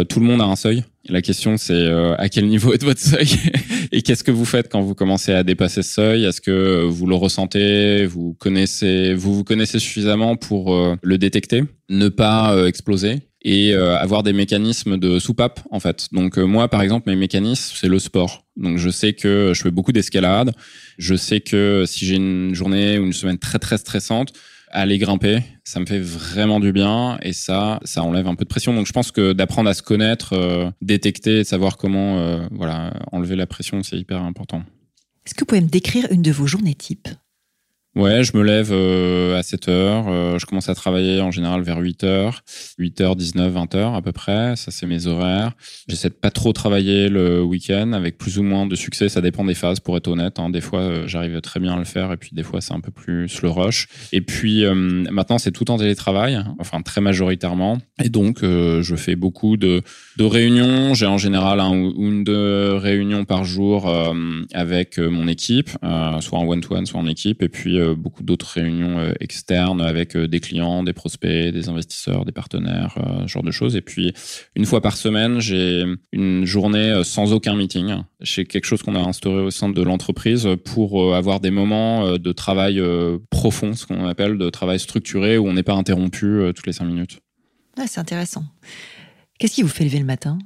tout 0.08 0.19
le 0.19 0.26
monde 0.26 0.41
a 0.41 0.45
un 0.45 0.56
seuil. 0.56 0.84
La 1.09 1.21
question 1.21 1.57
c'est 1.57 1.89
à 2.17 2.29
quel 2.29 2.47
niveau 2.47 2.73
est 2.73 2.83
votre 2.83 2.99
seuil 2.99 3.29
et 3.91 4.01
qu'est-ce 4.01 4.23
que 4.23 4.31
vous 4.31 4.45
faites 4.45 4.69
quand 4.71 4.81
vous 4.81 4.95
commencez 4.95 5.33
à 5.33 5.43
dépasser 5.43 5.83
ce 5.83 5.93
seuil? 5.93 6.25
Est-ce 6.25 6.41
que 6.41 6.83
vous 6.83 7.07
le 7.07 7.15
ressentez? 7.15 8.05
Vous 8.05 8.33
connaissez, 8.39 9.13
vous 9.13 9.33
vous 9.33 9.43
connaissez 9.43 9.79
suffisamment 9.79 10.35
pour 10.35 10.97
le 11.01 11.17
détecter 11.17 11.63
Ne 11.89 12.09
pas 12.09 12.67
exploser 12.67 13.19
et 13.47 13.73
euh, 13.73 13.97
avoir 13.97 14.23
des 14.23 14.33
mécanismes 14.33 14.97
de 14.97 15.19
soupape 15.19 15.61
en 15.71 15.79
fait? 15.79 16.07
Donc 16.11 16.37
euh, 16.37 16.43
moi 16.43 16.67
par 16.67 16.81
exemple 16.81 17.09
mes 17.09 17.15
mécanismes 17.15 17.75
c'est 17.75 17.87
le 17.87 17.99
sport. 17.99 18.43
Donc 18.57 18.77
je 18.77 18.89
sais 18.89 19.13
que 19.13 19.53
je 19.55 19.61
fais 19.61 19.71
beaucoup 19.71 19.91
d'escalade, 19.91 20.51
je 20.97 21.15
sais 21.15 21.39
que 21.39 21.83
si 21.87 22.05
j'ai 22.05 22.15
une 22.15 22.53
journée 22.53 22.99
ou 22.99 23.05
une 23.05 23.13
semaine 23.13 23.37
très 23.37 23.59
très 23.59 23.77
stressante, 23.77 24.33
aller 24.69 24.97
grimper, 24.97 25.39
ça 25.63 25.80
me 25.80 25.86
fait 25.86 25.99
vraiment 25.99 26.60
du 26.60 26.71
bien 26.71 27.17
et 27.21 27.34
ça 27.34 27.80
ça 27.84 28.03
enlève 28.03 28.27
un 28.27 28.36
peu 28.36 28.45
de 28.45 28.49
pression. 28.49 28.73
Donc 28.73 28.88
je 28.88 28.93
pense 28.93 29.12
que 29.12 29.34
d'apprendre 29.34 29.69
à 29.69 29.73
se 29.73 29.82
connaître, 29.82 30.34
euh, 30.34 30.69
détecter, 30.82 31.43
savoir 31.43 31.77
comment 31.77 32.47
voilà, 32.51 32.93
enlever 33.12 33.36
la 33.36 33.47
pression, 33.47 33.84
c'est 33.84 33.97
hyper 33.97 34.21
important. 34.21 34.63
Est-ce 35.25 35.34
que 35.34 35.41
vous 35.41 35.45
pouvez 35.45 35.62
me 35.62 35.67
décrire 35.67 36.08
une 36.12 36.21
de 36.21 36.32
vos 36.32 36.47
journées 36.47 36.75
types? 36.75 37.10
Ouais, 37.97 38.23
je 38.23 38.38
me 38.38 38.43
lève 38.43 38.69
euh, 38.71 39.39
à 39.39 39.41
7 39.41 39.69
heures. 39.69 40.05
Euh, 40.07 40.38
je 40.38 40.45
commence 40.45 40.69
à 40.69 40.75
travailler 40.75 41.19
en 41.19 41.31
général 41.31 41.63
vers 41.63 41.79
8 41.79 42.03
heures. 42.03 42.43
8 42.77 43.01
heures, 43.01 43.15
19, 43.15 43.51
20 43.51 43.73
heures 43.73 43.95
à 43.95 44.03
peu 44.03 44.12
près. 44.12 44.55
Ça, 44.55 44.69
c'est 44.69 44.86
mes 44.86 45.07
horaires. 45.07 45.53
J'essaie 45.88 46.10
de 46.10 46.13
pas 46.13 46.29
trop 46.29 46.53
travailler 46.53 47.10
le 47.10 47.41
week-end 47.41 47.93
avec 47.93 48.19
plus 48.19 48.38
ou 48.38 48.43
moins 48.43 48.67
de 48.67 48.75
succès. 48.75 49.10
Ça 49.10 49.19
dépend 49.19 49.43
des 49.45 49.55
phases, 49.55 49.79
pour 49.79 49.97
être 49.97 50.10
honnête. 50.10 50.38
Hein. 50.38 50.51
Des 50.51 50.62
fois, 50.62 50.81
euh, 50.81 51.07
j'arrive 51.07 51.41
très 51.41 51.60
bien 51.60 51.73
à 51.73 51.79
le 51.79 51.86
faire 51.86 52.12
et 52.12 52.17
puis 52.17 52.29
des 52.33 52.43
fois, 52.43 52.62
c'est 52.62 52.75
un 52.75 52.81
peu 52.81 52.91
plus 52.91 53.41
le 53.41 53.49
rush. 53.49 53.88
Et 54.12 54.21
puis, 54.21 54.63
maintenant, 54.67 55.39
c'est 55.39 55.51
tout 55.51 55.71
en 55.71 55.77
télétravail, 55.79 56.39
enfin 56.60 56.81
très 56.83 57.01
majoritairement. 57.01 57.79
Et 58.03 58.10
donc, 58.10 58.43
je 58.43 58.95
fais 58.95 59.15
beaucoup 59.15 59.57
de, 59.57 59.81
de 60.17 60.23
réunions. 60.23 60.93
J'ai 60.93 61.06
en 61.06 61.17
général 61.17 61.60
un 61.60 61.71
ou 61.71 62.23
deux 62.23 62.75
réunions 62.75 63.25
par 63.25 63.43
jour 63.43 63.93
avec 64.53 64.97
mon 64.97 65.27
équipe, 65.27 65.69
soit 66.21 66.39
en 66.39 66.47
one-to-one, 66.47 66.86
soit 66.86 66.99
en 66.99 67.08
équipe. 67.08 67.41
Et 67.41 67.49
puis, 67.49 67.80
euh, 67.80 67.95
beaucoup 67.95 68.23
d'autres 68.23 68.47
réunions 68.47 68.99
euh, 68.99 69.13
externes 69.19 69.82
avec 69.82 70.15
euh, 70.15 70.27
des 70.27 70.39
clients, 70.39 70.84
des 70.84 70.93
prospects, 70.93 71.53
des 71.53 71.69
investisseurs, 71.69 72.25
des 72.25 72.32
partenaires, 72.32 72.95
ce 73.21 73.27
genre 73.27 73.43
de 73.43 73.51
choses. 73.51 73.75
Et 73.75 73.82
puis, 73.82 74.13
une 74.56 74.65
fois 74.65 74.82
par 74.82 74.97
semaine, 74.97 75.39
j'ai 75.39 75.84
une 76.12 76.45
journée 76.45 77.01
sans 77.03 77.34
aucun 77.34 77.56
meeting. 77.56 77.95
C'est 78.21 78.45
quelque 78.45 78.65
chose 78.65 78.82
qu'on 78.82 78.95
a 78.95 78.99
instauré 78.99 79.41
au 79.41 79.51
sein 79.51 79.69
de 79.69 79.82
l'entreprise 79.82 80.47
pour 80.65 81.15
avoir 81.15 81.39
des 81.39 81.51
moments 81.51 82.17
de 82.17 82.32
travail 82.32 82.82
profond, 83.30 83.73
ce 83.73 83.86
qu'on 83.86 84.06
appelle 84.08 84.38
de 84.38 84.49
travail 84.49 84.80
structuré, 84.80 85.38
où 85.38 85.47
on 85.47 85.53
n'est 85.53 85.63
pas 85.63 85.73
interrompu 85.73 86.51
toutes 86.56 86.67
les 86.67 86.73
cinq 86.73 86.86
minutes. 86.86 87.19
c'est 87.86 87.99
intéressant. 87.99 88.43
Qu'est-ce 89.38 89.54
qui 89.54 89.62
vous 89.62 89.67
fait 89.67 89.84
lever 89.84 90.00
le 90.00 90.06
matin? 90.06 90.39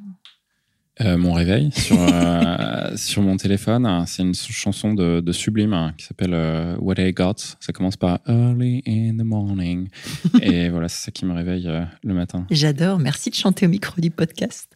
Euh, 0.99 1.17
mon 1.17 1.31
réveil 1.31 1.71
sur, 1.71 1.97
euh, 2.13 2.95
sur 2.97 3.21
mon 3.21 3.37
téléphone. 3.37 4.03
C'est 4.05 4.21
une 4.21 4.35
chanson 4.35 4.93
de, 4.93 5.21
de 5.21 5.31
Sublime 5.31 5.73
hein, 5.73 5.93
qui 5.97 6.05
s'appelle 6.05 6.33
euh, 6.33 6.75
What 6.77 6.95
I 6.97 7.13
Got. 7.13 7.35
Ça 7.59 7.71
commence 7.73 7.95
par 7.95 8.19
Early 8.27 8.83
in 8.85 9.17
the 9.17 9.25
morning. 9.25 9.87
Et 10.41 10.69
voilà, 10.69 10.89
c'est 10.89 11.05
ça 11.05 11.11
qui 11.11 11.25
me 11.25 11.33
réveille 11.33 11.69
le 12.03 12.13
matin. 12.13 12.45
J'adore. 12.51 12.99
Merci 12.99 13.29
de 13.29 13.35
chanter 13.35 13.65
au 13.65 13.69
micro 13.69 14.01
du 14.01 14.11
podcast. 14.11 14.75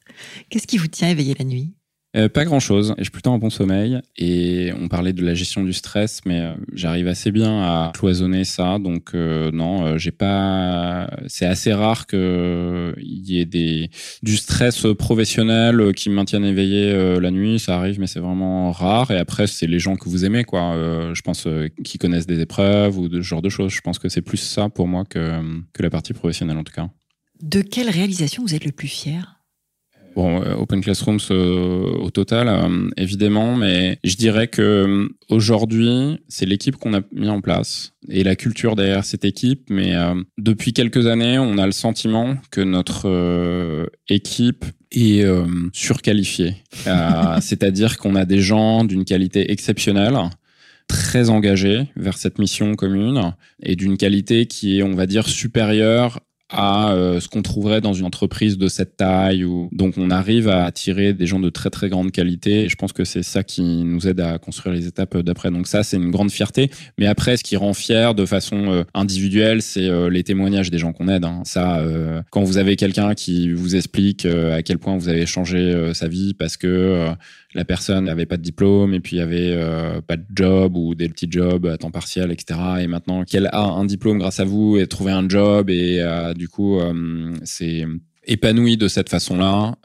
Qu'est-ce 0.49 0.67
qui 0.67 0.77
vous 0.77 0.87
tient 0.87 1.09
éveillé 1.09 1.35
la 1.37 1.45
nuit? 1.45 1.73
Euh, 2.15 2.29
pas 2.29 2.45
grand 2.45 2.59
chose. 2.59 2.95
J'ai 2.97 3.09
plutôt 3.09 3.31
un 3.31 3.37
bon 3.37 3.49
sommeil. 3.49 3.99
Et 4.17 4.71
on 4.79 4.87
parlait 4.87 5.13
de 5.13 5.23
la 5.23 5.33
gestion 5.33 5.63
du 5.63 5.73
stress, 5.73 6.21
mais 6.25 6.41
euh, 6.41 6.53
j'arrive 6.73 7.07
assez 7.07 7.31
bien 7.31 7.61
à 7.61 7.91
cloisonner 7.93 8.45
ça. 8.45 8.79
Donc 8.79 9.11
euh, 9.13 9.51
non, 9.51 9.97
j'ai 9.97 10.11
pas. 10.11 11.09
C'est 11.27 11.45
assez 11.45 11.73
rare 11.73 12.07
qu'il 12.07 12.95
y 12.97 13.39
ait 13.39 13.45
des 13.45 13.89
du 14.23 14.37
stress 14.37 14.85
professionnel 14.97 15.93
qui 15.93 16.09
me 16.09 16.15
maintienne 16.15 16.45
éveillé 16.45 17.19
la 17.19 17.31
nuit. 17.31 17.59
Ça 17.59 17.77
arrive, 17.77 17.99
mais 17.99 18.07
c'est 18.07 18.19
vraiment 18.19 18.71
rare. 18.71 19.11
Et 19.11 19.17
après, 19.17 19.47
c'est 19.47 19.67
les 19.67 19.79
gens 19.79 19.95
que 19.95 20.09
vous 20.09 20.25
aimez, 20.25 20.43
quoi. 20.43 20.73
je 21.13 21.21
pense 21.21 21.47
qui 21.83 21.97
connaissent 21.97 22.27
des 22.27 22.39
épreuves 22.39 22.97
ou 22.97 23.09
de 23.09 23.21
ce 23.21 23.27
genre 23.27 23.41
de 23.41 23.49
choses. 23.49 23.71
Je 23.71 23.81
pense 23.81 23.99
que 23.99 24.09
c'est 24.09 24.21
plus 24.21 24.37
ça 24.37 24.69
pour 24.69 24.87
moi 24.87 25.03
que 25.05 25.41
la 25.79 25.89
partie 25.89 26.13
professionnelle 26.13 26.57
en 26.57 26.63
tout 26.63 26.73
cas. 26.73 26.89
De 27.41 27.61
quelle 27.61 27.89
réalisation 27.89 28.43
vous 28.43 28.55
êtes 28.55 28.65
le 28.65 28.71
plus 28.71 28.87
fier? 28.87 29.34
Bon, 30.15 30.41
euh, 30.41 30.55
Open 30.55 30.79
Classrooms 30.79 31.19
euh, 31.31 31.91
au 31.99 32.09
total, 32.09 32.47
euh, 32.47 32.89
évidemment, 32.95 33.57
mais 33.57 33.99
je 34.05 34.15
dirais 34.15 34.47
que 34.47 35.09
aujourd'hui, 35.29 36.21
c'est 36.29 36.45
l'équipe 36.45 36.77
qu'on 36.77 36.93
a 36.93 37.01
mis 37.11 37.27
en 37.27 37.41
place 37.41 37.91
et 38.07 38.23
la 38.23 38.37
culture 38.37 38.77
derrière 38.77 39.03
cette 39.03 39.25
équipe. 39.25 39.69
Mais 39.69 39.93
depuis 40.37 40.71
quelques 40.71 41.07
années, 41.07 41.37
on 41.37 41.57
a 41.57 41.65
le 41.65 41.71
sentiment 41.71 42.35
que 42.51 42.61
notre 42.61 43.89
équipe 44.07 44.63
est 44.91 45.25
surqualifiée. 45.73 46.55
C'est-à-dire 47.41 47.97
qu'on 47.97 48.15
a 48.15 48.25
des 48.25 48.39
gens 48.39 48.83
d'une 48.83 49.05
qualité 49.05 49.51
exceptionnelle 49.51 50.17
très 50.87 51.31
engagés 51.31 51.87
vers 51.95 52.17
cette 52.17 52.37
mission 52.37 52.75
commune 52.75 53.33
et 53.63 53.75
d'une 53.75 53.97
qualité 53.97 54.45
qui 54.45 54.77
est, 54.77 54.83
on 54.83 54.93
va 54.93 55.07
dire, 55.07 55.27
supérieure 55.27 56.19
à 56.49 56.91
euh, 56.91 57.19
ce 57.19 57.27
qu'on 57.27 57.41
trouverait 57.41 57.81
dans 57.81 57.93
une 57.93 58.05
entreprise 58.05 58.57
de 58.57 58.67
cette 58.67 58.97
taille. 58.97 59.43
Ou... 59.43 59.69
Donc 59.71 59.95
on 59.97 60.11
arrive 60.11 60.47
à 60.47 60.65
attirer 60.65 61.13
des 61.13 61.25
gens 61.25 61.39
de 61.39 61.49
très 61.49 61.69
très 61.69 61.89
grande 61.89 62.11
qualité 62.11 62.69
je 62.69 62.75
pense 62.75 62.93
que 62.93 63.03
c'est 63.03 63.23
ça 63.23 63.43
qui 63.43 63.63
nous 63.63 64.07
aide 64.07 64.19
à 64.19 64.37
construire 64.37 64.75
les 64.75 64.87
étapes 64.87 65.17
d'après. 65.17 65.49
Donc 65.51 65.67
ça 65.67 65.83
c'est 65.83 65.97
une 65.97 66.11
grande 66.11 66.31
fierté. 66.31 66.69
Mais 66.97 67.07
après 67.07 67.37
ce 67.37 67.43
qui 67.43 67.55
rend 67.55 67.73
fier 67.73 68.13
de 68.13 68.25
façon 68.25 68.71
euh, 68.71 68.83
individuelle 68.93 69.61
c'est 69.61 69.89
euh, 69.89 70.09
les 70.09 70.23
témoignages 70.23 70.69
des 70.69 70.77
gens 70.77 70.93
qu'on 70.93 71.07
aide. 71.07 71.25
Hein. 71.25 71.41
Ça 71.45 71.83
quand 72.29 72.43
vous 72.43 72.57
avez 72.57 72.75
quelqu'un 72.75 73.13
qui 73.13 73.51
vous 73.51 73.75
explique 73.75 74.25
à 74.25 74.61
quel 74.61 74.77
point 74.77 74.97
vous 74.97 75.09
avez 75.09 75.25
changé 75.25 75.91
sa 75.93 76.07
vie 76.07 76.33
parce 76.33 76.57
que 76.57 77.13
la 77.55 77.63
personne 77.63 78.05
n'avait 78.05 78.25
pas 78.25 78.37
de 78.37 78.41
diplôme 78.41 78.93
et 78.93 78.99
puis 78.99 79.19
avait 79.21 79.53
euh, 79.53 80.01
pas 80.01 80.17
de 80.17 80.25
job 80.35 80.75
ou 80.75 80.93
des 80.93 81.07
petits 81.07 81.31
jobs 81.31 81.65
à 81.65 81.77
temps 81.77 81.89
partiel, 81.89 82.31
etc. 82.31 82.59
Et 82.81 82.87
maintenant 82.87 83.23
qu'elle 83.23 83.47
a 83.47 83.63
un 83.63 83.85
diplôme 83.85 84.19
grâce 84.19 84.41
à 84.41 84.43
vous 84.43 84.77
et 84.77 84.85
trouvé 84.87 85.13
un 85.13 85.27
job 85.27 85.69
et 85.69 86.01
euh, 86.01 86.33
du 86.33 86.49
coup 86.49 86.79
euh, 86.79 87.33
c'est 87.43 87.85
épanoui 88.27 88.75
de 88.75 88.87
cette 88.87 89.09
façon-là, 89.09 89.75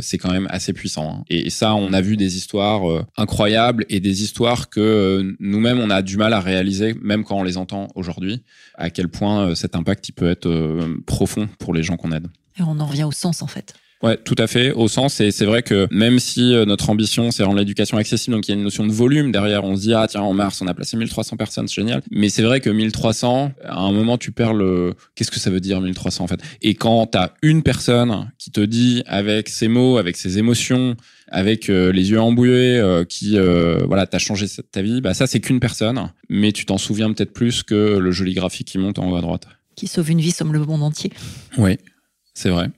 c'est 0.00 0.18
quand 0.18 0.30
même 0.30 0.46
assez 0.50 0.74
puissant. 0.74 1.20
Hein. 1.20 1.24
Et 1.30 1.48
ça, 1.48 1.74
on 1.74 1.94
a 1.94 2.02
vu 2.02 2.18
des 2.18 2.36
histoires 2.36 2.82
incroyables 3.16 3.86
et 3.88 4.00
des 4.00 4.22
histoires 4.22 4.68
que 4.68 5.34
nous-mêmes, 5.40 5.80
on 5.80 5.88
a 5.88 6.02
du 6.02 6.18
mal 6.18 6.34
à 6.34 6.40
réaliser, 6.40 6.94
même 7.00 7.24
quand 7.24 7.38
on 7.38 7.42
les 7.42 7.56
entend 7.56 7.88
aujourd'hui, 7.94 8.42
à 8.74 8.90
quel 8.90 9.08
point 9.08 9.54
cet 9.54 9.76
impact 9.76 10.12
peut 10.12 10.28
être 10.28 10.86
profond 11.06 11.48
pour 11.58 11.72
les 11.72 11.82
gens 11.82 11.96
qu'on 11.96 12.12
aide. 12.12 12.26
Et 12.58 12.62
on 12.62 12.78
en 12.78 12.84
revient 12.84 13.04
au 13.04 13.12
sens, 13.12 13.40
en 13.40 13.46
fait. 13.46 13.74
Ouais, 14.04 14.18
tout 14.18 14.34
à 14.36 14.46
fait, 14.46 14.70
au 14.72 14.86
sens, 14.86 15.18
et 15.20 15.30
c'est 15.30 15.46
vrai 15.46 15.62
que 15.62 15.88
même 15.90 16.18
si 16.18 16.54
euh, 16.54 16.66
notre 16.66 16.90
ambition, 16.90 17.30
c'est 17.30 17.42
rendre 17.42 17.56
l'éducation 17.56 17.96
accessible, 17.96 18.36
donc 18.36 18.46
il 18.46 18.50
y 18.50 18.52
a 18.52 18.56
une 18.58 18.62
notion 18.62 18.86
de 18.86 18.92
volume 18.92 19.32
derrière, 19.32 19.64
on 19.64 19.76
se 19.76 19.80
dit, 19.80 19.94
ah 19.94 20.06
tiens, 20.06 20.20
en 20.20 20.34
mars, 20.34 20.60
on 20.60 20.66
a 20.66 20.74
placé 20.74 20.98
1300 20.98 21.38
personnes, 21.38 21.68
c'est 21.68 21.76
génial. 21.76 22.02
Mais 22.10 22.28
c'est 22.28 22.42
vrai 22.42 22.60
que 22.60 22.68
1300, 22.68 23.52
à 23.64 23.80
un 23.80 23.92
moment, 23.92 24.18
tu 24.18 24.30
perds 24.30 24.52
le... 24.52 24.92
Qu'est-ce 25.14 25.30
que 25.30 25.40
ça 25.40 25.48
veut 25.48 25.60
dire 25.60 25.80
1300 25.80 26.22
en 26.22 26.26
fait? 26.26 26.38
Et 26.60 26.74
quand 26.74 27.06
tu 27.06 27.16
as 27.16 27.32
une 27.40 27.62
personne 27.62 28.30
qui 28.36 28.50
te 28.50 28.60
dit, 28.60 29.02
avec 29.06 29.48
ses 29.48 29.68
mots, 29.68 29.96
avec 29.96 30.18
ses 30.18 30.36
émotions, 30.36 30.96
avec 31.28 31.70
euh, 31.70 31.90
les 31.90 32.10
yeux 32.10 32.20
embouillés, 32.20 32.76
euh, 32.76 33.04
qui, 33.04 33.38
voilà, 33.86 34.06
t'as 34.06 34.18
changé 34.18 34.44
ta 34.70 34.82
vie, 34.82 35.00
bah 35.00 35.14
ça, 35.14 35.26
c'est 35.26 35.40
qu'une 35.40 35.60
personne, 35.60 36.10
mais 36.28 36.52
tu 36.52 36.66
t'en 36.66 36.76
souviens 36.76 37.10
peut-être 37.10 37.32
plus 37.32 37.62
que 37.62 37.96
le 37.96 38.10
joli 38.10 38.34
graphique 38.34 38.66
qui 38.66 38.76
monte 38.76 38.98
en 38.98 39.10
haut 39.10 39.16
à 39.16 39.22
droite. 39.22 39.48
Qui 39.76 39.86
sauve 39.86 40.10
une 40.10 40.20
vie, 40.20 40.30
somme 40.30 40.52
le 40.52 40.58
monde 40.58 40.82
entier. 40.82 41.10
Oui, 41.56 41.78
c'est 42.34 42.50
vrai. 42.50 42.68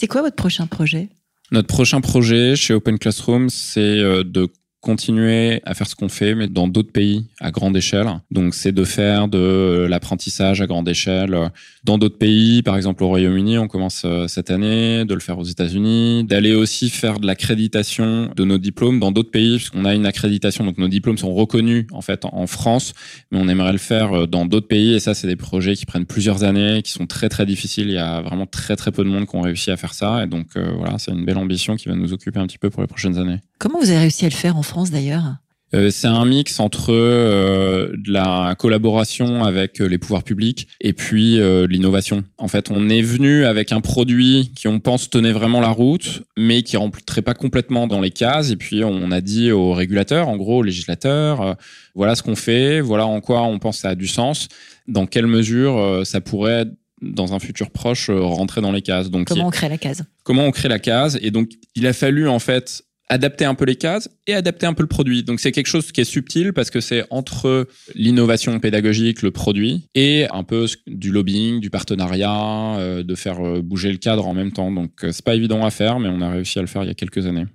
C'est 0.00 0.06
quoi 0.06 0.22
votre 0.22 0.36
prochain 0.36 0.66
projet? 0.66 1.10
Notre 1.52 1.68
prochain 1.68 2.00
projet 2.00 2.56
chez 2.56 2.72
Open 2.72 2.98
Classroom, 2.98 3.50
c'est 3.50 3.98
euh, 3.98 4.24
de 4.24 4.48
continuer 4.80 5.60
à 5.64 5.74
faire 5.74 5.86
ce 5.86 5.94
qu'on 5.94 6.08
fait, 6.08 6.34
mais 6.34 6.48
dans 6.48 6.68
d'autres 6.68 6.92
pays 6.92 7.26
à 7.40 7.50
grande 7.50 7.76
échelle. 7.76 8.08
Donc, 8.30 8.54
c'est 8.54 8.72
de 8.72 8.84
faire 8.84 9.28
de 9.28 9.86
l'apprentissage 9.88 10.60
à 10.60 10.66
grande 10.66 10.88
échelle 10.88 11.50
dans 11.84 11.96
d'autres 11.96 12.18
pays, 12.18 12.62
par 12.62 12.76
exemple 12.76 13.02
au 13.04 13.08
Royaume-Uni, 13.08 13.56
on 13.58 13.68
commence 13.68 14.02
euh, 14.04 14.26
cette 14.28 14.50
année, 14.50 15.04
de 15.04 15.14
le 15.14 15.20
faire 15.20 15.38
aux 15.38 15.44
États-Unis, 15.44 16.24
d'aller 16.24 16.54
aussi 16.54 16.90
faire 16.90 17.18
de 17.18 17.26
l'accréditation 17.26 18.30
de 18.36 18.44
nos 18.44 18.58
diplômes 18.58 19.00
dans 19.00 19.12
d'autres 19.12 19.30
pays, 19.30 19.56
puisqu'on 19.56 19.84
a 19.84 19.94
une 19.94 20.04
accréditation, 20.04 20.64
donc 20.64 20.76
nos 20.76 20.88
diplômes 20.88 21.16
sont 21.16 21.32
reconnus 21.32 21.86
en 21.92 22.02
fait 22.02 22.24
en 22.24 22.46
France, 22.46 22.92
mais 23.30 23.38
on 23.40 23.48
aimerait 23.48 23.72
le 23.72 23.78
faire 23.78 24.12
euh, 24.12 24.26
dans 24.26 24.44
d'autres 24.44 24.68
pays. 24.68 24.94
Et 24.94 25.00
ça, 25.00 25.14
c'est 25.14 25.26
des 25.26 25.36
projets 25.36 25.74
qui 25.74 25.86
prennent 25.86 26.06
plusieurs 26.06 26.44
années, 26.44 26.82
qui 26.82 26.92
sont 26.92 27.06
très 27.06 27.28
très 27.28 27.46
difficiles. 27.46 27.88
Il 27.88 27.94
y 27.94 27.98
a 27.98 28.20
vraiment 28.20 28.46
très 28.46 28.76
très 28.76 28.92
peu 28.92 29.02
de 29.02 29.08
monde 29.08 29.26
qui 29.26 29.36
ont 29.36 29.40
réussi 29.40 29.70
à 29.70 29.76
faire 29.76 29.94
ça. 29.94 30.24
Et 30.24 30.26
donc 30.26 30.48
euh, 30.56 30.72
voilà, 30.76 30.98
c'est 30.98 31.12
une 31.12 31.24
belle 31.24 31.38
ambition 31.38 31.76
qui 31.76 31.88
va 31.88 31.94
nous 31.94 32.12
occuper 32.12 32.40
un 32.40 32.46
petit 32.46 32.58
peu 32.58 32.68
pour 32.68 32.82
les 32.82 32.88
prochaines 32.88 33.16
années. 33.18 33.40
Comment 33.60 33.78
vous 33.78 33.90
avez 33.90 33.98
réussi 33.98 34.24
à 34.24 34.28
le 34.30 34.34
faire 34.34 34.56
en 34.56 34.62
France 34.62 34.90
d'ailleurs 34.90 35.36
euh, 35.72 35.88
c'est 35.92 36.08
un 36.08 36.24
mix 36.24 36.58
entre 36.58 36.92
euh, 36.92 37.92
de 37.96 38.10
la 38.10 38.56
collaboration 38.58 39.44
avec 39.44 39.80
euh, 39.80 39.86
les 39.86 39.98
pouvoirs 39.98 40.24
publics 40.24 40.66
et 40.80 40.92
puis 40.92 41.38
l'innovation. 41.68 42.24
En 42.38 42.48
fait, 42.48 42.72
on 42.72 42.88
est 42.88 43.02
venu 43.02 43.44
avec 43.44 43.70
un 43.70 43.80
produit 43.80 44.50
qui 44.56 44.66
on 44.66 44.80
pense 44.80 45.10
tenait 45.10 45.30
vraiment 45.30 45.60
la 45.60 45.68
route, 45.68 46.24
mais 46.36 46.64
qui 46.64 46.76
rentrait 46.76 47.22
pas 47.22 47.34
complètement 47.34 47.86
dans 47.86 48.00
les 48.00 48.10
cases. 48.10 48.50
Et 48.50 48.56
puis 48.56 48.82
on 48.82 49.12
a 49.12 49.20
dit 49.20 49.52
aux 49.52 49.72
régulateurs, 49.72 50.28
en 50.28 50.36
gros 50.36 50.58
aux 50.58 50.62
législateurs, 50.64 51.56
voilà 51.94 52.16
ce 52.16 52.24
qu'on 52.24 52.34
fait, 52.34 52.80
voilà 52.80 53.06
en 53.06 53.20
quoi 53.20 53.42
on 53.42 53.60
pense 53.60 53.76
que 53.76 53.82
ça 53.82 53.90
a 53.90 53.94
du 53.94 54.08
sens, 54.08 54.48
dans 54.88 55.06
quelle 55.06 55.28
mesure 55.28 56.04
ça 56.04 56.20
pourrait 56.20 56.64
dans 57.00 57.32
un 57.32 57.38
futur 57.38 57.70
proche 57.70 58.10
rentrer 58.10 58.60
dans 58.60 58.72
les 58.72 58.82
cases. 58.82 59.08
Donc 59.08 59.28
comment 59.28 59.46
on 59.46 59.50
crée 59.50 59.68
la 59.68 59.78
case? 59.78 60.02
Comment 60.24 60.46
on 60.46 60.50
crée 60.50 60.68
la 60.68 60.80
case? 60.80 61.16
Et 61.22 61.30
donc 61.30 61.50
il 61.76 61.86
a 61.86 61.92
fallu 61.92 62.26
en 62.26 62.40
fait 62.40 62.82
adapter 63.10 63.44
un 63.44 63.54
peu 63.54 63.66
les 63.66 63.76
cases 63.76 64.08
et 64.26 64.34
adapter 64.34 64.66
un 64.66 64.72
peu 64.72 64.82
le 64.82 64.88
produit. 64.88 65.22
Donc 65.22 65.40
c'est 65.40 65.52
quelque 65.52 65.66
chose 65.66 65.92
qui 65.92 66.00
est 66.00 66.04
subtil 66.04 66.52
parce 66.52 66.70
que 66.70 66.80
c'est 66.80 67.04
entre 67.10 67.68
l'innovation 67.94 68.58
pédagogique, 68.60 69.20
le 69.22 69.32
produit 69.32 69.88
et 69.94 70.26
un 70.30 70.44
peu 70.44 70.66
du 70.86 71.10
lobbying, 71.10 71.60
du 71.60 71.68
partenariat, 71.68 72.78
euh, 72.78 73.02
de 73.02 73.14
faire 73.14 73.44
euh, 73.44 73.60
bouger 73.60 73.90
le 73.90 73.98
cadre 73.98 74.26
en 74.26 74.32
même 74.32 74.52
temps. 74.52 74.70
Donc 74.70 75.04
euh, 75.04 75.12
c'est 75.12 75.24
pas 75.24 75.34
évident 75.34 75.64
à 75.66 75.70
faire, 75.70 75.98
mais 75.98 76.08
on 76.08 76.20
a 76.20 76.30
réussi 76.30 76.58
à 76.58 76.62
le 76.62 76.68
faire 76.68 76.84
il 76.84 76.86
y 76.86 76.90
a 76.90 76.94
quelques 76.94 77.26
années. 77.26 77.46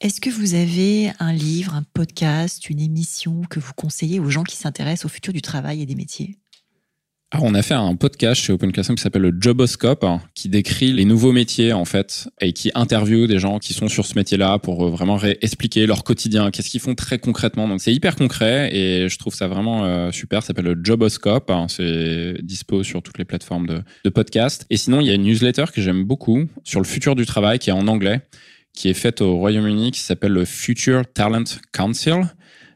Est-ce 0.00 0.20
que 0.20 0.30
vous 0.30 0.54
avez 0.54 1.10
un 1.18 1.32
livre, 1.32 1.74
un 1.74 1.82
podcast, 1.82 2.70
une 2.70 2.80
émission 2.80 3.42
que 3.48 3.58
vous 3.58 3.72
conseillez 3.74 4.20
aux 4.20 4.30
gens 4.30 4.44
qui 4.44 4.56
s'intéressent 4.56 5.06
au 5.06 5.08
futur 5.08 5.32
du 5.32 5.42
travail 5.42 5.82
et 5.82 5.86
des 5.86 5.94
métiers? 5.94 6.36
On 7.34 7.54
a 7.54 7.62
fait 7.62 7.74
un 7.74 7.96
podcast 7.96 8.40
chez 8.40 8.52
Open 8.52 8.72
Classroom 8.72 8.96
qui 8.96 9.02
s'appelle 9.02 9.22
le 9.22 9.36
Joboscope, 9.38 10.04
hein, 10.04 10.22
qui 10.34 10.48
décrit 10.48 10.92
les 10.92 11.04
nouveaux 11.04 11.32
métiers 11.32 11.72
en 11.72 11.84
fait 11.84 12.28
et 12.40 12.52
qui 12.52 12.70
interviewe 12.74 13.26
des 13.26 13.38
gens 13.38 13.58
qui 13.58 13.74
sont 13.74 13.88
sur 13.88 14.06
ce 14.06 14.14
métier-là 14.14 14.58
pour 14.58 14.86
euh, 14.86 14.90
vraiment 14.90 15.18
expliquer 15.42 15.86
leur 15.86 16.04
quotidien, 16.04 16.50
qu'est-ce 16.50 16.70
qu'ils 16.70 16.80
font 16.80 16.94
très 16.94 17.18
concrètement. 17.18 17.68
Donc 17.68 17.80
c'est 17.80 17.92
hyper 17.92 18.14
concret 18.14 18.74
et 18.74 19.08
je 19.08 19.18
trouve 19.18 19.34
ça 19.34 19.48
vraiment 19.48 19.84
euh, 19.84 20.12
super. 20.12 20.42
Ça 20.42 20.48
s'appelle 20.48 20.66
le 20.66 20.80
Joboscope. 20.82 21.50
Hein, 21.50 21.66
c'est 21.68 22.36
dispo 22.42 22.84
sur 22.84 23.02
toutes 23.02 23.18
les 23.18 23.24
plateformes 23.24 23.66
de, 23.66 23.82
de 24.04 24.10
podcast. 24.10 24.64
Et 24.70 24.76
sinon, 24.76 25.00
il 25.00 25.08
y 25.08 25.10
a 25.10 25.14
une 25.14 25.24
newsletter 25.24 25.64
que 25.74 25.82
j'aime 25.82 26.04
beaucoup 26.04 26.44
sur 26.62 26.80
le 26.80 26.86
futur 26.86 27.16
du 27.16 27.26
travail 27.26 27.58
qui 27.58 27.70
est 27.70 27.74
en 27.74 27.88
anglais, 27.88 28.20
qui 28.72 28.88
est 28.88 28.94
faite 28.94 29.20
au 29.20 29.36
Royaume-Uni, 29.36 29.90
qui 29.90 30.00
s'appelle 30.00 30.32
le 30.32 30.44
Future 30.44 31.02
Talent 31.12 31.44
Council 31.72 32.22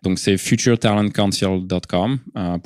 donc 0.02 0.18
c'est 0.18 0.38
futuretalentcouncil.com, 0.38 2.18
euh, 2.36 2.58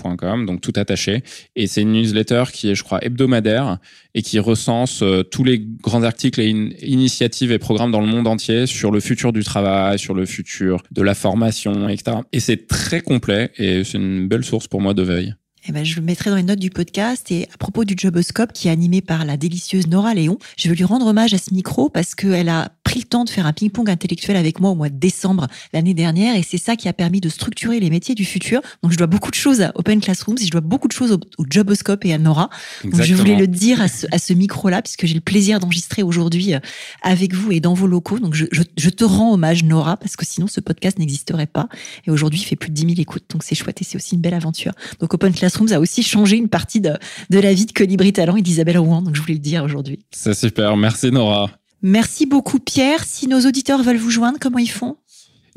donc 0.47 0.61
tout 0.61 0.73
attaché. 0.77 1.23
Et 1.57 1.66
c'est 1.66 1.83
une 1.83 1.92
newsletter 1.92 2.44
qui 2.53 2.70
est, 2.70 2.75
je 2.75 2.85
crois, 2.85 3.05
hebdomadaire 3.05 3.79
et 4.14 4.23
qui 4.23 4.38
recense 4.38 5.03
euh, 5.03 5.23
tous 5.23 5.42
les 5.42 5.59
grands 5.59 6.05
articles 6.05 6.40
et 6.40 6.49
initiatives 6.49 7.51
et 7.51 7.59
programmes 7.59 7.90
dans 7.90 8.01
le 8.01 8.07
monde 8.07 8.27
entier 8.29 8.66
sur 8.66 8.90
le 8.90 9.01
futur 9.01 9.33
du 9.33 9.42
travail, 9.42 9.99
sur 9.99 10.14
le 10.14 10.27
futur 10.27 10.83
de 10.90 11.03
la 11.03 11.14
formation, 11.14 11.88
etc. 11.88 12.18
Et 12.33 12.40
c'est 12.40 12.66
très 12.68 13.01
complet 13.01 13.51
et 13.57 13.83
c'est 13.85 13.99
une 13.99 14.29
belle 14.29 14.44
source 14.44 14.68
pour 14.68 14.81
moi 14.81 14.94
de 14.94 15.03
veille. 15.03 15.35
Eh 15.66 15.72
ben, 15.72 15.83
je 15.83 15.96
le 15.96 16.03
mettrai 16.03 16.29
dans 16.29 16.37
les 16.37 16.42
notes 16.42 16.59
du 16.59 16.68
podcast. 16.68 17.31
Et 17.31 17.48
à 17.53 17.57
propos 17.57 17.85
du 17.85 17.94
Joboscope, 17.96 18.53
qui 18.53 18.68
est 18.68 18.70
animé 18.70 19.00
par 19.00 19.24
la 19.24 19.38
délicieuse 19.38 19.87
Nora 19.87 20.12
Léon, 20.12 20.38
je 20.59 20.68
veux 20.68 20.74
lui 20.74 20.85
rendre 20.85 21.07
hommage 21.07 21.33
à 21.33 21.38
ce 21.38 21.55
micro 21.55 21.88
parce 21.88 22.14
qu'elle 22.14 22.50
a 22.50 22.72
pris 22.85 23.00
le 23.00 23.07
temps 23.07 23.24
de 23.24 23.31
faire 23.31 23.46
un 23.46 23.55
ping-pong 23.55 23.88
intellectuel 23.88 24.37
avec 24.37 24.61
moi 24.61 24.70
au 24.70 24.74
mois 24.74 24.90
de 24.90 24.98
décembre 24.98 25.46
l'année 25.72 25.94
dernière. 25.94 26.37
Et 26.37 26.42
c'est 26.42 26.59
ça 26.59 26.77
qui 26.77 26.87
a 26.87 26.92
permis 26.92 27.22
de 27.22 27.31
structurer 27.31 27.81
les 27.81 27.88
métiers 27.88 28.14
du 28.14 28.27
futur. 28.27 28.61
Donc, 28.83 28.92
je 28.92 28.98
dois 28.98 29.07
beaucoup 29.07 29.31
de 29.31 29.37
choses 29.37 29.62
à 29.62 29.72
Open 29.74 30.03
Classrooms. 30.03 30.37
Je 30.38 30.50
dois 30.50 30.61
beaucoup 30.61 30.87
de 30.87 30.92
choses 30.92 31.12
au, 31.12 31.44
Joboscope 31.48 32.05
et 32.05 32.12
à 32.12 32.18
Nora. 32.18 32.50
Donc, 32.85 33.00
je 33.00 33.14
voulais 33.14 33.37
le 33.37 33.46
dire 33.46 33.81
à 33.81 33.88
ce, 33.88 34.07
à 34.12 34.18
ce 34.18 34.35
micro-là, 34.35 34.83
puisque 34.83 35.07
j'ai 35.07 35.14
le 35.14 35.20
plaisir 35.22 35.61
d'enregistrer 35.61 36.03
aujourd'hui 36.03 36.53
euh, 36.53 36.59
avec 37.00 37.33
vous 37.33 37.53
et 37.53 37.61
dans 37.61 37.72
vos 37.72 37.87
locaux. 37.87 38.18
Donc, 38.18 38.35
je, 38.35 38.44
je, 38.53 38.62
je, 38.77 38.90
te 38.90 39.05
rends 39.05 39.33
hommage, 39.33 39.64
Nora, 39.64 39.96
parce 39.96 40.16
que 40.16 40.27
sinon, 40.27 40.46
ce 40.46 40.61
podcast 40.61 40.98
n'existerait 40.98 41.46
pas. 41.46 41.70
Et 42.07 42.11
aujourd'hui, 42.11 42.40
il 42.40 42.44
fait 42.44 42.57
plus 42.57 42.68
de 42.68 42.74
10 42.74 42.83
000 42.83 42.94
écoutes. 42.98 43.24
Donc, 43.31 43.42
c'est 43.42 43.55
chouette 43.55 43.81
et 43.81 43.85
c'est 43.85 43.96
aussi 43.96 44.14
une 44.14 44.20
belle 44.20 44.35
aventure. 44.35 44.72
Donc, 45.00 45.14
Open 45.14 45.33
Classrooms 45.33 45.54
a 45.73 45.81
aussi 45.81 46.03
changé 46.03 46.37
une 46.37 46.49
partie 46.49 46.81
de, 46.81 46.93
de 47.31 47.38
la 47.38 47.53
vie 47.55 47.67
de 47.67 47.73
Colibri 47.73 48.12
Talent 48.12 48.37
et 48.37 48.43
d'Isabelle 48.43 48.79
Rouen. 48.79 49.03
Donc, 49.03 49.14
je 49.17 49.21
voulais 49.21 49.35
le 49.35 49.40
dire 49.40 49.64
aujourd'hui. 49.64 50.01
C'est 50.11 50.35
super. 50.35 50.77
Merci, 50.77 51.11
Nora. 51.11 51.51
Merci 51.83 52.27
beaucoup, 52.27 52.59
Pierre. 52.59 53.05
Si 53.05 53.29
nos 53.29 53.40
auditeurs 53.40 53.83
veulent 53.83 53.97
vous 53.97 54.11
joindre, 54.11 54.38
comment 54.40 54.59
ils 54.59 54.71
font? 54.71 54.97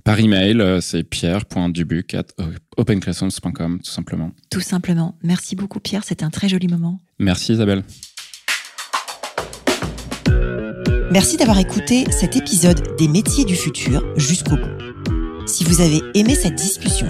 Par 0.04 0.20
email, 0.20 0.62
euh, 0.62 0.80
c'est 0.80 1.04
pierre.dubuc 1.04 2.14
at 2.14 2.26
openclassrooms.com, 2.78 3.80
tout 3.84 3.92
simplement. 3.92 4.32
Tout 4.50 4.62
simplement. 4.62 5.18
Merci 5.24 5.56
beaucoup, 5.56 5.80
Pierre. 5.80 6.04
C'était 6.06 6.24
un 6.24 6.30
très 6.30 6.48
joli 6.48 6.68
moment. 6.68 7.00
Merci, 7.20 7.54
Isabelle. 7.54 7.84
Merci 11.12 11.38
d'avoir 11.38 11.60
écouté 11.60 12.06
cet 12.12 12.36
épisode 12.36 12.96
des 12.98 13.08
métiers 13.08 13.46
du 13.46 13.56
futur 13.56 14.04
jusqu'au 14.18 14.58
bout. 14.58 15.46
Si 15.46 15.64
vous 15.64 15.80
avez 15.82 16.02
aimé 16.14 16.36
cette 16.36 16.56
discussion, 16.56 17.10